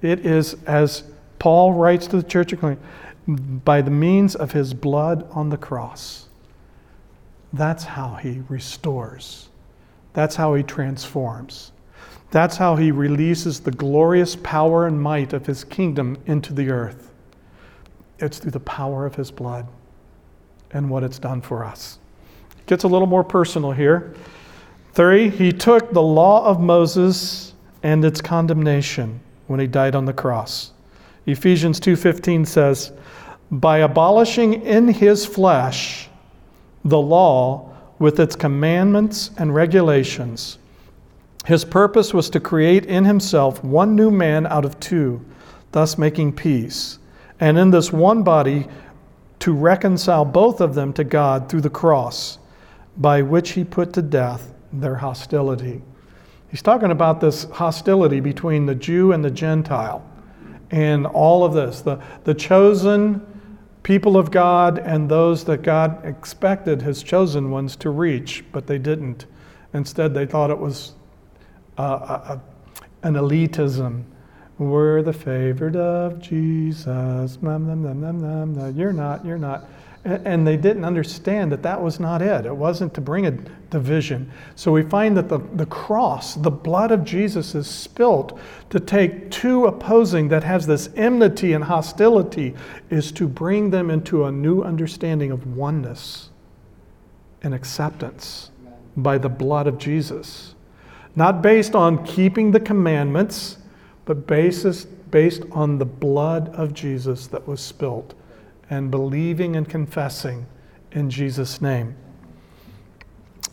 It 0.00 0.24
is, 0.24 0.56
as 0.66 1.04
Paul 1.38 1.74
writes 1.74 2.06
to 2.08 2.16
the 2.16 2.22
church 2.22 2.52
of 2.52 2.60
Corinth, 2.60 2.80
by 3.26 3.82
the 3.82 3.90
means 3.90 4.34
of 4.34 4.52
his 4.52 4.72
blood 4.72 5.28
on 5.32 5.50
the 5.50 5.58
cross. 5.58 6.28
That's 7.52 7.84
how 7.84 8.14
he 8.14 8.42
restores. 8.48 9.48
That's 10.14 10.36
how 10.36 10.54
he 10.54 10.62
transforms. 10.62 11.72
That's 12.30 12.56
how 12.56 12.76
he 12.76 12.90
releases 12.90 13.60
the 13.60 13.70
glorious 13.70 14.36
power 14.36 14.86
and 14.86 15.00
might 15.00 15.32
of 15.32 15.46
his 15.46 15.64
kingdom 15.64 16.18
into 16.26 16.52
the 16.52 16.70
earth. 16.70 17.12
It's 18.18 18.38
through 18.38 18.50
the 18.50 18.60
power 18.60 19.06
of 19.06 19.14
his 19.14 19.30
blood 19.30 19.66
and 20.72 20.90
what 20.90 21.02
it's 21.02 21.18
done 21.18 21.40
for 21.40 21.64
us. 21.64 21.98
It 22.58 22.66
gets 22.66 22.84
a 22.84 22.88
little 22.88 23.06
more 23.06 23.24
personal 23.24 23.72
here. 23.72 24.14
Three, 24.92 25.30
he 25.30 25.52
took 25.52 25.92
the 25.92 26.02
law 26.02 26.44
of 26.44 26.60
Moses 26.60 27.54
and 27.82 28.04
its 28.04 28.20
condemnation 28.20 29.20
when 29.46 29.60
he 29.60 29.66
died 29.66 29.94
on 29.94 30.04
the 30.04 30.12
cross. 30.12 30.72
Ephesians 31.26 31.80
2:15 31.80 32.44
says, 32.44 32.92
"By 33.50 33.78
abolishing 33.78 34.54
in 34.54 34.88
his 34.88 35.24
flesh 35.24 36.10
the 36.84 37.00
law 37.00 37.70
with 37.98 38.20
its 38.20 38.36
commandments 38.36 39.30
and 39.38 39.54
regulations, 39.54 40.58
his 41.48 41.64
purpose 41.64 42.12
was 42.12 42.28
to 42.28 42.38
create 42.38 42.84
in 42.84 43.06
himself 43.06 43.64
one 43.64 43.96
new 43.96 44.10
man 44.10 44.46
out 44.46 44.66
of 44.66 44.78
two, 44.80 45.24
thus 45.72 45.96
making 45.96 46.30
peace, 46.30 46.98
and 47.40 47.58
in 47.58 47.70
this 47.70 47.90
one 47.90 48.22
body 48.22 48.66
to 49.38 49.54
reconcile 49.54 50.26
both 50.26 50.60
of 50.60 50.74
them 50.74 50.92
to 50.92 51.02
God 51.04 51.48
through 51.48 51.62
the 51.62 51.70
cross, 51.70 52.36
by 52.98 53.22
which 53.22 53.52
he 53.52 53.64
put 53.64 53.94
to 53.94 54.02
death 54.02 54.52
their 54.74 54.96
hostility. 54.96 55.80
He's 56.50 56.60
talking 56.60 56.90
about 56.90 57.18
this 57.18 57.44
hostility 57.44 58.20
between 58.20 58.66
the 58.66 58.74
Jew 58.74 59.12
and 59.12 59.24
the 59.24 59.30
Gentile 59.30 60.06
and 60.70 61.06
all 61.06 61.46
of 61.46 61.54
this 61.54 61.80
the, 61.80 61.98
the 62.24 62.34
chosen 62.34 63.26
people 63.84 64.18
of 64.18 64.30
God 64.30 64.80
and 64.80 65.08
those 65.08 65.44
that 65.44 65.62
God 65.62 66.04
expected 66.04 66.82
his 66.82 67.02
chosen 67.02 67.50
ones 67.50 67.74
to 67.76 67.88
reach, 67.88 68.44
but 68.52 68.66
they 68.66 68.76
didn't. 68.76 69.24
Instead, 69.72 70.12
they 70.12 70.26
thought 70.26 70.50
it 70.50 70.58
was 70.58 70.92
an 71.78 73.14
elitism. 73.14 74.04
We're 74.58 75.02
the 75.02 75.12
favored 75.12 75.76
of 75.76 76.20
Jesus. 76.20 77.38
You're 77.40 78.92
not, 78.92 79.24
you're 79.24 79.38
not. 79.38 79.68
And 80.04 80.46
they 80.46 80.56
didn't 80.56 80.84
understand 80.84 81.52
that 81.52 81.62
that 81.62 81.80
was 81.80 82.00
not 82.00 82.22
it. 82.22 82.46
It 82.46 82.56
wasn't 82.56 82.94
to 82.94 83.00
bring 83.00 83.26
a 83.26 83.32
division. 83.70 84.32
So 84.54 84.72
we 84.72 84.82
find 84.82 85.16
that 85.16 85.28
the, 85.28 85.38
the 85.54 85.66
cross, 85.66 86.34
the 86.34 86.50
blood 86.50 86.90
of 86.92 87.04
Jesus, 87.04 87.54
is 87.54 87.68
spilt 87.68 88.38
to 88.70 88.80
take 88.80 89.30
two 89.30 89.66
opposing 89.66 90.28
that 90.28 90.44
has 90.44 90.66
this 90.66 90.88
enmity 90.96 91.52
and 91.52 91.64
hostility, 91.64 92.54
is 92.90 93.12
to 93.12 93.28
bring 93.28 93.70
them 93.70 93.90
into 93.90 94.24
a 94.24 94.32
new 94.32 94.62
understanding 94.62 95.30
of 95.30 95.56
oneness 95.56 96.30
and 97.42 97.54
acceptance 97.54 98.50
by 98.96 99.18
the 99.18 99.28
blood 99.28 99.66
of 99.66 99.78
Jesus. 99.78 100.54
Not 101.16 101.42
based 101.42 101.74
on 101.74 102.04
keeping 102.04 102.50
the 102.50 102.60
commandments, 102.60 103.58
but 104.04 104.26
basis, 104.26 104.84
based 104.84 105.42
on 105.52 105.78
the 105.78 105.84
blood 105.84 106.48
of 106.50 106.74
Jesus 106.74 107.26
that 107.28 107.46
was 107.46 107.60
spilt 107.60 108.14
and 108.70 108.90
believing 108.90 109.56
and 109.56 109.68
confessing 109.68 110.46
in 110.92 111.10
Jesus' 111.10 111.60
name. 111.60 111.96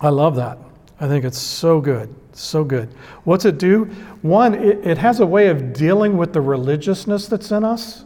I 0.02 0.10
love 0.10 0.36
that. 0.36 0.58
I 1.00 1.08
think 1.08 1.26
it's 1.26 1.38
so 1.38 1.82
good. 1.82 2.14
So 2.34 2.64
good. 2.64 2.90
What's 3.24 3.46
it 3.46 3.58
do? 3.58 3.86
One, 4.22 4.56
it, 4.56 4.86
it 4.86 4.98
has 4.98 5.20
a 5.22 5.26
way 5.26 5.48
of 5.48 5.74
dealing 5.74 6.18
with 6.18 6.34
the 6.34 6.42
religiousness 6.42 7.28
that's 7.28 7.52
in 7.52 7.64
us. 7.64 8.04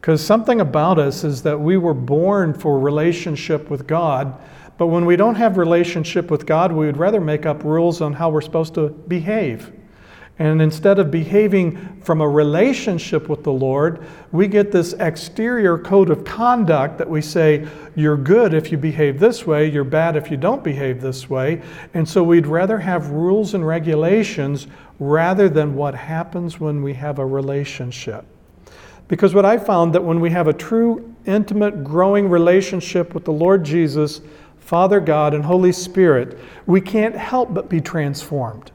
Because 0.00 0.24
something 0.24 0.60
about 0.60 0.98
us 0.98 1.24
is 1.24 1.42
that 1.42 1.58
we 1.58 1.76
were 1.76 1.94
born 1.94 2.54
for 2.54 2.78
relationship 2.78 3.68
with 3.68 3.86
God, 3.86 4.38
but 4.78 4.86
when 4.86 5.04
we 5.04 5.16
don't 5.16 5.34
have 5.34 5.58
relationship 5.58 6.30
with 6.30 6.46
God, 6.46 6.72
we 6.72 6.86
would 6.86 6.96
rather 6.96 7.20
make 7.20 7.44
up 7.44 7.64
rules 7.64 8.00
on 8.00 8.12
how 8.12 8.30
we're 8.30 8.40
supposed 8.40 8.74
to 8.74 8.88
behave. 8.88 9.72
And 10.40 10.62
instead 10.62 11.00
of 11.00 11.10
behaving 11.10 12.00
from 12.00 12.20
a 12.20 12.28
relationship 12.28 13.28
with 13.28 13.42
the 13.42 13.52
Lord, 13.52 14.06
we 14.30 14.46
get 14.46 14.70
this 14.70 14.92
exterior 14.92 15.76
code 15.76 16.10
of 16.10 16.24
conduct 16.24 16.96
that 16.98 17.10
we 17.10 17.20
say, 17.20 17.66
you're 17.96 18.16
good 18.16 18.54
if 18.54 18.70
you 18.70 18.78
behave 18.78 19.18
this 19.18 19.44
way, 19.44 19.68
you're 19.68 19.82
bad 19.82 20.14
if 20.14 20.30
you 20.30 20.36
don't 20.36 20.62
behave 20.62 21.00
this 21.00 21.28
way. 21.28 21.60
And 21.92 22.08
so 22.08 22.22
we'd 22.22 22.46
rather 22.46 22.78
have 22.78 23.10
rules 23.10 23.54
and 23.54 23.66
regulations 23.66 24.68
rather 25.00 25.48
than 25.48 25.74
what 25.74 25.96
happens 25.96 26.60
when 26.60 26.84
we 26.84 26.94
have 26.94 27.18
a 27.18 27.26
relationship. 27.26 28.24
Because 29.08 29.34
what 29.34 29.44
I 29.44 29.58
found 29.58 29.92
that 29.94 30.04
when 30.04 30.20
we 30.20 30.30
have 30.30 30.46
a 30.46 30.52
true, 30.52 31.16
intimate, 31.26 31.82
growing 31.82 32.28
relationship 32.28 33.12
with 33.12 33.24
the 33.24 33.32
Lord 33.32 33.64
Jesus, 33.64 34.20
Father 34.68 35.00
God, 35.00 35.32
and 35.32 35.42
Holy 35.42 35.72
Spirit, 35.72 36.38
we 36.66 36.82
can't 36.82 37.16
help 37.16 37.54
but 37.54 37.70
be 37.70 37.80
transformed 37.80 38.70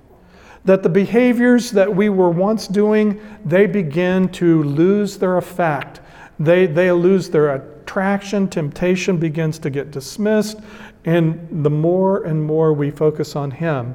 that 0.65 0.81
the 0.81 0.89
behaviors 0.89 1.69
that 1.69 1.95
we 1.95 2.09
were 2.09 2.31
once 2.31 2.67
doing, 2.67 3.21
they 3.45 3.67
begin 3.67 4.27
to 4.29 4.63
lose 4.63 5.19
their 5.19 5.37
effect. 5.37 5.99
They, 6.39 6.65
they 6.65 6.91
lose 6.91 7.29
their 7.29 7.53
attraction. 7.53 8.47
Temptation 8.47 9.17
begins 9.17 9.59
to 9.59 9.69
get 9.69 9.91
dismissed. 9.91 10.61
And 11.05 11.63
the 11.63 11.69
more 11.69 12.23
and 12.23 12.43
more 12.43 12.73
we 12.73 12.89
focus 12.89 13.35
on 13.35 13.51
Him, 13.51 13.93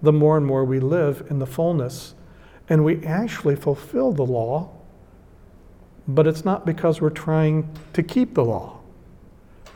the 0.00 0.14
more 0.14 0.38
and 0.38 0.46
more 0.46 0.64
we 0.64 0.80
live 0.80 1.26
in 1.28 1.38
the 1.38 1.46
fullness. 1.46 2.14
And 2.70 2.82
we 2.82 3.04
actually 3.04 3.56
fulfill 3.56 4.10
the 4.10 4.24
law, 4.24 4.70
but 6.08 6.26
it's 6.26 6.46
not 6.46 6.64
because 6.64 7.02
we're 7.02 7.10
trying 7.10 7.68
to 7.92 8.02
keep 8.02 8.32
the 8.32 8.44
law. 8.46 8.75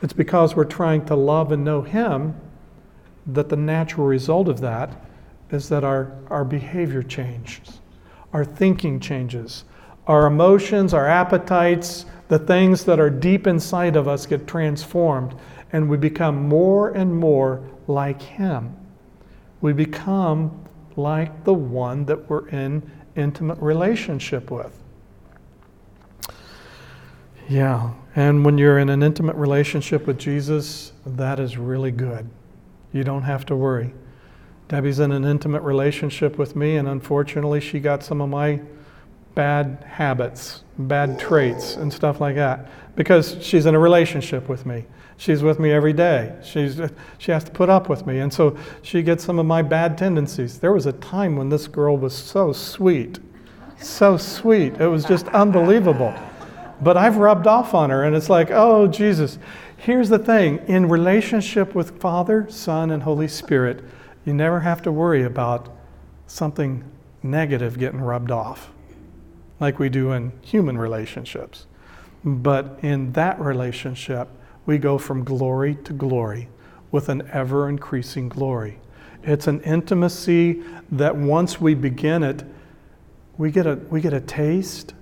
It's 0.03 0.13
because 0.13 0.57
we're 0.57 0.65
trying 0.65 1.05
to 1.07 1.15
love 1.15 1.53
and 1.53 1.65
know 1.65 1.83
Him 1.83 2.35
that 3.27 3.49
the 3.49 3.57
natural 3.57 4.07
result 4.07 4.49
of 4.49 4.61
that 4.61 5.05
is 5.51 5.69
that 5.69 5.85
our, 5.85 6.13
our 6.29 6.45
behavior 6.45 7.03
changes, 7.03 7.81
our 8.33 8.45
thinking 8.45 9.01
changes, 9.01 9.65
our 10.07 10.27
emotions, 10.27 10.95
our 10.95 11.07
appetites, 11.07 12.07
the 12.29 12.39
things 12.39 12.85
that 12.85 13.01
are 13.01 13.11
deep 13.11 13.47
inside 13.47 13.97
of 13.97 14.09
us 14.09 14.27
get 14.27 14.47
transformed, 14.47 15.35
and 15.73 15.89
we 15.89 15.97
become 15.97 16.49
more 16.49 16.91
and 16.91 17.15
more 17.15 17.63
like 17.87 18.23
Him. 18.23 18.75
We 19.61 19.73
become 19.73 20.65
like 20.97 21.45
the 21.45 21.55
one 21.55 22.05
that 22.07 22.29
we're 22.31 22.49
in 22.49 22.89
intimate 23.17 23.59
relationship 23.59 24.51
with. 24.51 24.77
Yeah, 27.49 27.93
and 28.17 28.45
when 28.45 28.59
you're 28.59 28.79
in 28.79 28.89
an 28.89 29.03
intimate 29.03 29.37
relationship 29.37 30.07
with 30.07 30.19
Jesus, 30.19 30.93
that 31.07 31.39
is 31.39 31.57
really 31.57 31.93
good. 31.93 32.29
You 32.93 33.05
don't 33.05 33.23
have 33.23 33.47
to 33.47 33.57
worry. 33.57 33.93
Debbie's 34.69 34.99
in 34.99 35.13
an 35.13 35.25
intimate 35.25 35.63
relationship 35.63 36.39
with 36.39 36.57
me, 36.57 36.77
and 36.77 36.89
unfortunately, 36.89 37.61
she 37.61 37.81
got 37.81 38.03
some 38.03 38.21
of 38.21 38.29
my 38.29 38.61
bad 39.35 39.85
habits, 39.89 40.65
bad 40.79 41.19
traits, 41.19 41.77
and 41.77 41.93
stuff 41.93 42.21
like 42.21 42.37
that 42.37 42.69
because 42.97 43.37
she's 43.41 43.67
in 43.67 43.75
a 43.75 43.79
relationship 43.79 44.49
with 44.49 44.67
me. 44.67 44.85
She's 45.17 45.43
with 45.43 45.61
me 45.61 45.71
every 45.71 45.93
day. 45.93 46.35
She's, 46.43 46.81
she 47.19 47.31
has 47.31 47.45
to 47.45 47.51
put 47.51 47.69
up 47.69 47.89
with 47.89 48.07
me. 48.07 48.21
And 48.21 48.33
so 48.33 48.57
she 48.83 49.03
gets 49.03 49.23
some 49.23 49.39
of 49.39 49.47
my 49.47 49.61
bad 49.61 49.99
tendencies. 49.99 50.59
There 50.59 50.73
was 50.73 50.87
a 50.87 50.93
time 50.95 51.37
when 51.37 51.49
this 51.49 51.69
girl 51.69 51.97
was 51.97 52.17
so 52.17 52.53
sweet, 52.53 53.19
so 53.79 54.17
sweet. 54.17 54.81
It 54.81 54.87
was 54.87 55.05
just 55.05 55.29
unbelievable. 55.29 56.15
But 56.83 56.97
I've 56.97 57.17
rubbed 57.17 57.47
off 57.47 57.75
on 57.75 57.91
her, 57.91 58.05
and 58.05 58.17
it's 58.17 58.31
like, 58.31 58.51
oh, 58.51 58.87
Jesus. 58.87 59.39
Here's 59.77 60.09
the 60.09 60.19
thing 60.19 60.59
in 60.67 60.89
relationship 60.89 61.75
with 61.75 62.01
Father, 62.01 62.47
Son, 62.51 62.91
and 62.91 63.03
Holy 63.03 63.29
Spirit, 63.29 63.83
you 64.25 64.35
never 64.35 64.61
have 64.61 64.83
to 64.83 64.93
worry 64.93 65.23
about 65.23 65.75
something 66.27 66.85
negative 67.23 67.79
getting 67.79 68.01
rubbed 68.01 68.31
off 68.31 68.71
like 69.59 69.79
we 69.79 69.89
do 69.89 70.13
in 70.13 70.33
human 70.43 70.79
relationships. 70.79 71.67
But 72.25 72.79
in 72.83 73.13
that 73.13 73.41
relationship, 73.41 74.29
we 74.67 74.79
go 74.79 74.99
from 74.99 75.25
glory 75.25 75.77
to 75.85 75.93
glory 75.93 76.49
with 76.91 77.09
an 77.09 77.29
ever 77.33 77.69
increasing 77.69 78.29
glory. 78.29 78.79
It's 79.23 79.47
an 79.47 79.61
intimacy 79.63 80.63
that 80.93 81.17
once 81.17 81.61
we 81.61 81.75
begin 81.75 82.23
it, 82.23 82.45
we 83.39 83.51
get 83.51 83.67
a, 83.67 83.77
we 83.91 84.01
get 84.01 84.13
a 84.13 84.21
taste 84.21 84.95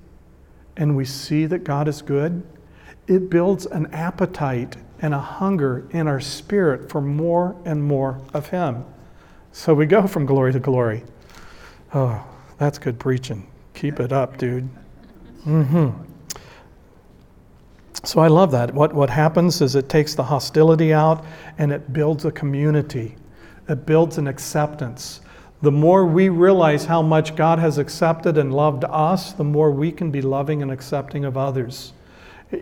and 0.79 0.97
we 0.97 1.05
see 1.05 1.45
that 1.45 1.65
God 1.65 1.89
is 1.89 2.01
good. 2.01 2.43
It 3.07 3.29
builds 3.29 3.67
an 3.67 3.87
appetite 3.93 4.77
and 5.01 5.13
a 5.13 5.19
hunger 5.19 5.87
in 5.91 6.07
our 6.07 6.21
spirit 6.21 6.89
for 6.89 7.01
more 7.01 7.57
and 7.65 7.83
more 7.83 8.21
of 8.33 8.49
Him. 8.49 8.85
So 9.53 9.75
we 9.75 9.87
go 9.87 10.07
from 10.07 10.25
glory 10.25 10.53
to 10.53 10.61
glory. 10.61 11.03
Oh, 11.93 12.25
that's 12.59 12.79
good 12.79 12.99
preaching. 12.99 13.47
Keep 13.75 14.01
it 14.01 14.13
up, 14.13 14.39
dude. 14.39 14.69
Mm-hmm. 15.47 15.91
So 18.05 18.21
I 18.21 18.29
love 18.29 18.53
that. 18.53 18.73
What, 18.73 18.93
what 18.95 19.11
happens 19.11 19.61
is 19.61 19.75
it 19.75 19.89
takes 19.89 20.15
the 20.15 20.23
hostility 20.23 20.93
out 20.93 21.25
and 21.59 21.73
it 21.73 21.93
builds 21.93 22.25
a 22.25 22.31
community, 22.31 23.17
it 23.69 23.85
builds 23.85 24.19
an 24.19 24.29
acceptance. 24.29 25.21
The 25.61 25.73
more 25.73 26.07
we 26.07 26.29
realize 26.29 26.85
how 26.85 27.03
much 27.03 27.35
God 27.35 27.59
has 27.59 27.79
accepted 27.79 28.39
and 28.39 28.55
loved 28.55 28.85
us, 28.85 29.33
the 29.33 29.45
more 29.45 29.71
we 29.71 29.91
can 29.91 30.11
be 30.11 30.23
loving 30.23 30.63
and 30.63 30.71
accepting 30.71 31.25
of 31.25 31.37
others. 31.37 31.93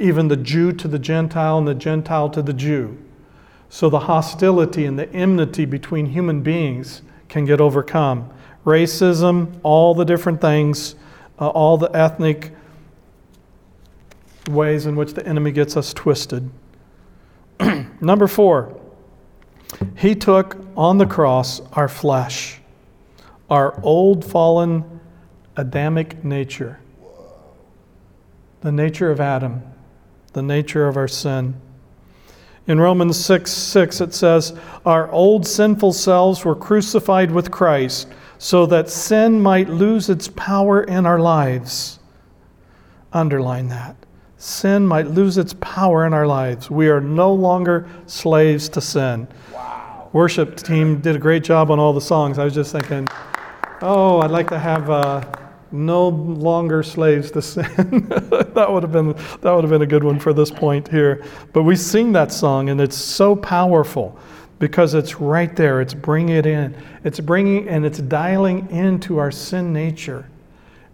Even 0.01 0.29
the 0.29 0.37
Jew 0.37 0.73
to 0.73 0.89
the 0.89 0.99
Gentile 0.99 1.59
and 1.59 1.69
the 1.69 1.75
Gentile 1.75 2.31
to 2.31 2.43
the 2.43 2.55
Jew. 2.55 2.97
So 3.69 3.91
the 3.91 4.01
hostility 4.01 4.87
and 4.87 4.99
the 4.99 5.13
enmity 5.13 5.65
between 5.65 6.07
human 6.07 6.41
beings 6.41 7.03
can 7.29 7.45
get 7.45 7.61
overcome. 7.61 8.31
Racism, 8.65 9.59
all 9.63 9.95
the 9.95 10.05
different 10.05 10.41
things, 10.41 10.95
uh, 11.39 11.49
all 11.49 11.77
the 11.77 11.95
ethnic 11.95 12.53
ways 14.49 14.87
in 14.87 14.97
which 14.97 15.15
the 15.15 15.27
enemy 15.27 15.53
gets 15.53 15.77
us 15.77 15.93
twisted. 15.93 16.51
Number 18.01 18.27
four, 18.27 18.81
he 19.97 20.15
took 20.15 20.57
on 20.77 20.99
the 20.99 21.07
cross 21.07 21.61
our 21.73 21.89
flesh, 21.89 22.61
our 23.51 23.81
old 23.83 24.25
fallen 24.25 25.01
Adamic 25.57 26.23
nature, 26.23 26.81
the 28.61 28.73
nature 28.73 29.11
of 29.11 29.21
Adam, 29.21 29.63
the 30.35 30.43
nature 30.43 30.87
of 30.87 30.97
our 30.97 31.09
sin. 31.09 31.55
In 32.67 32.81
Romans 32.81 33.23
6 33.25 33.51
6, 33.51 34.01
it 34.01 34.15
says, 34.15 34.59
Our 34.85 35.11
old 35.11 35.47
sinful 35.47 35.93
selves 35.95 36.45
were 36.45 36.57
crucified 36.57 37.31
with 37.31 37.51
Christ 37.51 38.09
so 38.39 38.67
that 38.67 38.91
sin 38.91 39.41
might 39.41 39.69
lose 39.69 40.11
its 40.11 40.29
power 40.29 40.83
in 40.83 41.07
our 41.07 41.19
lives. 41.19 42.01
Underline 43.13 43.69
that. 43.69 43.97
Sin 44.37 44.87
might 44.87 45.07
lose 45.07 45.39
its 45.39 45.55
power 45.61 46.07
in 46.07 46.13
our 46.13 46.27
lives. 46.27 46.71
We 46.71 46.89
are 46.89 47.01
no 47.01 47.33
longer 47.33 47.89
slaves 48.07 48.69
to 48.71 48.81
sin. 48.83 49.27
Wow. 49.55 50.11
Worship 50.13 50.57
team 50.57 51.01
did 51.01 51.17
a 51.17 51.19
great 51.19 51.43
job 51.43 51.71
on 51.71 51.79
all 51.79 51.95
the 51.95 52.01
songs. 52.01 52.39
I 52.39 52.45
was 52.45 52.53
just 52.53 52.73
thinking, 52.73 53.09
oh, 53.83 54.21
I'd 54.21 54.31
like 54.31 54.49
to 54.49 54.59
have. 54.59 54.91
Uh, 54.91 55.25
no 55.73 56.09
longer 56.09 56.83
slaves 56.83 57.31
to 57.33 57.43
sin. 57.43 57.65
that 58.55 58.67
would 58.69 58.83
have 58.83 58.93
been 58.93 59.13
that 59.41 59.53
would 59.53 59.65
have 59.65 59.71
been 59.71 59.83
a 59.83 59.87
good 59.87 60.05
one 60.05 60.19
for 60.19 60.33
this 60.33 60.51
point 60.51 60.89
here. 60.89 61.25
But 61.53 61.65
we 61.65 61.77
sing 61.77 62.13
that 62.13 62.33
song 62.33 62.69
and 62.69 62.81
it's 62.81 62.97
so 62.97 63.37
powerful 63.37 64.19
because 64.59 64.95
it's 64.95 65.21
right 65.21 65.55
there. 65.55 65.81
It's 65.81 65.95
bringing 65.95 66.37
it 66.37 66.47
in. 66.47 66.75
It's 67.05 67.21
bringing 67.21 67.69
and 67.69 67.85
it's 67.85 67.99
dialing 67.99 68.69
into 68.71 69.19
our 69.19 69.31
sin 69.31 69.73
nature. 69.73 70.29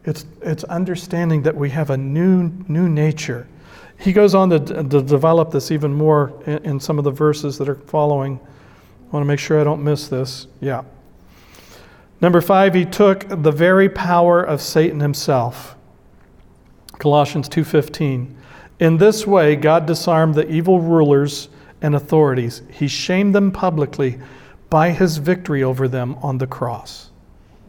It's 0.05 0.27
it's 0.41 0.65
understanding 0.65 1.43
that 1.43 1.55
we 1.55 1.71
have 1.71 1.91
a 1.91 1.97
new 1.97 2.51
new 2.69 2.89
nature. 2.89 3.47
He 3.99 4.13
goes 4.13 4.35
on 4.35 4.51
to, 4.51 4.59
to 4.59 5.03
develop 5.03 5.53
this 5.53 5.71
even 5.71 5.93
more 5.93 6.33
in, 6.47 6.65
in 6.65 6.81
some 6.81 6.99
of 6.99 7.05
the 7.05 7.11
verses 7.13 7.57
that 7.59 7.69
are 7.69 7.77
following. 7.77 8.41
I 8.41 9.13
want 9.13 9.23
to 9.23 9.29
make 9.29 9.39
sure 9.39 9.61
I 9.61 9.65
don't 9.65 9.85
miss 9.85 10.09
this. 10.09 10.49
Yeah. 10.61 10.83
Number 12.23 12.41
five, 12.41 12.73
he 12.75 12.85
took 12.85 13.27
the 13.29 13.51
very 13.51 13.89
power 13.89 14.41
of 14.41 14.63
Satan 14.63 15.01
himself. 15.01 15.75
Colossians 17.01 17.49
2:15. 17.49 18.37
In 18.79 18.99
this 18.99 19.27
way, 19.27 19.57
God 19.57 19.87
disarmed 19.87 20.37
the 20.37 20.49
evil 20.49 20.81
rulers 20.81 21.49
and 21.83 21.97
authorities. 21.97 22.63
He 22.71 22.87
shamed 22.87 23.35
them 23.35 23.51
publicly 23.51 24.21
by 24.71 24.91
his 24.91 25.17
victory 25.17 25.65
over 25.65 25.89
them 25.89 26.17
on 26.23 26.39
the 26.39 26.47
cross. 26.47 27.11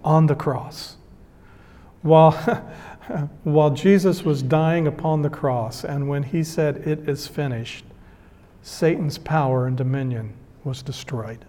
On 0.04 0.28
the 0.28 0.36
cross. 0.36 0.98
While, 2.04 2.34
while 3.44 3.72
Jesus 3.72 4.24
was 4.24 4.44
dying 4.44 4.86
upon 4.86 5.24
the 5.24 5.30
cross, 5.32 5.84
and 5.84 6.08
when 6.08 6.24
he 6.24 6.44
said, 6.44 6.78
It 6.88 7.10
is 7.10 7.28
finished, 7.28 7.86
Satan's 8.62 9.18
power 9.18 9.66
and 9.66 9.76
dominion 9.76 10.34
was 10.64 10.84
destroyed. 10.84 11.44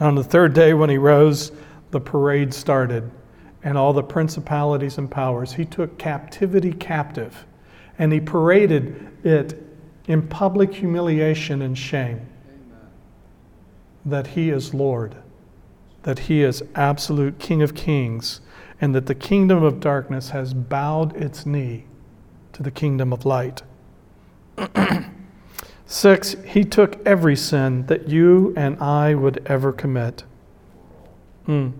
Yeah. 0.00 0.06
On 0.06 0.14
the 0.14 0.24
third 0.24 0.54
day, 0.54 0.74
when 0.74 0.90
he 0.90 0.98
rose, 0.98 1.52
the 1.90 2.00
parade 2.00 2.54
started, 2.54 3.10
and 3.62 3.76
all 3.76 3.92
the 3.92 4.02
principalities 4.02 4.98
and 4.98 5.10
powers. 5.10 5.52
He 5.52 5.64
took 5.64 5.98
captivity 5.98 6.72
captive, 6.72 7.44
and 7.98 8.12
he 8.12 8.20
paraded 8.20 9.08
it 9.24 9.62
in 10.06 10.26
public 10.26 10.74
humiliation 10.74 11.62
and 11.62 11.76
shame 11.76 12.26
that 14.04 14.28
he 14.28 14.48
is 14.48 14.72
Lord, 14.72 15.14
that 16.04 16.20
he 16.20 16.42
is 16.42 16.62
absolute 16.74 17.38
King 17.38 17.60
of 17.60 17.74
kings, 17.74 18.40
and 18.80 18.94
that 18.94 19.06
the 19.06 19.14
kingdom 19.14 19.62
of 19.62 19.78
darkness 19.78 20.30
has 20.30 20.54
bowed 20.54 21.14
its 21.14 21.44
knee 21.44 21.84
to 22.54 22.62
the 22.62 22.70
kingdom 22.70 23.12
of 23.12 23.26
light. 23.26 23.62
Six, 25.90 26.36
he 26.44 26.64
took 26.64 27.04
every 27.04 27.34
sin 27.34 27.86
that 27.86 28.08
you 28.08 28.54
and 28.56 28.80
I 28.80 29.16
would 29.16 29.42
ever 29.46 29.72
commit. 29.72 30.22
Hmm. 31.46 31.70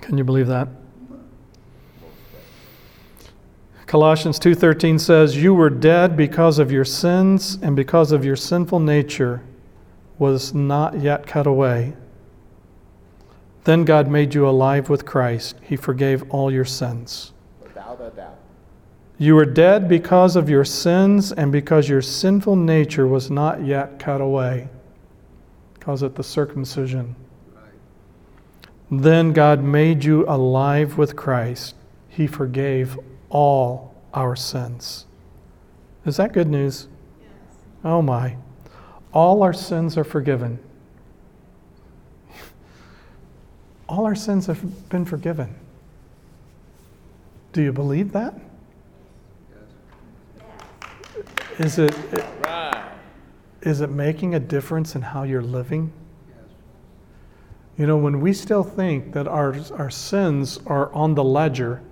Can 0.00 0.18
you 0.18 0.24
believe 0.24 0.48
that? 0.48 0.66
Colossians 3.86 4.40
2:13 4.40 4.98
says, 4.98 5.40
"You 5.40 5.54
were 5.54 5.70
dead 5.70 6.16
because 6.16 6.58
of 6.58 6.72
your 6.72 6.84
sins 6.84 7.56
and 7.62 7.76
because 7.76 8.10
of 8.10 8.24
your 8.24 8.34
sinful 8.34 8.80
nature 8.80 9.42
was 10.18 10.52
not 10.52 10.98
yet 10.98 11.24
cut 11.24 11.46
away. 11.46 11.92
Then 13.62 13.84
God 13.84 14.08
made 14.08 14.34
you 14.34 14.48
alive 14.48 14.90
with 14.90 15.06
Christ. 15.06 15.54
He 15.62 15.76
forgave 15.76 16.24
all 16.30 16.50
your 16.50 16.64
sins." 16.64 17.32
Without 17.62 18.00
a 18.00 18.10
doubt. 18.10 18.38
You 19.24 19.36
were 19.36 19.46
dead 19.46 19.88
because 19.88 20.36
of 20.36 20.50
your 20.50 20.66
sins 20.66 21.32
and 21.32 21.50
because 21.50 21.88
your 21.88 22.02
sinful 22.02 22.56
nature 22.56 23.06
was 23.06 23.30
not 23.30 23.64
yet 23.64 23.98
cut 23.98 24.20
away. 24.20 24.68
Calls 25.80 26.02
it 26.02 26.14
the 26.14 26.22
circumcision. 26.22 27.16
Then 28.90 29.32
God 29.32 29.64
made 29.64 30.04
you 30.04 30.28
alive 30.28 30.98
with 30.98 31.16
Christ. 31.16 31.74
He 32.06 32.26
forgave 32.26 32.98
all 33.30 33.94
our 34.12 34.36
sins. 34.36 35.06
Is 36.04 36.18
that 36.18 36.34
good 36.34 36.50
news? 36.50 36.88
Oh 37.82 38.02
my. 38.02 38.36
All 39.14 39.42
our 39.42 39.54
sins 39.54 39.96
are 39.96 40.04
forgiven. 40.04 40.58
All 43.88 44.04
our 44.04 44.14
sins 44.14 44.44
have 44.48 44.90
been 44.90 45.06
forgiven. 45.06 45.54
Do 47.54 47.62
you 47.62 47.72
believe 47.72 48.12
that? 48.12 48.38
Is 51.58 51.78
it, 51.78 51.94
Right. 52.42 52.82
is 53.62 53.80
it 53.80 53.90
making 53.90 54.34
a 54.34 54.40
difference 54.40 54.96
in 54.96 55.02
how 55.02 55.22
you're 55.22 55.42
living? 55.42 55.92
You 57.76 57.86
know, 57.86 57.96
when 57.96 58.20
we 58.20 58.32
still 58.32 58.62
think 58.62 59.12
that 59.12 59.26
our, 59.28 59.54
our 59.76 59.90
sins 59.90 60.60
are 60.66 60.92
on 60.92 61.14
the 61.14 61.24
ledger, 61.24 61.82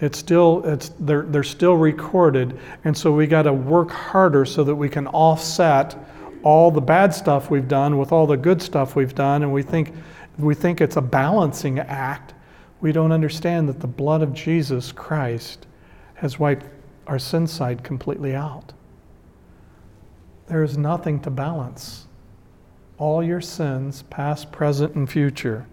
it's 0.00 0.18
still, 0.18 0.62
it's, 0.64 0.90
they're, 1.00 1.22
they're 1.22 1.42
still 1.42 1.74
recorded, 1.76 2.58
and 2.84 2.96
so 2.96 3.12
we 3.12 3.26
got 3.26 3.42
to 3.42 3.52
work 3.52 3.90
harder 3.90 4.44
so 4.44 4.62
that 4.62 4.74
we 4.74 4.88
can 4.88 5.08
offset 5.08 5.96
all 6.44 6.70
the 6.70 6.80
bad 6.80 7.12
stuff 7.12 7.50
we've 7.50 7.66
done 7.66 7.98
with 7.98 8.12
all 8.12 8.26
the 8.26 8.36
good 8.36 8.62
stuff 8.62 8.94
we've 8.94 9.14
done, 9.14 9.42
and 9.42 9.52
we 9.52 9.62
think, 9.62 9.92
we 10.38 10.54
think 10.54 10.80
it's 10.80 10.96
a 10.96 11.02
balancing 11.02 11.80
act. 11.80 12.34
We 12.80 12.92
don't 12.92 13.10
understand 13.10 13.68
that 13.68 13.80
the 13.80 13.88
blood 13.88 14.22
of 14.22 14.32
Jesus 14.32 14.92
Christ 14.92 15.66
has 16.14 16.38
wiped 16.38 16.66
our 17.08 17.18
sin 17.18 17.46
side 17.48 17.82
completely 17.82 18.36
out. 18.36 18.72
There 20.48 20.62
is 20.62 20.78
nothing 20.78 21.20
to 21.20 21.30
balance. 21.30 22.06
All 22.96 23.22
your 23.22 23.40
sins, 23.40 24.02
past, 24.10 24.50
present, 24.50 24.94
and 24.94 25.08
future, 25.08 25.66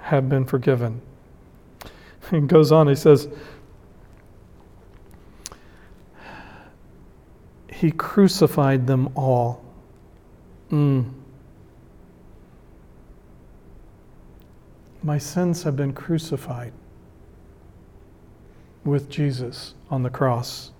have 0.00 0.28
been 0.28 0.44
forgiven. 0.44 1.00
He 2.30 2.40
goes 2.40 2.70
on, 2.70 2.86
he 2.86 2.94
says, 2.94 3.28
He 7.72 7.90
crucified 7.90 8.86
them 8.86 9.10
all. 9.16 9.64
Mm. 10.70 11.12
My 15.02 15.18
sins 15.18 15.64
have 15.64 15.74
been 15.74 15.92
crucified 15.92 16.72
with 18.84 19.10
Jesus 19.10 19.74
on 19.90 20.04
the 20.04 20.10
cross. 20.10 20.70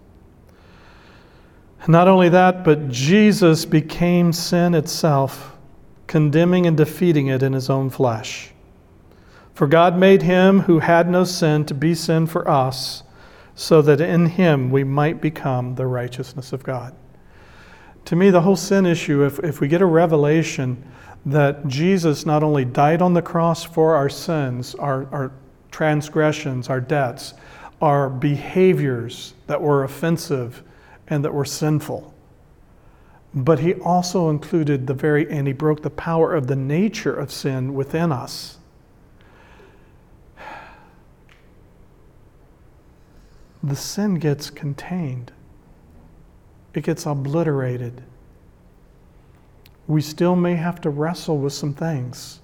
Not 1.89 2.07
only 2.07 2.29
that, 2.29 2.65
but 2.65 2.89
Jesus 2.89 3.65
became 3.65 4.33
sin 4.33 4.75
itself, 4.75 5.57
condemning 6.07 6.67
and 6.67 6.77
defeating 6.77 7.27
it 7.27 7.43
in 7.43 7.53
his 7.53 7.69
own 7.69 7.91
flesh. 7.91 8.53
For 9.55 9.67
God 9.67 9.99
made 9.99 10.23
him 10.23 10.61
who 10.61 10.79
had 10.79 11.09
no 11.09 11.25
sin 11.25 11.65
to 11.67 11.75
be 11.75 11.95
sin 11.95 12.27
for 12.27 12.49
us, 12.49 13.03
so 13.55 13.83
that 13.83 14.01
in 14.01 14.27
him 14.27 14.71
we 14.71 14.85
might 14.85 15.21
become 15.21 15.75
the 15.75 15.87
righteousness 15.87 16.53
of 16.53 16.63
God. 16.63 16.95
To 18.07 18.17
me, 18.17 18.31
the 18.31 18.41
whole 18.41 18.57
sin 18.57 18.87
issue, 18.87 19.25
if, 19.25 19.39
if 19.41 19.61
we 19.61 19.69
get 19.69 19.83
a 19.83 19.87
revelation 19.87 20.83
that 21.27 21.67
Jesus 21.69 22.27
not 22.27 22.43
only 22.43 22.65
died 22.65 23.03
on 23.03 23.15
the 23.15 23.23
cross 23.23 23.63
for 23.63 23.95
our 23.95 24.09
sins, 24.09 24.75
our, 24.77 25.07
our 25.13 25.33
transgressions, 25.71 26.69
our 26.69 26.81
debts, 26.81 27.35
our 27.81 28.09
behaviors 28.09 29.35
that 29.47 29.61
were 29.61 29.85
offensive 29.85 30.63
and 31.13 31.23
that 31.23 31.35
were 31.35 31.45
sinful, 31.45 32.15
but 33.35 33.59
he 33.59 33.75
also 33.75 34.31
included 34.31 34.87
the 34.87 34.95
very, 34.95 35.31
and 35.31 35.47
he 35.47 35.53
broke 35.53 35.83
the 35.83 35.91
power 35.91 36.35
of 36.35 36.47
the 36.47 36.57
nature 36.57 37.15
of 37.15 37.31
sin 37.31 37.75
within 37.75 38.11
us. 38.11 38.57
The 43.63 43.77
sin 43.77 44.15
gets 44.15 44.49
contained 44.49 45.33
it 46.73 46.85
gets 46.85 47.05
obliterated. 47.05 48.03
We 49.87 50.01
still 50.01 50.35
may 50.35 50.55
have 50.55 50.81
to 50.81 50.89
wrestle 50.89 51.37
with 51.37 51.53
some 51.53 51.75
things, 51.75 52.41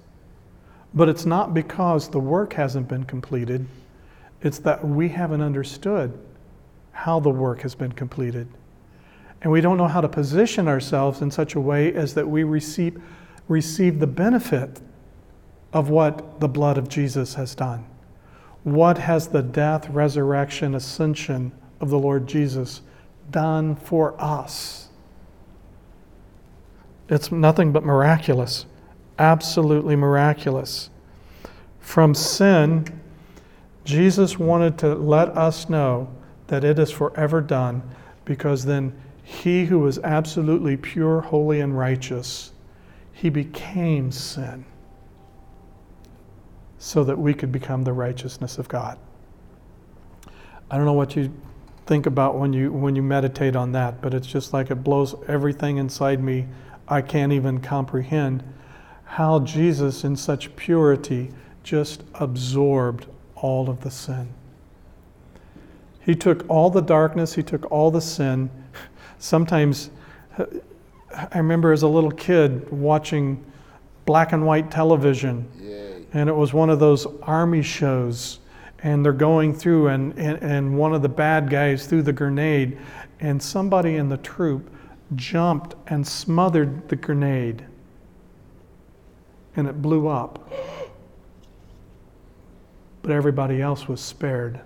but 0.93 1.09
it's 1.09 1.25
not 1.25 1.55
because 1.55 2.11
the 2.11 2.21
work 2.21 2.53
hasn't 2.53 2.89
been 2.89 3.05
completed, 3.05 3.67
it's 4.43 4.59
that 4.59 4.87
we 4.87 5.09
haven't 5.09 5.41
understood 5.41 6.13
how 6.99 7.21
the 7.21 7.31
work 7.31 7.61
has 7.61 7.77
been 7.77 7.93
completed. 7.93 8.49
And 9.41 9.53
we 9.53 9.61
don't 9.61 9.77
know 9.77 9.87
how 9.87 10.01
to 10.01 10.09
position 10.09 10.67
ourselves 10.67 11.23
in 11.23 11.31
such 11.31 11.55
a 11.55 11.61
way 11.61 11.95
as 11.95 12.15
that 12.15 12.29
we 12.29 12.43
receive, 12.43 13.01
receive 13.47 14.01
the 14.01 14.07
benefit 14.09 14.81
of 15.73 15.91
what 15.91 16.41
the 16.41 16.49
blood 16.49 16.77
of 16.77 16.89
Jesus 16.89 17.35
has 17.35 17.55
done. 17.55 17.87
What 18.65 18.99
has 18.99 19.29
the 19.29 19.43
death, 19.43 19.89
resurrection, 19.91 20.75
ascension 20.75 21.53
of 21.81 21.89
the 21.89 21.99
Lord 21.99 22.27
Jesus 22.27 22.83
done 23.31 23.77
for 23.77 24.21
us. 24.21 24.89
It's 27.09 27.31
nothing 27.31 27.71
but 27.71 27.85
miraculous, 27.85 28.67
absolutely 29.21 29.95
miraculous. 29.95 30.91
From 31.79 32.13
sin, 32.13 33.01
Jesus 33.85 34.37
wanted 34.37 34.79
to 34.79 34.97
let 34.97 35.29
us 35.37 35.69
know 35.69 36.13
that 36.49 36.65
it 36.65 36.79
is 36.79 36.91
forever 36.91 37.41
done 37.41 37.83
because 38.25 38.65
then 38.65 39.01
he 39.23 39.67
who 39.67 39.79
was 39.79 39.99
absolutely 40.01 40.77
pure, 40.77 41.21
holy, 41.21 41.61
and 41.61 41.79
righteous, 41.79 42.53
he 43.13 43.29
became 43.29 44.11
sin 44.11 44.65
so 46.79 47.05
that 47.05 47.19
we 47.19 47.35
could 47.35 47.53
become 47.53 47.85
the 47.85 47.93
righteousness 47.93 48.59
of 48.59 48.69
God. 48.69 48.99
I 50.71 50.77
don't 50.77 50.87
know 50.87 50.93
what 50.93 51.17
you 51.17 51.33
think 51.89 52.05
about 52.05 52.37
when 52.37 52.53
you 52.53 52.71
when 52.71 52.95
you 52.95 53.03
meditate 53.03 53.57
on 53.57 53.73
that 53.73 54.03
but 54.03 54.13
it's 54.13 54.27
just 54.27 54.53
like 54.53 54.71
it 54.71 54.85
blows 54.85 55.15
everything 55.27 55.79
inside 55.79 56.23
me 56.23 56.47
i 56.87 57.01
can't 57.01 57.33
even 57.33 57.59
comprehend 57.59 58.45
how 59.05 59.39
jesus 59.41 60.05
in 60.05 60.15
such 60.15 60.55
purity 60.55 61.31
just 61.63 62.03
absorbed 62.17 63.07
all 63.37 63.71
of 63.71 63.81
the 63.81 63.91
sin 63.91 64.29
He 66.09 66.15
took 66.15 66.49
all 66.49 66.71
the 66.71 66.81
darkness, 66.81 67.35
He 67.35 67.43
took 67.43 67.71
all 67.71 67.91
the 67.91 68.01
sin. 68.01 68.49
Sometimes, 69.19 69.91
I 70.39 71.37
remember 71.37 71.71
as 71.71 71.83
a 71.83 71.87
little 71.87 72.11
kid 72.11 72.67
watching 72.71 73.45
black 74.07 74.33
and 74.33 74.47
white 74.47 74.71
television, 74.71 75.47
Yay. 75.61 76.07
and 76.15 76.31
it 76.31 76.33
was 76.33 76.55
one 76.55 76.71
of 76.71 76.81
those 76.81 77.07
army 77.21 77.61
shows 77.61 78.39
and 78.83 79.05
they're 79.05 79.13
going 79.13 79.53
through 79.53 79.89
and, 79.89 80.19
and, 80.19 80.43
and 80.43 80.79
one 80.79 80.95
of 80.95 81.03
the 81.03 81.11
bad 81.11 81.51
guys 81.51 81.87
threw 81.87 82.01
the 82.01 82.15
grenade 82.15 82.79
and 83.21 83.43
somebody 83.43 83.97
in 83.97 84.09
the 84.09 84.17
troop 84.17 84.71
jumped 85.15 85.75
and 85.89 86.07
smothered 86.07 86.89
the 86.89 86.97
grenade 86.97 87.67
and 89.57 89.69
it 89.69 89.83
blew 89.83 90.07
up 90.07 90.51
but 93.03 93.11
everybody 93.11 93.61
else 93.61 93.89
was 93.89 94.01
spared 94.01 94.61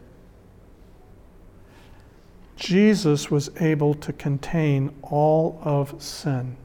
jesus 2.56 3.30
was 3.30 3.50
able 3.60 3.94
to 3.94 4.12
contain 4.12 4.94
all 5.02 5.60
of 5.62 6.00
sin 6.02 6.56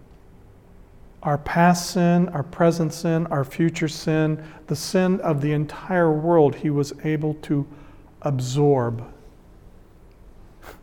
our 1.27 1.37
past 1.37 1.91
sin, 1.91 2.29
our 2.29 2.43
present 2.43 2.93
sin, 2.93 3.27
our 3.27 3.43
future 3.43 3.89
sin, 3.89 4.41
the 4.67 4.75
sin 4.77 5.19
of 5.19 5.41
the 5.41 5.51
entire 5.51 6.09
world, 6.09 6.55
he 6.55 6.69
was 6.69 6.93
able 7.03 7.33
to 7.35 7.67
absorb. 8.21 9.03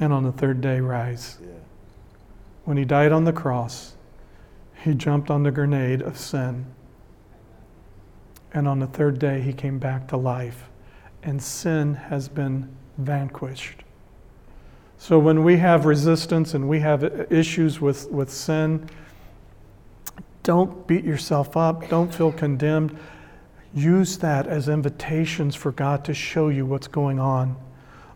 And 0.00 0.12
on 0.12 0.22
the 0.22 0.30
third 0.30 0.60
day, 0.60 0.78
rise. 0.78 1.38
Yeah. 1.42 1.48
When 2.64 2.76
he 2.76 2.84
died 2.84 3.10
on 3.10 3.24
the 3.24 3.32
cross, 3.32 3.94
he 4.84 4.94
jumped 4.94 5.28
on 5.28 5.42
the 5.42 5.50
grenade 5.50 6.02
of 6.02 6.16
sin. 6.16 6.66
And 8.52 8.68
on 8.68 8.78
the 8.78 8.86
third 8.86 9.18
day, 9.18 9.40
he 9.40 9.52
came 9.52 9.80
back 9.80 10.06
to 10.08 10.16
life. 10.16 10.70
And 11.24 11.42
sin 11.42 11.94
has 11.94 12.28
been 12.28 12.68
vanquished. 12.96 13.82
So 14.98 15.18
when 15.18 15.44
we 15.44 15.56
have 15.58 15.86
resistance 15.86 16.54
and 16.54 16.68
we 16.68 16.80
have 16.80 17.04
issues 17.32 17.80
with, 17.80 18.10
with 18.10 18.30
sin, 18.30 18.88
don't 20.42 20.86
beat 20.86 21.04
yourself 21.04 21.56
up. 21.56 21.88
Don't 21.88 22.12
feel 22.12 22.32
condemned. 22.32 22.98
Use 23.74 24.18
that 24.18 24.46
as 24.46 24.68
invitations 24.68 25.54
for 25.54 25.72
God 25.72 26.04
to 26.06 26.14
show 26.14 26.48
you 26.48 26.66
what's 26.66 26.88
going 26.88 27.20
on. 27.20 27.56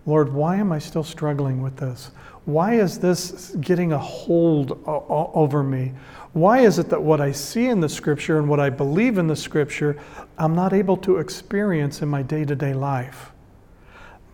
Lord, 0.06 0.32
why 0.32 0.56
am 0.56 0.72
I 0.72 0.80
still 0.80 1.04
struggling 1.04 1.62
with 1.62 1.76
this? 1.76 2.10
Why 2.44 2.74
is 2.74 2.98
this 2.98 3.54
getting 3.60 3.92
a 3.92 3.98
hold 3.98 4.82
over 4.86 5.62
me? 5.62 5.92
Why 6.32 6.60
is 6.60 6.80
it 6.80 6.88
that 6.88 7.00
what 7.00 7.20
I 7.20 7.30
see 7.30 7.66
in 7.66 7.80
the 7.80 7.88
scripture 7.88 8.38
and 8.38 8.48
what 8.48 8.58
I 8.58 8.70
believe 8.70 9.18
in 9.18 9.28
the 9.28 9.36
scripture, 9.36 10.00
I'm 10.38 10.54
not 10.54 10.72
able 10.72 10.96
to 10.98 11.18
experience 11.18 12.02
in 12.02 12.08
my 12.08 12.22
day 12.22 12.44
to 12.44 12.56
day 12.56 12.74
life? 12.74 13.31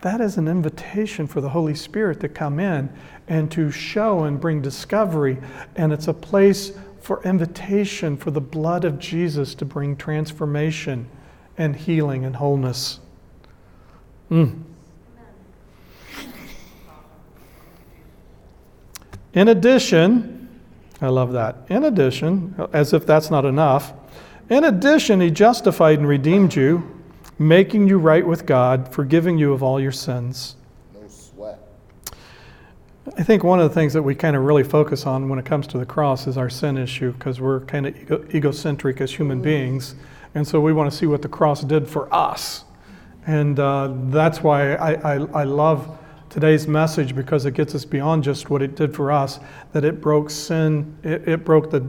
That 0.03 0.21
is 0.21 0.37
an 0.37 0.47
invitation 0.47 1.27
for 1.27 1.41
the 1.41 1.49
Holy 1.49 1.75
Spirit 1.75 2.21
to 2.21 2.29
come 2.29 2.61
in 2.61 2.89
and 3.27 3.51
to 3.53 3.71
show 3.71 4.25
and 4.25 4.41
bring 4.41 4.63
discovery. 4.63 5.39
And 5.75 5.93
it's 5.93 6.07
a 6.07 6.15
place 6.15 6.73
for 7.01 7.23
invitation 7.25 8.17
for 8.17 8.31
the 8.31 8.41
blood 8.41 8.85
of 8.85 8.99
Jesus 8.99 9.55
to 9.57 9.65
bring 9.65 9.97
transformation 9.97 11.09
and 11.57 11.75
healing 11.75 12.25
and 12.25 12.37
wholeness. 12.37 13.01
Mm. 14.31 14.63
In 19.35 19.49
addition, 19.49 20.49
I 21.01 21.09
love 21.09 21.33
that. 21.33 21.57
In 21.69 21.85
addition, 21.85 22.55
as 22.73 22.93
if 22.93 23.07
that's 23.07 23.31
not 23.31 23.45
enough, 23.45 23.93
in 24.49 24.65
addition, 24.65 25.21
he 25.21 25.31
justified 25.31 25.99
and 25.99 26.09
redeemed 26.09 26.55
you, 26.55 26.98
making 27.39 27.89
you 27.89 27.99
right 27.99 28.27
with 28.27 28.47
God, 28.47 28.93
forgiving 28.93 29.39
you 29.39 29.53
of 29.53 29.63
all 29.63 29.81
your 29.81 29.93
sins 29.93 30.57
No 30.93 31.07
sweat. 31.09 31.61
I 33.17 33.23
think 33.23 33.45
one 33.45 33.61
of 33.61 33.69
the 33.69 33.75
things 33.75 33.93
that 33.93 34.03
we 34.03 34.15
kind 34.15 34.37
of 34.37 34.43
really 34.43 34.65
focus 34.65 35.07
on 35.07 35.29
when 35.29 35.39
it 35.39 35.45
comes 35.45 35.67
to 35.69 35.79
the 35.79 35.87
cross 35.87 36.27
is 36.27 36.37
our 36.37 36.51
sin 36.51 36.77
issue 36.77 37.13
because 37.13 37.41
we're 37.41 37.61
kind 37.61 37.87
of 37.87 37.97
ego- 37.97 38.27
egocentric 38.35 39.01
as 39.01 39.15
human 39.15 39.41
beings. 39.41 39.95
And 40.35 40.47
so 40.47 40.61
we 40.61 40.73
want 40.73 40.91
to 40.91 40.97
see 40.97 41.07
what 41.07 41.23
the 41.23 41.29
cross 41.29 41.63
did 41.63 41.89
for 41.89 42.13
us. 42.13 42.65
And 43.27 43.59
uh, 43.59 43.95
that's 44.05 44.43
why 44.43 44.75
I, 44.75 44.93
I, 44.95 45.15
I 45.15 45.45
love 45.45 45.99
today's 46.29 46.67
message 46.67 47.15
because 47.15 47.47
it 47.47 47.55
gets 47.55 47.75
us 47.75 47.85
beyond 47.85 48.25
just 48.25 48.51
what 48.51 48.63
it 48.63 48.75
did 48.75 48.95
for 48.95 49.11
us, 49.11 49.41
that 49.73 49.85
it 49.85 50.01
broke 50.01 50.31
sin, 50.31 50.97
it, 51.03 51.27
it 51.27 51.45
broke 51.45 51.71
the, 51.71 51.87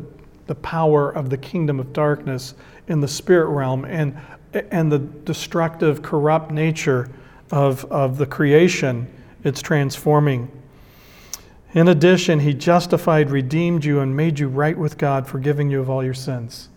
the 0.48 0.56
power 0.56 1.12
of 1.12 1.30
the 1.30 1.38
kingdom 1.38 1.80
of 1.80 1.92
darkness 1.92 2.56
in 2.88 3.02
the 3.02 3.08
spirit 3.08 3.50
realm 3.50 3.86
and, 3.86 4.18
and 4.54 4.92
the 4.92 5.00
destructive, 5.00 6.02
corrupt 6.02 6.52
nature 6.52 7.10
of, 7.52 7.86
of 7.86 8.18
the 8.18 8.26
creation. 8.26 9.12
It's 9.44 9.62
transforming. 9.62 10.52
In 11.74 11.88
addition, 11.88 12.40
he 12.40 12.54
justified, 12.54 13.30
redeemed 13.30 13.86
you, 13.86 14.00
and 14.00 14.16
made 14.16 14.40
you 14.40 14.48
right 14.48 14.78
with 14.78 14.98
God, 14.98 15.28
forgiving 15.28 15.70
you 15.70 15.80
of 15.80 15.90
all 15.90 16.04
your 16.04 16.16
sins. 16.16 16.70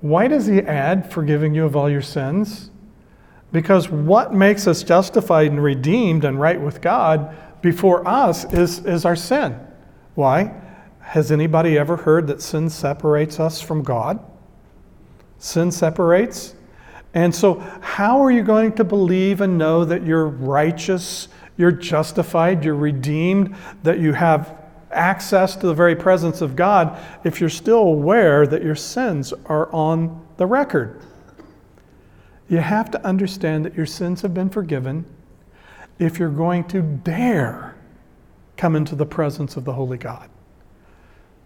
Why 0.00 0.26
does 0.26 0.46
he 0.46 0.60
add 0.60 1.10
forgiving 1.10 1.54
you 1.54 1.64
of 1.64 1.76
all 1.76 1.88
your 1.88 2.02
sins? 2.02 2.70
Because 3.52 3.88
what 3.88 4.34
makes 4.34 4.66
us 4.66 4.82
justified 4.82 5.50
and 5.52 5.62
redeemed 5.62 6.24
and 6.24 6.40
right 6.40 6.60
with 6.60 6.80
God 6.80 7.34
before 7.62 8.06
us 8.06 8.44
is, 8.52 8.84
is 8.84 9.04
our 9.04 9.16
sin. 9.16 9.58
Why? 10.14 10.52
Has 11.00 11.30
anybody 11.30 11.78
ever 11.78 11.96
heard 11.96 12.26
that 12.26 12.42
sin 12.42 12.68
separates 12.68 13.38
us 13.38 13.60
from 13.60 13.82
God? 13.82 14.18
Sin 15.38 15.70
separates. 15.70 16.54
And 17.14 17.34
so, 17.34 17.54
how 17.80 18.20
are 18.22 18.30
you 18.30 18.42
going 18.42 18.72
to 18.74 18.84
believe 18.84 19.40
and 19.40 19.56
know 19.56 19.84
that 19.84 20.04
you're 20.04 20.26
righteous 20.26 21.28
you're 21.56 21.72
justified, 21.72 22.64
you're 22.64 22.74
redeemed, 22.74 23.54
that 23.82 23.98
you 23.98 24.12
have 24.12 24.56
access 24.90 25.56
to 25.56 25.66
the 25.66 25.74
very 25.74 25.96
presence 25.96 26.40
of 26.40 26.54
God 26.54 26.98
if 27.24 27.40
you're 27.40 27.50
still 27.50 27.78
aware 27.78 28.46
that 28.46 28.62
your 28.62 28.74
sins 28.74 29.32
are 29.46 29.72
on 29.72 30.26
the 30.36 30.46
record. 30.46 31.02
You 32.48 32.58
have 32.58 32.90
to 32.92 33.04
understand 33.04 33.64
that 33.64 33.74
your 33.74 33.86
sins 33.86 34.22
have 34.22 34.32
been 34.32 34.50
forgiven 34.50 35.04
if 35.98 36.18
you're 36.18 36.28
going 36.28 36.64
to 36.64 36.82
dare 36.82 37.74
come 38.56 38.76
into 38.76 38.94
the 38.94 39.06
presence 39.06 39.56
of 39.56 39.64
the 39.64 39.72
Holy 39.72 39.98
God. 39.98 40.30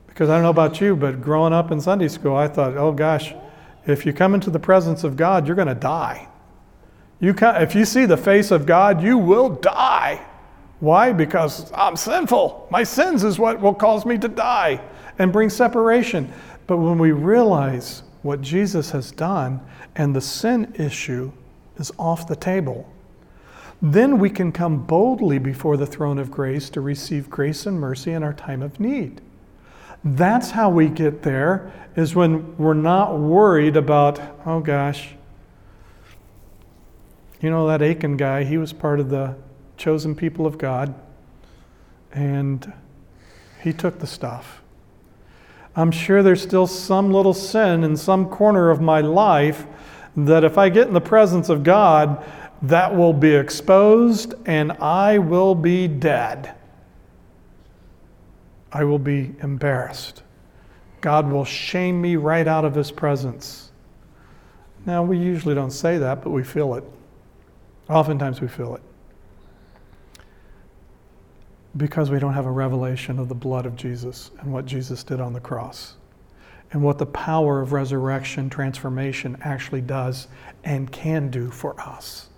Because 0.07 0.29
I 0.29 0.35
don't 0.35 0.43
know 0.43 0.51
about 0.51 0.81
you, 0.81 0.95
but 0.95 1.23
growing 1.23 1.53
up 1.53 1.71
in 1.71 1.81
Sunday 1.81 2.09
school, 2.09 2.37
I 2.37 2.49
thought, 2.49 2.77
oh 2.77 2.93
gosh, 2.93 3.33
if 3.87 4.05
you 4.05 4.13
come 4.13 4.35
into 4.35 4.51
the 4.51 4.59
presence 4.59 5.05
of 5.05 5.17
God, 5.17 5.47
you're 5.47 5.57
going 5.57 5.69
to 5.69 5.75
die. 5.75 6.29
You 7.21 7.35
can, 7.35 7.63
if 7.63 7.75
you 7.75 7.85
see 7.85 8.07
the 8.07 8.17
face 8.17 8.51
of 8.51 8.67
God, 8.67 9.03
you 9.03 9.19
will 9.19 9.51
die. 9.51 10.25
Why? 10.81 11.13
Because 11.13 11.71
I'm 11.75 11.97
sinful. 11.97 12.69
My 12.71 12.83
sins 12.83 13.25
is 13.25 13.39
what 13.39 13.61
will 13.61 13.75
cause 13.75 14.07
me 14.07 14.17
to 14.19 14.29
die 14.29 14.81
and 15.19 15.33
bring 15.33 15.51
separation. 15.51 16.33
But 16.67 16.79
when 16.79 16.99
we 16.99 17.13
realize 17.13 18.03
what 18.23 18.41
Jesus 18.41 18.91
has 18.91 19.13
done 19.13 19.61
and 19.97 20.17
the 20.17 20.21
sin 20.21 20.73
issue 20.77 21.33
is 21.77 21.93
off 21.99 22.27
the 22.27 22.37
table, 22.37 22.91
then 23.83 24.19
we 24.19 24.31
can 24.31 24.53
come 24.53 24.85
boldly 24.85 25.39
before 25.39 25.77
the 25.77 25.87
throne 25.87 26.19
of 26.19 26.31
grace 26.31 26.71
to 26.71 26.81
receive 26.81 27.29
grace 27.29 27.67
and 27.67 27.79
mercy 27.79 28.13
in 28.13 28.23
our 28.23 28.35
time 28.35 28.63
of 28.63 28.81
need. 28.81 29.21
That's 30.05 30.51
how 30.51 30.71
we 30.71 30.89
get 30.89 31.23
there, 31.23 31.73
is 31.95 32.15
when 32.15 32.57
we're 32.57 32.75
not 32.75 33.19
worried 33.19 33.77
about, 33.77 34.21
oh 34.47 34.61
gosh, 34.61 35.15
you 37.41 37.51
know, 37.51 37.67
that 37.69 37.83
Achan 37.83 38.17
guy, 38.17 38.45
he 38.45 38.59
was 38.59 38.73
part 38.73 39.01
of 39.01 39.11
the 39.11 39.35
chosen 39.77 40.15
people 40.15 40.47
of 40.47 40.59
God, 40.59 40.95
and 42.13 42.73
he 43.63 43.73
took 43.73 43.99
the 43.99 44.07
stuff. 44.07 44.63
I'm 45.77 45.91
sure 45.91 46.23
there's 46.23 46.43
still 46.43 46.67
some 46.67 47.13
little 47.13 47.35
sin 47.35 47.85
in 47.85 47.97
some 47.97 48.29
corner 48.29 48.71
of 48.71 48.81
my 48.81 49.01
life 49.01 49.67
that 50.17 50.45
if 50.45 50.59
I 50.59 50.69
get 50.69 50.89
in 50.89 50.95
the 50.95 51.01
presence 51.01 51.49
of 51.49 51.63
God, 51.63 52.25
that 52.63 52.95
will 52.95 53.13
be 53.13 53.35
exposed 53.35 54.35
and 54.47 54.73
I 54.73 55.19
will 55.19 55.55
be 55.55 55.89
dead. 55.89 56.55
I 58.73 58.85
will 58.85 58.99
be 58.99 59.35
embarrassed. 59.43 60.23
God 61.01 61.31
will 61.31 61.45
shame 61.45 62.01
me 62.01 62.17
right 62.17 62.47
out 62.47 62.65
of 62.65 62.75
his 62.75 62.91
presence. 62.91 63.71
Now, 64.87 65.03
we 65.03 65.19
usually 65.19 65.55
don't 65.55 65.71
say 65.71 65.99
that, 65.99 66.23
but 66.23 66.31
we 66.31 66.45
feel 66.45 66.75
it. 66.75 66.85
Oftentimes 67.89 68.41
we 68.41 68.49
feel 68.49 68.77
it 68.77 68.83
because 71.77 72.11
we 72.11 72.19
don't 72.19 72.35
have 72.35 72.47
a 72.47 72.51
revelation 72.51 73.19
of 73.19 73.29
the 73.29 73.35
blood 73.35 73.67
of 73.67 73.77
Jesus 73.77 74.31
and 74.41 74.53
what 74.53 74.67
Jesus 74.67 75.05
did 75.05 75.21
on 75.21 75.33
the 75.33 75.41
cross 75.41 75.95
and 76.73 76.83
what 76.83 76.99
the 76.99 77.07
power 77.07 77.61
of 77.61 77.73
resurrection 77.73 78.51
transformation 78.51 79.37
actually 79.43 79.81
does 79.81 80.29
and 80.65 80.91
can 80.91 81.31
do 81.31 81.51
for 81.51 81.79
us. 81.81 82.29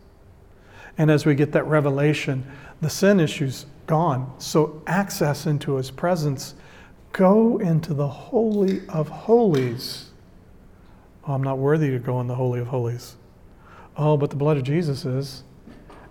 And 0.99 1.11
as 1.11 1.25
we 1.25 1.35
get 1.35 1.53
that 1.53 1.67
revelation, 1.67 2.45
the 2.81 2.91
sin 2.91 3.21
issue's 3.21 3.67
gone. 3.87 4.33
So 4.39 4.83
access 4.87 5.47
into 5.47 5.77
his 5.77 5.91
presence, 5.91 6.55
go 7.13 7.59
into 7.59 7.95
the 7.95 8.09
holy 8.09 8.87
of 8.89 9.09
holies. 9.09 10.11
Oh, 11.27 11.35
I'm 11.35 11.43
not 11.43 11.59
worthy 11.59 11.91
to 11.91 11.99
go 11.99 12.21
in 12.21 12.27
the 12.27 12.35
holy 12.35 12.61
of 12.61 12.67
holies. 12.69 13.17
Oh, 13.97 14.17
but 14.17 14.31
the 14.31 14.37
blood 14.37 14.57
of 14.57 14.63
Jesus 14.65 15.05
is. 15.05 15.45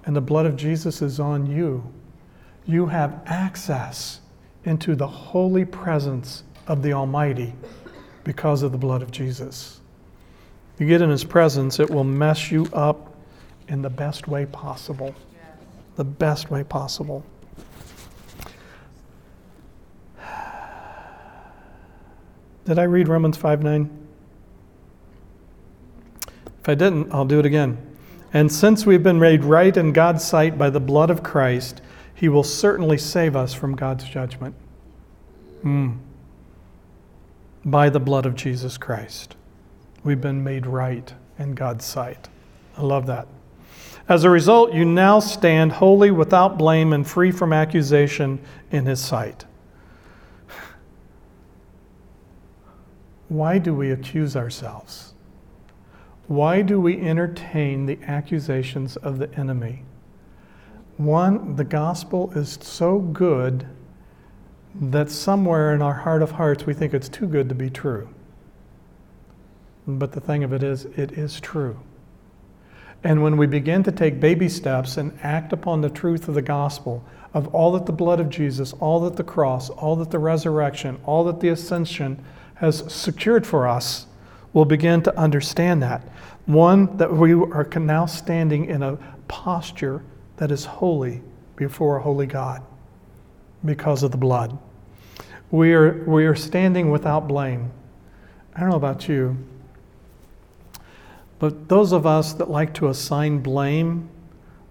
and 0.05 0.15
the 0.15 0.21
blood 0.21 0.45
of 0.45 0.55
Jesus 0.55 1.01
is 1.01 1.19
on 1.19 1.45
you, 1.45 1.83
you 2.65 2.85
have 2.87 3.21
access 3.25 4.21
into 4.65 4.95
the 4.95 5.07
holy 5.07 5.65
presence 5.65 6.43
of 6.67 6.83
the 6.83 6.93
Almighty 6.93 7.53
because 8.23 8.63
of 8.63 8.71
the 8.71 8.77
blood 8.77 9.01
of 9.01 9.11
Jesus. 9.11 9.79
You 10.79 10.87
get 10.87 11.01
in 11.01 11.09
His 11.09 11.23
presence, 11.23 11.79
it 11.79 11.89
will 11.89 12.03
mess 12.03 12.51
you 12.51 12.67
up 12.73 13.15
in 13.67 13.81
the 13.81 13.89
best 13.89 14.27
way 14.27 14.45
possible. 14.45 15.13
The 15.95 16.03
best 16.03 16.49
way 16.49 16.63
possible. 16.63 17.23
Did 22.65 22.77
I 22.77 22.83
read 22.83 23.07
Romans 23.07 23.37
5 23.37 23.63
9? 23.63 23.89
If 26.61 26.69
I 26.69 26.75
didn't, 26.75 27.11
I'll 27.11 27.25
do 27.25 27.39
it 27.39 27.45
again. 27.45 27.77
And 28.33 28.51
since 28.51 28.85
we've 28.85 29.03
been 29.03 29.19
made 29.19 29.43
right 29.43 29.75
in 29.75 29.93
God's 29.93 30.23
sight 30.23 30.57
by 30.57 30.69
the 30.69 30.79
blood 30.79 31.09
of 31.09 31.23
Christ, 31.23 31.81
he 32.13 32.29
will 32.29 32.43
certainly 32.43 32.97
save 32.97 33.35
us 33.35 33.53
from 33.53 33.75
God's 33.75 34.03
judgment. 34.03 34.55
Mm. 35.63 35.97
By 37.65 37.89
the 37.89 37.99
blood 37.99 38.25
of 38.25 38.35
Jesus 38.35 38.77
Christ. 38.77 39.35
We've 40.03 40.21
been 40.21 40.43
made 40.43 40.65
right 40.65 41.13
in 41.39 41.53
God's 41.55 41.85
sight. 41.85 42.29
I 42.77 42.83
love 42.83 43.07
that. 43.07 43.27
As 44.07 44.23
a 44.23 44.29
result, 44.29 44.73
you 44.73 44.85
now 44.85 45.19
stand 45.19 45.73
holy, 45.73 46.11
without 46.11 46.57
blame, 46.57 46.93
and 46.93 47.07
free 47.07 47.31
from 47.31 47.53
accusation 47.53 48.39
in 48.71 48.85
his 48.85 48.99
sight. 48.99 49.45
Why 53.31 53.59
do 53.59 53.73
we 53.73 53.91
accuse 53.91 54.35
ourselves? 54.35 55.13
Why 56.27 56.61
do 56.61 56.81
we 56.81 56.99
entertain 56.99 57.85
the 57.85 57.97
accusations 58.05 58.97
of 58.97 59.19
the 59.19 59.33
enemy? 59.39 59.83
One, 60.97 61.55
the 61.55 61.63
gospel 61.63 62.33
is 62.35 62.59
so 62.61 62.99
good 62.99 63.65
that 64.75 65.09
somewhere 65.09 65.73
in 65.73 65.81
our 65.81 65.93
heart 65.93 66.21
of 66.21 66.31
hearts 66.31 66.65
we 66.65 66.73
think 66.73 66.93
it's 66.93 67.07
too 67.07 67.25
good 67.25 67.47
to 67.47 67.55
be 67.55 67.69
true. 67.69 68.09
But 69.87 70.11
the 70.11 70.19
thing 70.19 70.43
of 70.43 70.51
it 70.51 70.61
is, 70.61 70.83
it 70.83 71.13
is 71.13 71.39
true. 71.39 71.79
And 73.01 73.23
when 73.23 73.37
we 73.37 73.47
begin 73.47 73.81
to 73.83 73.93
take 73.93 74.19
baby 74.19 74.49
steps 74.49 74.97
and 74.97 75.17
act 75.23 75.53
upon 75.53 75.79
the 75.79 75.89
truth 75.89 76.27
of 76.27 76.35
the 76.35 76.41
gospel, 76.41 77.01
of 77.33 77.47
all 77.55 77.71
that 77.71 77.85
the 77.85 77.93
blood 77.93 78.19
of 78.19 78.29
Jesus, 78.29 78.73
all 78.73 78.99
that 78.99 79.15
the 79.15 79.23
cross, 79.23 79.69
all 79.69 79.95
that 79.95 80.11
the 80.11 80.19
resurrection, 80.19 80.99
all 81.05 81.23
that 81.23 81.39
the 81.39 81.47
ascension 81.47 82.21
has 82.61 82.83
secured 82.93 83.45
for 83.45 83.67
us, 83.67 84.05
we'll 84.53 84.65
begin 84.65 85.01
to 85.01 85.17
understand 85.17 85.81
that. 85.81 86.07
One, 86.45 86.95
that 86.97 87.11
we 87.11 87.33
are 87.33 87.67
now 87.79 88.05
standing 88.05 88.65
in 88.65 88.83
a 88.83 88.99
posture 89.27 90.03
that 90.37 90.51
is 90.51 90.63
holy 90.63 91.23
before 91.55 91.97
a 91.97 92.01
holy 92.03 92.27
God 92.27 92.61
because 93.65 94.03
of 94.03 94.11
the 94.11 94.17
blood. 94.17 94.59
We 95.49 95.73
are, 95.73 96.03
we 96.05 96.27
are 96.27 96.35
standing 96.35 96.91
without 96.91 97.27
blame. 97.27 97.71
I 98.55 98.59
don't 98.59 98.69
know 98.69 98.75
about 98.75 99.09
you, 99.09 99.35
but 101.39 101.67
those 101.67 101.93
of 101.93 102.05
us 102.05 102.33
that 102.33 102.47
like 102.51 102.75
to 102.75 102.89
assign 102.89 103.39
blame 103.39 104.07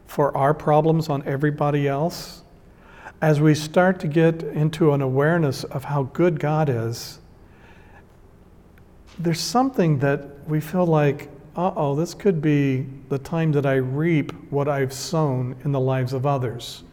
for 0.07 0.37
our 0.37 0.55
problems 0.55 1.09
on 1.09 1.25
everybody 1.27 1.89
else, 1.89 2.45
as 3.21 3.41
we 3.41 3.53
start 3.53 3.99
to 3.99 4.07
get 4.07 4.45
into 4.45 4.93
an 4.93 5.03
awareness 5.03 5.65
of 5.65 5.83
how 5.83 6.05
good 6.05 6.39
God 6.39 6.69
is, 6.69 7.19
there's 9.23 9.41
something 9.41 9.99
that 9.99 10.49
we 10.49 10.61
feel 10.61 10.87
like, 10.87 11.29
uh 11.55 11.73
oh, 11.77 11.95
this 11.95 12.15
could 12.15 12.41
be 12.41 12.87
the 13.11 13.19
time 13.19 13.53
that 13.53 13.67
I 13.67 13.75
reap 13.75 14.33
what 14.51 14.67
I've 14.67 14.93
sown 14.93 15.57
in 15.65 15.73
the 15.73 15.81
lives 15.81 16.13
of 16.13 16.25
others. 16.25 16.85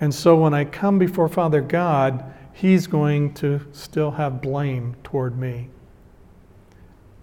And 0.00 0.14
so 0.14 0.36
when 0.36 0.54
I 0.54 0.64
come 0.64 0.98
before 0.98 1.28
Father 1.28 1.60
God, 1.60 2.32
He's 2.52 2.86
going 2.86 3.34
to 3.34 3.60
still 3.72 4.12
have 4.12 4.40
blame 4.40 4.94
toward 5.02 5.36
me. 5.36 5.68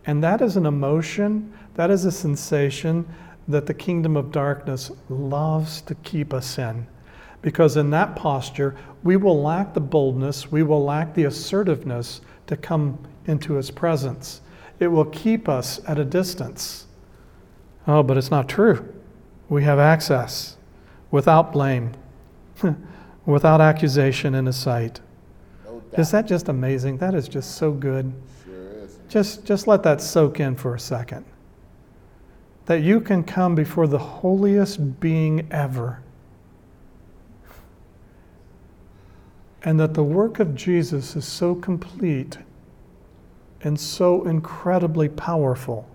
And 0.05 0.21
that 0.23 0.41
is 0.41 0.57
an 0.57 0.65
emotion, 0.65 1.53
that 1.75 1.89
is 1.89 2.03
a 2.03 2.11
sensation 2.11 3.07
that 3.47 3.65
the 3.65 3.73
kingdom 3.73 4.17
of 4.17 4.31
darkness 4.31 4.91
loves 5.09 5.81
to 5.83 5.95
keep 5.95 6.33
us 6.33 6.57
in. 6.57 6.85
Because 7.41 7.77
in 7.77 7.89
that 7.91 8.15
posture, 8.15 8.75
we 9.03 9.15
will 9.15 9.41
lack 9.41 9.73
the 9.73 9.79
boldness, 9.79 10.51
we 10.51 10.63
will 10.63 10.83
lack 10.83 11.13
the 11.13 11.23
assertiveness 11.23 12.21
to 12.47 12.57
come 12.57 12.99
into 13.25 13.53
his 13.53 13.71
presence. 13.71 14.41
It 14.79 14.87
will 14.87 15.05
keep 15.05 15.47
us 15.47 15.79
at 15.87 15.99
a 15.99 16.05
distance. 16.05 16.87
Oh, 17.87 18.03
but 18.03 18.17
it's 18.17 18.31
not 18.31 18.49
true. 18.49 18.93
We 19.49 19.63
have 19.63 19.79
access 19.79 20.57
without 21.11 21.51
blame, 21.51 21.91
without 23.25 23.61
accusation 23.61 24.33
in 24.33 24.45
his 24.45 24.55
sight. 24.55 25.01
No 25.65 25.81
Is 25.97 26.11
that 26.11 26.25
just 26.25 26.47
amazing? 26.49 26.97
That 26.97 27.13
is 27.13 27.27
just 27.27 27.55
so 27.55 27.71
good. 27.71 28.13
Sure 28.45 28.71
is. 28.83 28.97
Just, 29.09 29.45
just 29.45 29.67
let 29.67 29.83
that 29.83 30.01
soak 30.01 30.39
in 30.39 30.55
for 30.55 30.73
a 30.73 30.79
second. 30.79 31.25
That 32.65 32.81
you 32.81 33.01
can 33.01 33.23
come 33.23 33.55
before 33.55 33.87
the 33.87 33.99
holiest 33.99 34.99
being 34.99 35.47
ever. 35.51 36.01
And 39.63 39.79
that 39.79 39.93
the 39.93 40.03
work 40.03 40.39
of 40.39 40.55
Jesus 40.55 41.15
is 41.15 41.25
so 41.25 41.53
complete 41.53 42.37
and 43.63 43.79
so 43.79 44.25
incredibly 44.25 45.09
powerful 45.09 45.87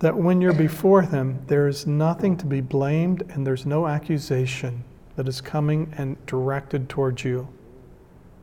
that 0.00 0.16
when 0.16 0.40
you're 0.40 0.52
before 0.52 1.02
Him, 1.02 1.40
there 1.46 1.66
is 1.66 1.86
nothing 1.86 2.36
to 2.36 2.46
be 2.46 2.60
blamed 2.60 3.22
and 3.30 3.46
there's 3.46 3.66
no 3.66 3.86
accusation 3.86 4.84
that 5.16 5.26
is 5.26 5.40
coming 5.40 5.92
and 5.96 6.24
directed 6.26 6.88
towards 6.88 7.24
you 7.24 7.48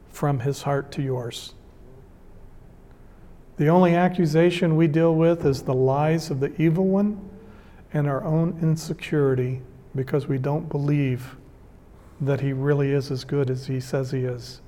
from 0.10 0.42
His 0.42 0.64
heart 0.64 0.92
to 0.94 1.02
yours. 1.02 1.54
The 3.58 3.70
only 3.70 3.96
accusation 3.96 4.76
we 4.76 4.88
deal 4.88 5.16
with 5.16 5.46
is 5.46 5.62
the 5.62 5.74
lies 5.74 6.30
of 6.30 6.42
the 6.42 6.54
evil 6.62 6.86
one 6.86 7.30
and 7.94 8.06
our 8.08 8.24
own 8.26 8.60
insecurity 8.62 9.62
because 9.96 10.28
we 10.28 10.38
don't 10.38 10.68
believe 10.68 11.38
that 12.20 12.42
he 12.42 12.52
really 12.52 12.92
is 12.92 13.12
as 13.12 13.24
good 13.24 13.50
as 13.50 13.68
he 13.68 13.80
says 13.80 14.12
he 14.12 14.26
is. 14.26 14.62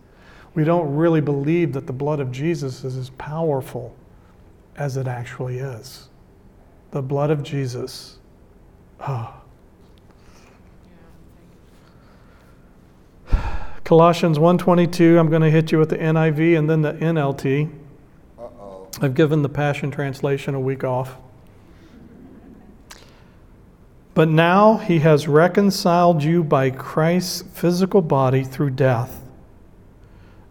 We 0.58 0.64
don't 0.64 0.96
really 0.96 1.22
believe 1.22 1.74
that 1.74 1.86
the 1.86 1.94
blood 1.94 2.20
of 2.20 2.32
Jesus 2.32 2.84
is 2.84 2.98
as 2.98 3.12
powerful 3.12 3.96
as 4.76 4.98
it 4.98 5.08
actually 5.08 5.60
is. 5.60 6.10
The 6.90 7.04
blood 7.04 7.30
of 7.30 7.44
Jesus. 7.44 8.18
Ah. 9.00 9.40
Colossians 13.84 14.40
1:22, 14.40 15.20
I'm 15.20 15.30
going 15.30 15.44
to 15.44 15.52
hit 15.52 15.72
you 15.72 15.78
with 15.78 15.90
the 15.90 15.98
NIV 15.98 16.58
and 16.58 16.68
then 16.68 16.82
the 16.82 16.94
NLT. 16.94 17.70
Uh 18.40 18.42
oh. 18.42 18.88
I've 19.00 19.14
given 19.14 19.44
the 19.44 19.50
Passion 19.50 19.92
Translation 19.92 20.56
a 20.56 20.60
week 20.60 20.84
off. 20.84 21.18
But 24.16 24.28
now 24.28 24.78
he 24.78 24.98
has 25.00 25.28
reconciled 25.28 26.24
you 26.24 26.44
by 26.44 26.72
Christ's 26.72 27.44
physical 27.54 28.02
body 28.02 28.44
through 28.44 28.72
death 28.72 29.22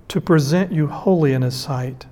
to 0.09 0.21
present 0.21 0.73
you 0.73 0.87
holy 0.87 1.33
in 1.33 1.43
his 1.43 1.55
sight, 1.55 2.07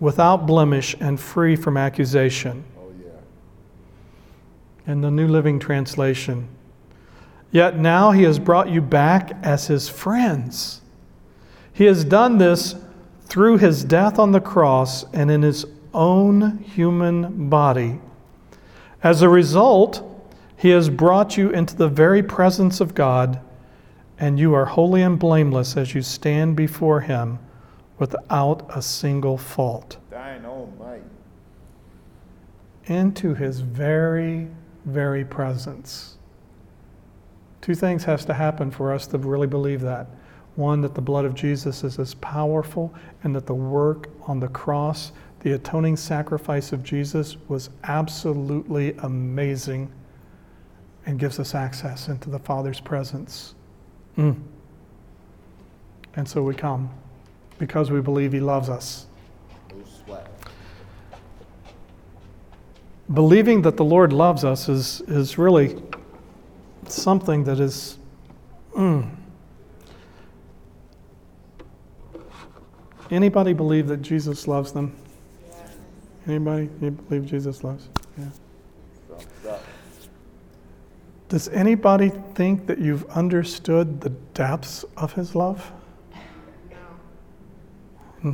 without 0.00 0.46
blemish 0.46 0.96
and 1.00 1.20
free 1.20 1.56
from 1.56 1.76
accusation. 1.76 2.64
Oh 2.78 2.92
yeah. 3.02 4.92
In 4.92 5.00
the 5.00 5.10
New 5.10 5.28
Living 5.28 5.58
Translation. 5.58 6.48
Yet 7.50 7.78
now 7.78 8.10
he 8.10 8.24
has 8.24 8.38
brought 8.38 8.68
you 8.68 8.80
back 8.80 9.36
as 9.42 9.68
his 9.68 9.88
friends. 9.88 10.80
He 11.72 11.84
has 11.84 12.04
done 12.04 12.38
this 12.38 12.74
through 13.26 13.58
his 13.58 13.84
death 13.84 14.18
on 14.18 14.32
the 14.32 14.40
cross 14.40 15.04
and 15.12 15.30
in 15.30 15.42
his 15.42 15.64
own 15.92 16.58
human 16.58 17.48
body. 17.48 18.00
As 19.02 19.22
a 19.22 19.28
result, 19.28 20.02
he 20.56 20.70
has 20.70 20.88
brought 20.88 21.36
you 21.36 21.50
into 21.50 21.76
the 21.76 21.88
very 21.88 22.22
presence 22.22 22.80
of 22.80 22.94
God, 22.94 23.40
and 24.24 24.40
you 24.40 24.54
are 24.54 24.64
holy 24.64 25.02
and 25.02 25.18
blameless 25.18 25.76
as 25.76 25.94
you 25.94 26.00
stand 26.00 26.56
before 26.56 26.98
him 26.98 27.38
without 27.98 28.64
a 28.74 28.80
single 28.80 29.36
fault. 29.36 29.98
Thine 30.08 30.46
almighty. 30.46 31.02
Into 32.86 33.34
his 33.34 33.60
very, 33.60 34.48
very 34.86 35.26
presence. 35.26 36.16
Two 37.60 37.74
things 37.74 38.02
has 38.04 38.24
to 38.24 38.32
happen 38.32 38.70
for 38.70 38.94
us 38.94 39.06
to 39.08 39.18
really 39.18 39.46
believe 39.46 39.82
that. 39.82 40.06
One, 40.56 40.80
that 40.80 40.94
the 40.94 41.02
blood 41.02 41.26
of 41.26 41.34
Jesus 41.34 41.84
is 41.84 41.98
as 41.98 42.14
powerful, 42.14 42.94
and 43.24 43.36
that 43.36 43.44
the 43.44 43.52
work 43.52 44.08
on 44.22 44.40
the 44.40 44.48
cross, 44.48 45.12
the 45.40 45.52
atoning 45.52 45.98
sacrifice 45.98 46.72
of 46.72 46.82
Jesus, 46.82 47.36
was 47.48 47.68
absolutely 47.82 48.94
amazing 49.02 49.92
and 51.04 51.18
gives 51.18 51.38
us 51.38 51.54
access 51.54 52.08
into 52.08 52.30
the 52.30 52.38
Father's 52.38 52.80
presence. 52.80 53.54
Mm. 54.18 54.40
And 56.16 56.28
so 56.28 56.42
we 56.42 56.54
come 56.54 56.90
because 57.58 57.90
we 57.90 58.00
believe 58.00 58.32
He 58.32 58.40
loves 58.40 58.68
us. 58.68 59.06
Believing 63.12 63.62
that 63.62 63.76
the 63.76 63.84
Lord 63.84 64.12
loves 64.12 64.44
us 64.44 64.68
is, 64.68 65.02
is 65.02 65.36
really 65.36 65.76
something 66.88 67.44
that 67.44 67.60
is. 67.60 67.98
Mm. 68.74 69.10
Anybody 73.10 73.52
believe 73.52 73.88
that 73.88 73.98
Jesus 73.98 74.48
loves 74.48 74.72
them? 74.72 74.96
Anybody? 76.26 76.66
Believe 76.66 77.26
Jesus 77.26 77.62
loves? 77.62 77.88
Yeah. 78.16 78.24
Does 81.28 81.48
anybody 81.48 82.10
think 82.34 82.66
that 82.66 82.78
you've 82.78 83.04
understood 83.10 84.00
the 84.00 84.10
depths 84.10 84.84
of 84.96 85.12
his 85.12 85.34
love? 85.34 85.72
Hmm. 88.20 88.32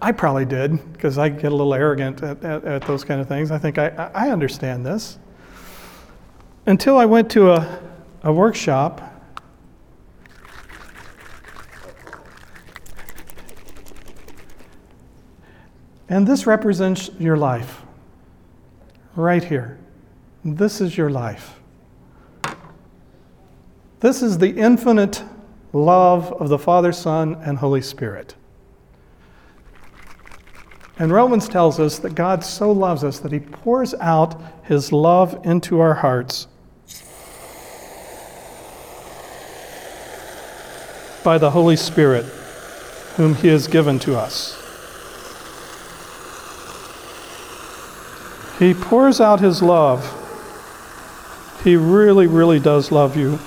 I 0.00 0.12
probably 0.12 0.44
did 0.44 0.92
because 0.92 1.18
I 1.18 1.28
get 1.28 1.52
a 1.52 1.56
little 1.56 1.74
arrogant 1.74 2.22
at, 2.22 2.42
at, 2.44 2.64
at 2.64 2.82
those 2.82 3.04
kind 3.04 3.20
of 3.20 3.28
things. 3.28 3.50
I 3.50 3.58
think 3.58 3.78
I, 3.78 3.88
I 4.14 4.30
understand 4.30 4.84
this. 4.84 5.18
Until 6.66 6.96
I 6.96 7.04
went 7.04 7.30
to 7.32 7.52
a, 7.52 7.82
a 8.22 8.32
workshop 8.32 9.14
And 16.08 16.26
this 16.26 16.46
represents 16.46 17.10
your 17.18 17.36
life. 17.36 17.82
Right 19.16 19.42
here. 19.42 19.78
This 20.44 20.80
is 20.80 20.96
your 20.96 21.10
life. 21.10 21.60
This 24.04 24.20
is 24.20 24.36
the 24.36 24.50
infinite 24.50 25.24
love 25.72 26.30
of 26.34 26.50
the 26.50 26.58
Father, 26.58 26.92
Son, 26.92 27.36
and 27.36 27.56
Holy 27.56 27.80
Spirit. 27.80 28.34
And 30.98 31.10
Romans 31.10 31.48
tells 31.48 31.80
us 31.80 32.00
that 32.00 32.14
God 32.14 32.44
so 32.44 32.70
loves 32.70 33.02
us 33.02 33.18
that 33.20 33.32
he 33.32 33.40
pours 33.40 33.94
out 33.94 34.38
his 34.64 34.92
love 34.92 35.40
into 35.46 35.80
our 35.80 35.94
hearts 35.94 36.48
by 41.24 41.38
the 41.38 41.52
Holy 41.52 41.76
Spirit, 41.76 42.26
whom 43.16 43.34
he 43.36 43.48
has 43.48 43.66
given 43.66 43.98
to 44.00 44.18
us. 44.18 44.52
He 48.58 48.74
pours 48.74 49.18
out 49.22 49.40
his 49.40 49.62
love. 49.62 50.04
He 51.64 51.76
really, 51.76 52.26
really 52.26 52.60
does 52.60 52.92
love 52.92 53.16
you. 53.16 53.38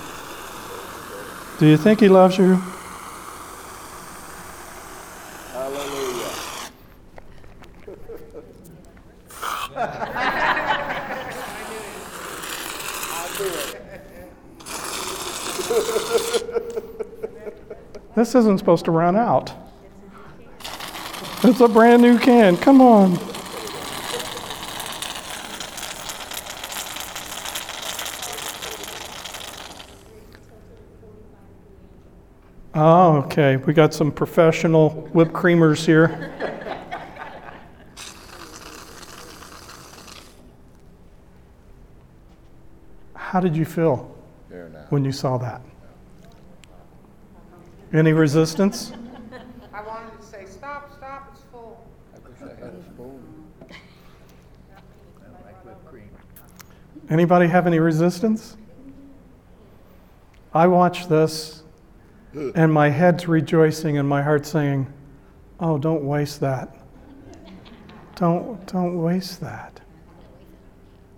Do 1.60 1.66
you 1.66 1.76
think 1.76 2.00
he 2.00 2.08
loves 2.08 2.38
you? 2.38 2.62
Hallelujah. 5.54 6.32
This 18.16 18.36
isn't 18.36 18.60
supposed 18.60 18.86
to 18.86 18.92
run 18.92 19.16
out. 19.16 19.52
It's 21.44 21.62
a 21.62 21.68
brand 21.68 22.04
new 22.04 22.20
can. 22.20 22.58
Come 22.58 22.82
on. 22.82 23.18
Oh, 32.80 33.24
okay. 33.26 33.58
We 33.58 33.74
got 33.74 33.92
some 33.92 34.12
professional 34.12 34.92
whipped 35.12 35.34
creamers 35.34 35.84
here. 35.84 36.32
How 43.16 43.40
did 43.40 43.58
you 43.58 43.66
feel 43.66 44.16
when 44.90 45.04
you 45.04 45.12
saw 45.12 45.40
that? 45.40 45.60
Any 47.94 48.14
resistance? 48.14 48.92
I 49.74 49.82
wanted 49.82 50.16
to 50.22 50.24
say, 50.24 50.46
stop, 50.46 50.96
stop, 50.96 51.32
it's 51.34 51.42
full. 51.52 51.84
I 52.14 52.30
wish 52.30 52.38
I 52.44 52.64
had 52.64 52.76
a 52.76 52.84
spoon. 52.84 53.24
I 53.72 55.46
like 55.48 55.66
whipped 55.66 55.84
cream. 55.88 56.10
Anybody 57.10 57.48
have 57.48 57.66
any 57.66 57.80
resistance? 57.80 58.56
I 60.54 60.68
watch 60.68 61.08
this 61.08 61.64
and 62.34 62.72
my 62.72 62.90
head's 62.90 63.28
rejoicing 63.28 63.98
and 63.98 64.08
my 64.08 64.22
heart's 64.22 64.50
saying, 64.50 64.92
"Oh, 65.60 65.78
don't 65.78 66.04
waste 66.04 66.40
that. 66.42 66.76
Don't 68.16 68.66
don't 68.68 69.02
waste 69.02 69.42
that." 69.42 69.80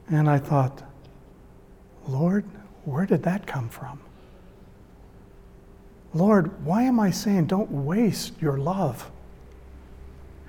And 0.10 0.30
I 0.30 0.40
thought, 0.40 0.84
"Lord, 2.08 2.46
where 2.86 3.06
did 3.06 3.24
that 3.24 3.46
come 3.46 3.70
from?" 3.70 4.00
Lord, 6.14 6.66
why 6.66 6.84
am 6.84 7.00
I 7.00 7.12
saying 7.12 7.46
don't 7.46 7.72
waste 7.72 8.42
your 8.42 8.58
love? 8.58 9.12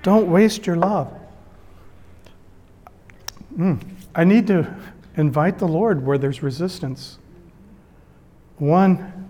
Don't 0.01 0.31
waste 0.31 0.65
your 0.65 0.75
love. 0.75 1.13
Mm, 3.55 3.79
I 4.15 4.23
need 4.23 4.47
to 4.47 4.75
invite 5.17 5.59
the 5.59 5.67
Lord 5.67 6.05
where 6.05 6.17
there's 6.17 6.41
resistance. 6.41 7.19
One, 8.57 9.20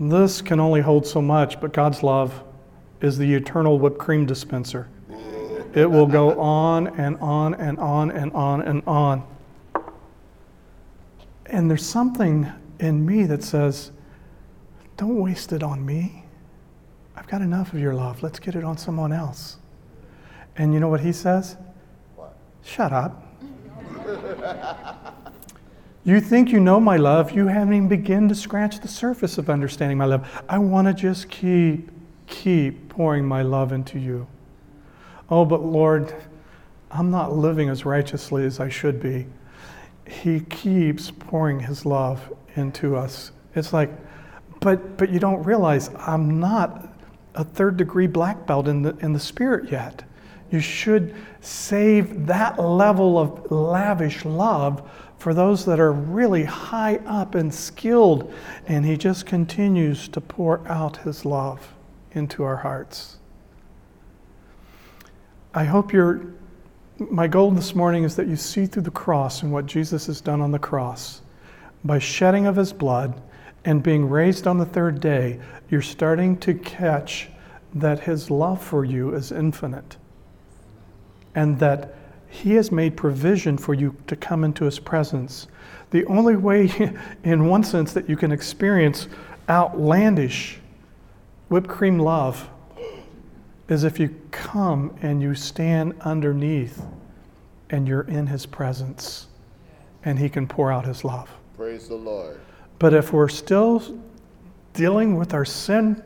this 0.00 0.40
can 0.40 0.58
only 0.60 0.80
hold 0.80 1.06
so 1.06 1.20
much, 1.20 1.60
but 1.60 1.74
God's 1.74 2.02
love 2.02 2.42
is 3.02 3.18
the 3.18 3.34
eternal 3.34 3.78
whipped 3.78 3.98
cream 3.98 4.24
dispenser. 4.24 4.88
It 5.74 5.88
will 5.88 6.06
go 6.06 6.40
on 6.40 6.88
and 6.98 7.16
on 7.18 7.54
and 7.54 7.78
on 7.78 8.10
and 8.10 8.32
on 8.32 8.62
and 8.62 8.82
on. 8.86 9.22
And 11.46 11.70
there's 11.70 11.84
something 11.84 12.50
in 12.78 13.04
me 13.04 13.24
that 13.24 13.42
says, 13.44 13.92
don't 14.96 15.20
waste 15.20 15.52
it 15.52 15.62
on 15.62 15.84
me. 15.84 16.24
I've 17.14 17.28
got 17.28 17.42
enough 17.42 17.72
of 17.72 17.78
your 17.78 17.94
love. 17.94 18.22
Let's 18.22 18.38
get 18.38 18.54
it 18.54 18.64
on 18.64 18.78
someone 18.78 19.12
else. 19.12 19.58
And 20.56 20.72
you 20.72 20.80
know 20.80 20.88
what 20.88 21.00
he 21.00 21.12
says? 21.12 21.56
What? 22.16 22.36
Shut 22.64 22.92
up. 22.92 23.26
you 26.10 26.20
think 26.20 26.50
you 26.50 26.60
know 26.60 26.80
my 26.80 26.96
love, 26.96 27.32
you 27.32 27.46
haven't 27.46 27.74
even 27.74 27.88
begun 27.88 28.28
to 28.28 28.34
scratch 28.34 28.80
the 28.80 28.88
surface 28.88 29.38
of 29.38 29.50
understanding 29.50 29.98
my 29.98 30.06
love. 30.06 30.42
I 30.48 30.58
want 30.58 30.88
to 30.88 30.94
just 30.94 31.28
keep, 31.28 31.90
keep 32.26 32.88
pouring 32.88 33.24
my 33.24 33.42
love 33.42 33.72
into 33.72 33.98
you. 33.98 34.26
Oh, 35.28 35.44
but 35.44 35.62
Lord, 35.62 36.14
I'm 36.90 37.10
not 37.10 37.36
living 37.36 37.68
as 37.68 37.84
righteously 37.84 38.44
as 38.44 38.58
I 38.58 38.68
should 38.68 39.00
be. 39.00 39.26
He 40.08 40.40
keeps 40.40 41.10
pouring 41.10 41.60
his 41.60 41.86
love 41.86 42.32
into 42.56 42.96
us. 42.96 43.30
It's 43.54 43.72
like, 43.72 43.90
but 44.60 44.96
but 44.96 45.10
you 45.10 45.18
don't 45.18 45.42
realize 45.44 45.90
I'm 45.98 46.40
not 46.40 46.88
a 47.34 47.44
third 47.44 47.76
degree 47.76 48.06
black 48.06 48.46
belt 48.46 48.68
in 48.68 48.82
the 48.82 48.96
in 48.98 49.12
the 49.12 49.20
spirit 49.20 49.70
yet. 49.70 50.02
You 50.50 50.60
should 50.60 51.14
save 51.40 52.26
that 52.26 52.58
level 52.58 53.18
of 53.18 53.50
lavish 53.50 54.24
love 54.24 54.88
for 55.18 55.32
those 55.32 55.64
that 55.66 55.78
are 55.78 55.92
really 55.92 56.44
high 56.44 56.96
up 57.06 57.34
and 57.34 57.52
skilled. 57.52 58.32
And 58.66 58.84
He 58.84 58.96
just 58.96 59.26
continues 59.26 60.08
to 60.08 60.20
pour 60.20 60.66
out 60.66 60.98
His 60.98 61.24
love 61.24 61.74
into 62.12 62.42
our 62.42 62.56
hearts. 62.56 63.18
I 65.54 65.64
hope 65.64 65.92
you're, 65.92 66.26
my 66.98 67.28
goal 67.28 67.50
this 67.50 67.74
morning 67.74 68.04
is 68.04 68.16
that 68.16 68.26
you 68.26 68.36
see 68.36 68.66
through 68.66 68.82
the 68.82 68.90
cross 68.90 69.42
and 69.42 69.52
what 69.52 69.66
Jesus 69.66 70.06
has 70.06 70.20
done 70.20 70.40
on 70.40 70.50
the 70.50 70.58
cross. 70.58 71.22
By 71.84 71.98
shedding 71.98 72.46
of 72.46 72.56
His 72.56 72.72
blood 72.72 73.20
and 73.64 73.82
being 73.82 74.08
raised 74.08 74.46
on 74.46 74.58
the 74.58 74.66
third 74.66 75.00
day, 75.00 75.38
you're 75.70 75.82
starting 75.82 76.36
to 76.38 76.54
catch 76.54 77.28
that 77.74 78.00
His 78.00 78.30
love 78.30 78.60
for 78.62 78.84
you 78.84 79.14
is 79.14 79.30
infinite 79.30 79.96
and 81.34 81.58
that 81.58 81.94
He 82.28 82.54
has 82.54 82.70
made 82.70 82.96
provision 82.96 83.58
for 83.58 83.74
you 83.74 83.96
to 84.06 84.16
come 84.16 84.44
into 84.44 84.64
His 84.64 84.78
presence. 84.78 85.46
The 85.90 86.04
only 86.06 86.36
way, 86.36 86.70
in 87.24 87.46
one 87.46 87.64
sense, 87.64 87.92
that 87.92 88.08
you 88.08 88.16
can 88.16 88.32
experience 88.32 89.08
outlandish 89.48 90.58
whipped 91.48 91.68
cream 91.68 91.98
love 91.98 92.48
is 93.68 93.84
if 93.84 93.98
you 93.98 94.14
come 94.30 94.96
and 95.02 95.22
you 95.22 95.34
stand 95.34 95.94
underneath 96.00 96.82
and 97.70 97.86
you're 97.86 98.02
in 98.02 98.26
His 98.26 98.46
presence 98.46 99.26
and 100.04 100.18
He 100.18 100.28
can 100.28 100.46
pour 100.46 100.72
out 100.72 100.86
His 100.86 101.04
love. 101.04 101.30
Praise 101.56 101.88
the 101.88 101.94
Lord. 101.94 102.40
But 102.78 102.94
if 102.94 103.12
we're 103.12 103.28
still 103.28 104.00
dealing 104.72 105.16
with 105.16 105.34
our 105.34 105.44
sin 105.44 106.02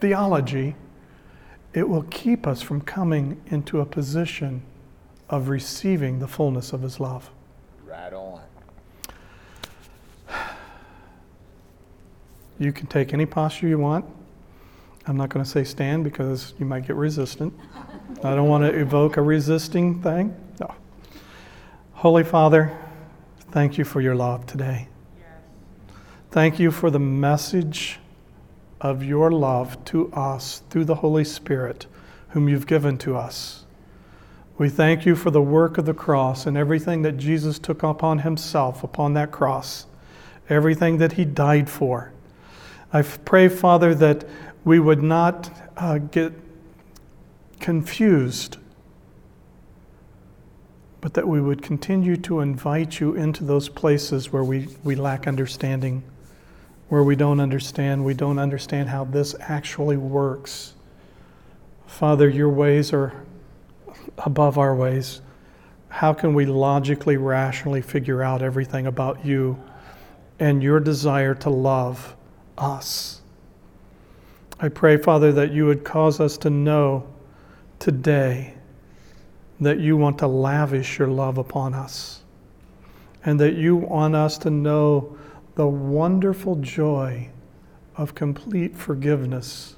theology, 0.00 0.74
it 1.78 1.88
will 1.88 2.02
keep 2.10 2.44
us 2.44 2.60
from 2.60 2.80
coming 2.80 3.40
into 3.46 3.80
a 3.80 3.86
position 3.86 4.62
of 5.30 5.48
receiving 5.48 6.18
the 6.18 6.26
fullness 6.26 6.72
of 6.72 6.82
His 6.82 6.98
love. 6.98 7.30
Right 7.86 8.12
on. 8.12 8.40
You 12.60 12.72
can 12.72 12.88
take 12.88 13.14
any 13.14 13.24
posture 13.24 13.68
you 13.68 13.78
want. 13.78 14.04
I'm 15.06 15.16
not 15.16 15.28
going 15.28 15.44
to 15.44 15.48
say 15.48 15.62
stand 15.62 16.02
because 16.02 16.54
you 16.58 16.66
might 16.66 16.88
get 16.88 16.96
resistant. 16.96 17.54
I 18.24 18.34
don't 18.34 18.48
want 18.48 18.64
to 18.64 18.76
evoke 18.76 19.16
a 19.16 19.22
resisting 19.22 20.02
thing. 20.02 20.34
No. 20.58 20.74
Holy 21.92 22.24
Father, 22.24 22.76
thank 23.52 23.78
you 23.78 23.84
for 23.84 24.00
your 24.00 24.16
love 24.16 24.44
today. 24.46 24.88
Thank 26.32 26.58
you 26.58 26.72
for 26.72 26.90
the 26.90 26.98
message 26.98 28.00
of 28.80 29.02
your 29.02 29.30
love 29.30 29.82
to 29.86 30.12
us 30.12 30.62
through 30.70 30.84
the 30.84 30.96
Holy 30.96 31.24
Spirit, 31.24 31.86
whom 32.30 32.48
you've 32.48 32.66
given 32.66 32.98
to 32.98 33.16
us. 33.16 33.64
We 34.58 34.68
thank 34.68 35.06
you 35.06 35.14
for 35.14 35.30
the 35.30 35.42
work 35.42 35.78
of 35.78 35.86
the 35.86 35.94
cross 35.94 36.46
and 36.46 36.56
everything 36.56 37.02
that 37.02 37.16
Jesus 37.16 37.58
took 37.58 37.82
upon 37.82 38.20
himself 38.20 38.82
upon 38.82 39.14
that 39.14 39.30
cross, 39.30 39.86
everything 40.48 40.98
that 40.98 41.12
he 41.12 41.24
died 41.24 41.70
for. 41.70 42.12
I 42.92 43.02
pray, 43.02 43.48
Father, 43.48 43.94
that 43.94 44.24
we 44.64 44.80
would 44.80 45.02
not 45.02 45.50
uh, 45.76 45.98
get 45.98 46.32
confused, 47.60 48.56
but 51.00 51.14
that 51.14 51.28
we 51.28 51.40
would 51.40 51.62
continue 51.62 52.16
to 52.16 52.40
invite 52.40 52.98
you 52.98 53.14
into 53.14 53.44
those 53.44 53.68
places 53.68 54.32
where 54.32 54.44
we, 54.44 54.68
we 54.82 54.96
lack 54.96 55.28
understanding, 55.28 56.02
where 56.88 57.02
we 57.02 57.16
don't 57.16 57.40
understand, 57.40 58.04
we 58.04 58.14
don't 58.14 58.38
understand 58.38 58.88
how 58.88 59.04
this 59.04 59.34
actually 59.40 59.96
works. 59.96 60.74
Father, 61.86 62.28
your 62.28 62.48
ways 62.48 62.92
are 62.92 63.24
above 64.18 64.58
our 64.58 64.74
ways. 64.74 65.20
How 65.88 66.12
can 66.12 66.34
we 66.34 66.46
logically, 66.46 67.16
rationally 67.16 67.82
figure 67.82 68.22
out 68.22 68.42
everything 68.42 68.86
about 68.86 69.24
you 69.24 69.62
and 70.38 70.62
your 70.62 70.80
desire 70.80 71.34
to 71.36 71.50
love 71.50 72.16
us? 72.56 73.20
I 74.60 74.68
pray, 74.68 74.96
Father, 74.96 75.32
that 75.32 75.52
you 75.52 75.66
would 75.66 75.84
cause 75.84 76.20
us 76.20 76.36
to 76.38 76.50
know 76.50 77.06
today 77.78 78.54
that 79.60 79.78
you 79.78 79.96
want 79.96 80.18
to 80.18 80.26
lavish 80.26 80.98
your 80.98 81.08
love 81.08 81.38
upon 81.38 81.74
us 81.74 82.22
and 83.24 83.38
that 83.40 83.54
you 83.54 83.76
want 83.76 84.14
us 84.14 84.38
to 84.38 84.50
know 84.50 85.17
the 85.58 85.66
wonderful 85.66 86.54
joy 86.54 87.28
of 87.96 88.14
complete 88.14 88.76
forgiveness, 88.76 89.74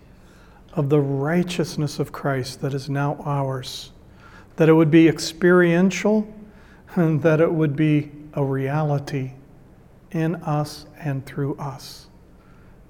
of 0.75 0.91
the 0.91 1.01
righteousness 1.01 1.99
of 1.99 2.13
Christ 2.13 2.61
that 2.61 2.75
is 2.75 2.91
now 2.91 3.17
ours, 3.25 3.91
that 4.57 4.69
it 4.69 4.75
would 4.75 4.91
be 4.91 5.09
experiential 5.09 6.31
and 6.97 7.23
that 7.23 7.41
it 7.41 7.51
would 7.51 7.77
be 7.77 8.13
a 8.35 8.45
reality 8.45 9.31
in 10.11 10.35
us 10.35 10.85
and 10.99 11.25
through 11.25 11.57
us. 11.57 12.09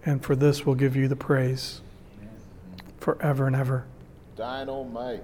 And 0.04 0.20
for 0.20 0.34
this, 0.34 0.66
we'll 0.66 0.74
give 0.74 0.96
you 0.96 1.06
the 1.06 1.14
praise 1.14 1.82
forever 2.98 3.46
and 3.46 3.54
ever. 3.54 3.84
Dynamite. 4.34 5.22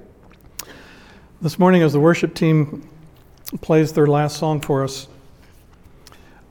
This 1.43 1.59
morning, 1.59 1.83
as 1.83 1.95
the 1.95 2.01
worship 2.01 2.33
team 2.33 2.89
plays 3.61 3.93
their 3.93 4.07
last 4.07 4.37
song 4.37 4.61
for 4.61 4.85
us, 4.85 5.09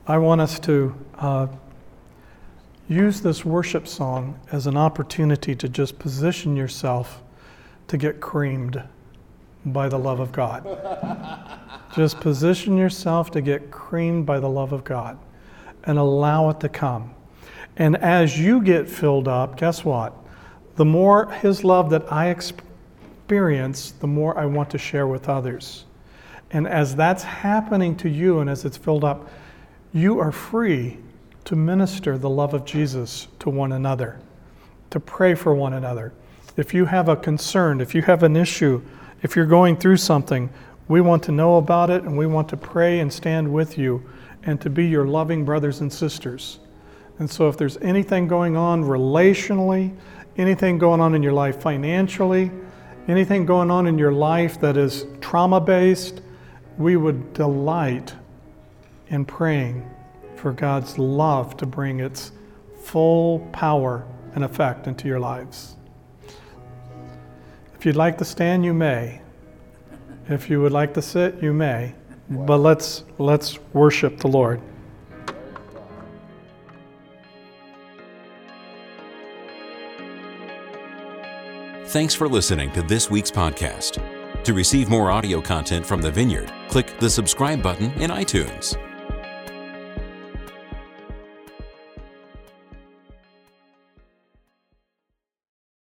I 0.08 0.18
want 0.18 0.40
us 0.40 0.60
to 0.60 0.94
uh, 1.18 1.48
use 2.88 3.22
this 3.22 3.44
worship 3.44 3.88
song 3.88 4.38
as 4.52 4.68
an 4.68 4.76
opportunity 4.76 5.56
to 5.56 5.68
just 5.68 5.98
position 5.98 6.54
yourself 6.54 7.24
to 7.88 7.96
get 7.96 8.20
creamed 8.20 8.80
by 9.64 9.88
the 9.88 9.98
love 9.98 10.20
of 10.20 10.30
God. 10.30 10.64
just 11.96 12.20
position 12.20 12.76
yourself 12.76 13.32
to 13.32 13.40
get 13.40 13.72
creamed 13.72 14.26
by 14.26 14.38
the 14.38 14.48
love 14.48 14.72
of 14.72 14.84
God 14.84 15.18
and 15.82 15.98
allow 15.98 16.50
it 16.50 16.60
to 16.60 16.68
come. 16.68 17.12
And 17.76 17.96
as 17.96 18.38
you 18.38 18.62
get 18.62 18.88
filled 18.88 19.26
up, 19.26 19.56
guess 19.56 19.84
what? 19.84 20.14
The 20.76 20.84
more 20.84 21.32
His 21.32 21.64
love 21.64 21.90
that 21.90 22.12
I 22.12 22.28
experience, 22.28 23.90
the 23.90 24.06
more 24.06 24.38
I 24.38 24.46
want 24.46 24.70
to 24.70 24.78
share 24.78 25.08
with 25.08 25.28
others. 25.28 25.84
And 26.52 26.68
as 26.68 26.94
that's 26.94 27.24
happening 27.24 27.96
to 27.96 28.08
you 28.08 28.38
and 28.38 28.48
as 28.48 28.64
it's 28.64 28.76
filled 28.76 29.02
up, 29.02 29.28
you 29.92 30.18
are 30.20 30.32
free 30.32 30.98
to 31.44 31.56
minister 31.56 32.18
the 32.18 32.28
love 32.28 32.54
of 32.54 32.64
Jesus 32.64 33.28
to 33.38 33.50
one 33.50 33.72
another, 33.72 34.18
to 34.90 35.00
pray 35.00 35.34
for 35.34 35.54
one 35.54 35.74
another. 35.74 36.12
If 36.56 36.74
you 36.74 36.86
have 36.86 37.08
a 37.08 37.16
concern, 37.16 37.80
if 37.80 37.94
you 37.94 38.02
have 38.02 38.22
an 38.22 38.36
issue, 38.36 38.82
if 39.22 39.36
you're 39.36 39.46
going 39.46 39.76
through 39.76 39.98
something, 39.98 40.50
we 40.88 41.00
want 41.00 41.22
to 41.24 41.32
know 41.32 41.56
about 41.56 41.90
it 41.90 42.02
and 42.02 42.16
we 42.16 42.26
want 42.26 42.48
to 42.50 42.56
pray 42.56 43.00
and 43.00 43.12
stand 43.12 43.52
with 43.52 43.78
you 43.78 44.02
and 44.44 44.60
to 44.60 44.70
be 44.70 44.86
your 44.86 45.06
loving 45.06 45.44
brothers 45.44 45.80
and 45.80 45.92
sisters. 45.92 46.60
And 47.18 47.30
so, 47.30 47.48
if 47.48 47.56
there's 47.56 47.76
anything 47.78 48.28
going 48.28 48.56
on 48.56 48.84
relationally, 48.84 49.94
anything 50.36 50.78
going 50.78 51.00
on 51.00 51.14
in 51.14 51.22
your 51.22 51.32
life 51.32 51.60
financially, 51.60 52.50
anything 53.08 53.46
going 53.46 53.70
on 53.70 53.86
in 53.86 53.98
your 53.98 54.12
life 54.12 54.60
that 54.60 54.76
is 54.76 55.06
trauma 55.20 55.60
based, 55.60 56.20
we 56.76 56.96
would 56.96 57.32
delight 57.32 58.14
in 59.08 59.24
praying 59.24 59.88
for 60.34 60.52
God's 60.52 60.98
love 60.98 61.56
to 61.58 61.66
bring 61.66 62.00
its 62.00 62.32
full 62.82 63.40
power 63.52 64.06
and 64.34 64.44
effect 64.44 64.86
into 64.86 65.08
your 65.08 65.20
lives. 65.20 65.76
If 67.78 67.84
you'd 67.84 67.96
like 67.96 68.18
to 68.18 68.24
stand, 68.24 68.64
you 68.64 68.74
may. 68.74 69.20
If 70.28 70.50
you 70.50 70.60
would 70.60 70.72
like 70.72 70.94
to 70.94 71.02
sit, 71.02 71.42
you 71.42 71.52
may. 71.52 71.94
But 72.28 72.58
let's 72.58 73.04
let's 73.18 73.58
worship 73.72 74.18
the 74.18 74.28
Lord. 74.28 74.60
Thanks 81.86 82.14
for 82.14 82.28
listening 82.28 82.72
to 82.72 82.82
this 82.82 83.10
week's 83.10 83.30
podcast. 83.30 84.02
To 84.42 84.52
receive 84.52 84.88
more 84.88 85.10
audio 85.10 85.40
content 85.40 85.86
from 85.86 86.02
the 86.02 86.10
Vineyard, 86.10 86.52
click 86.68 86.98
the 86.98 87.08
subscribe 87.08 87.62
button 87.62 87.90
in 87.92 88.10
iTunes. 88.10 88.76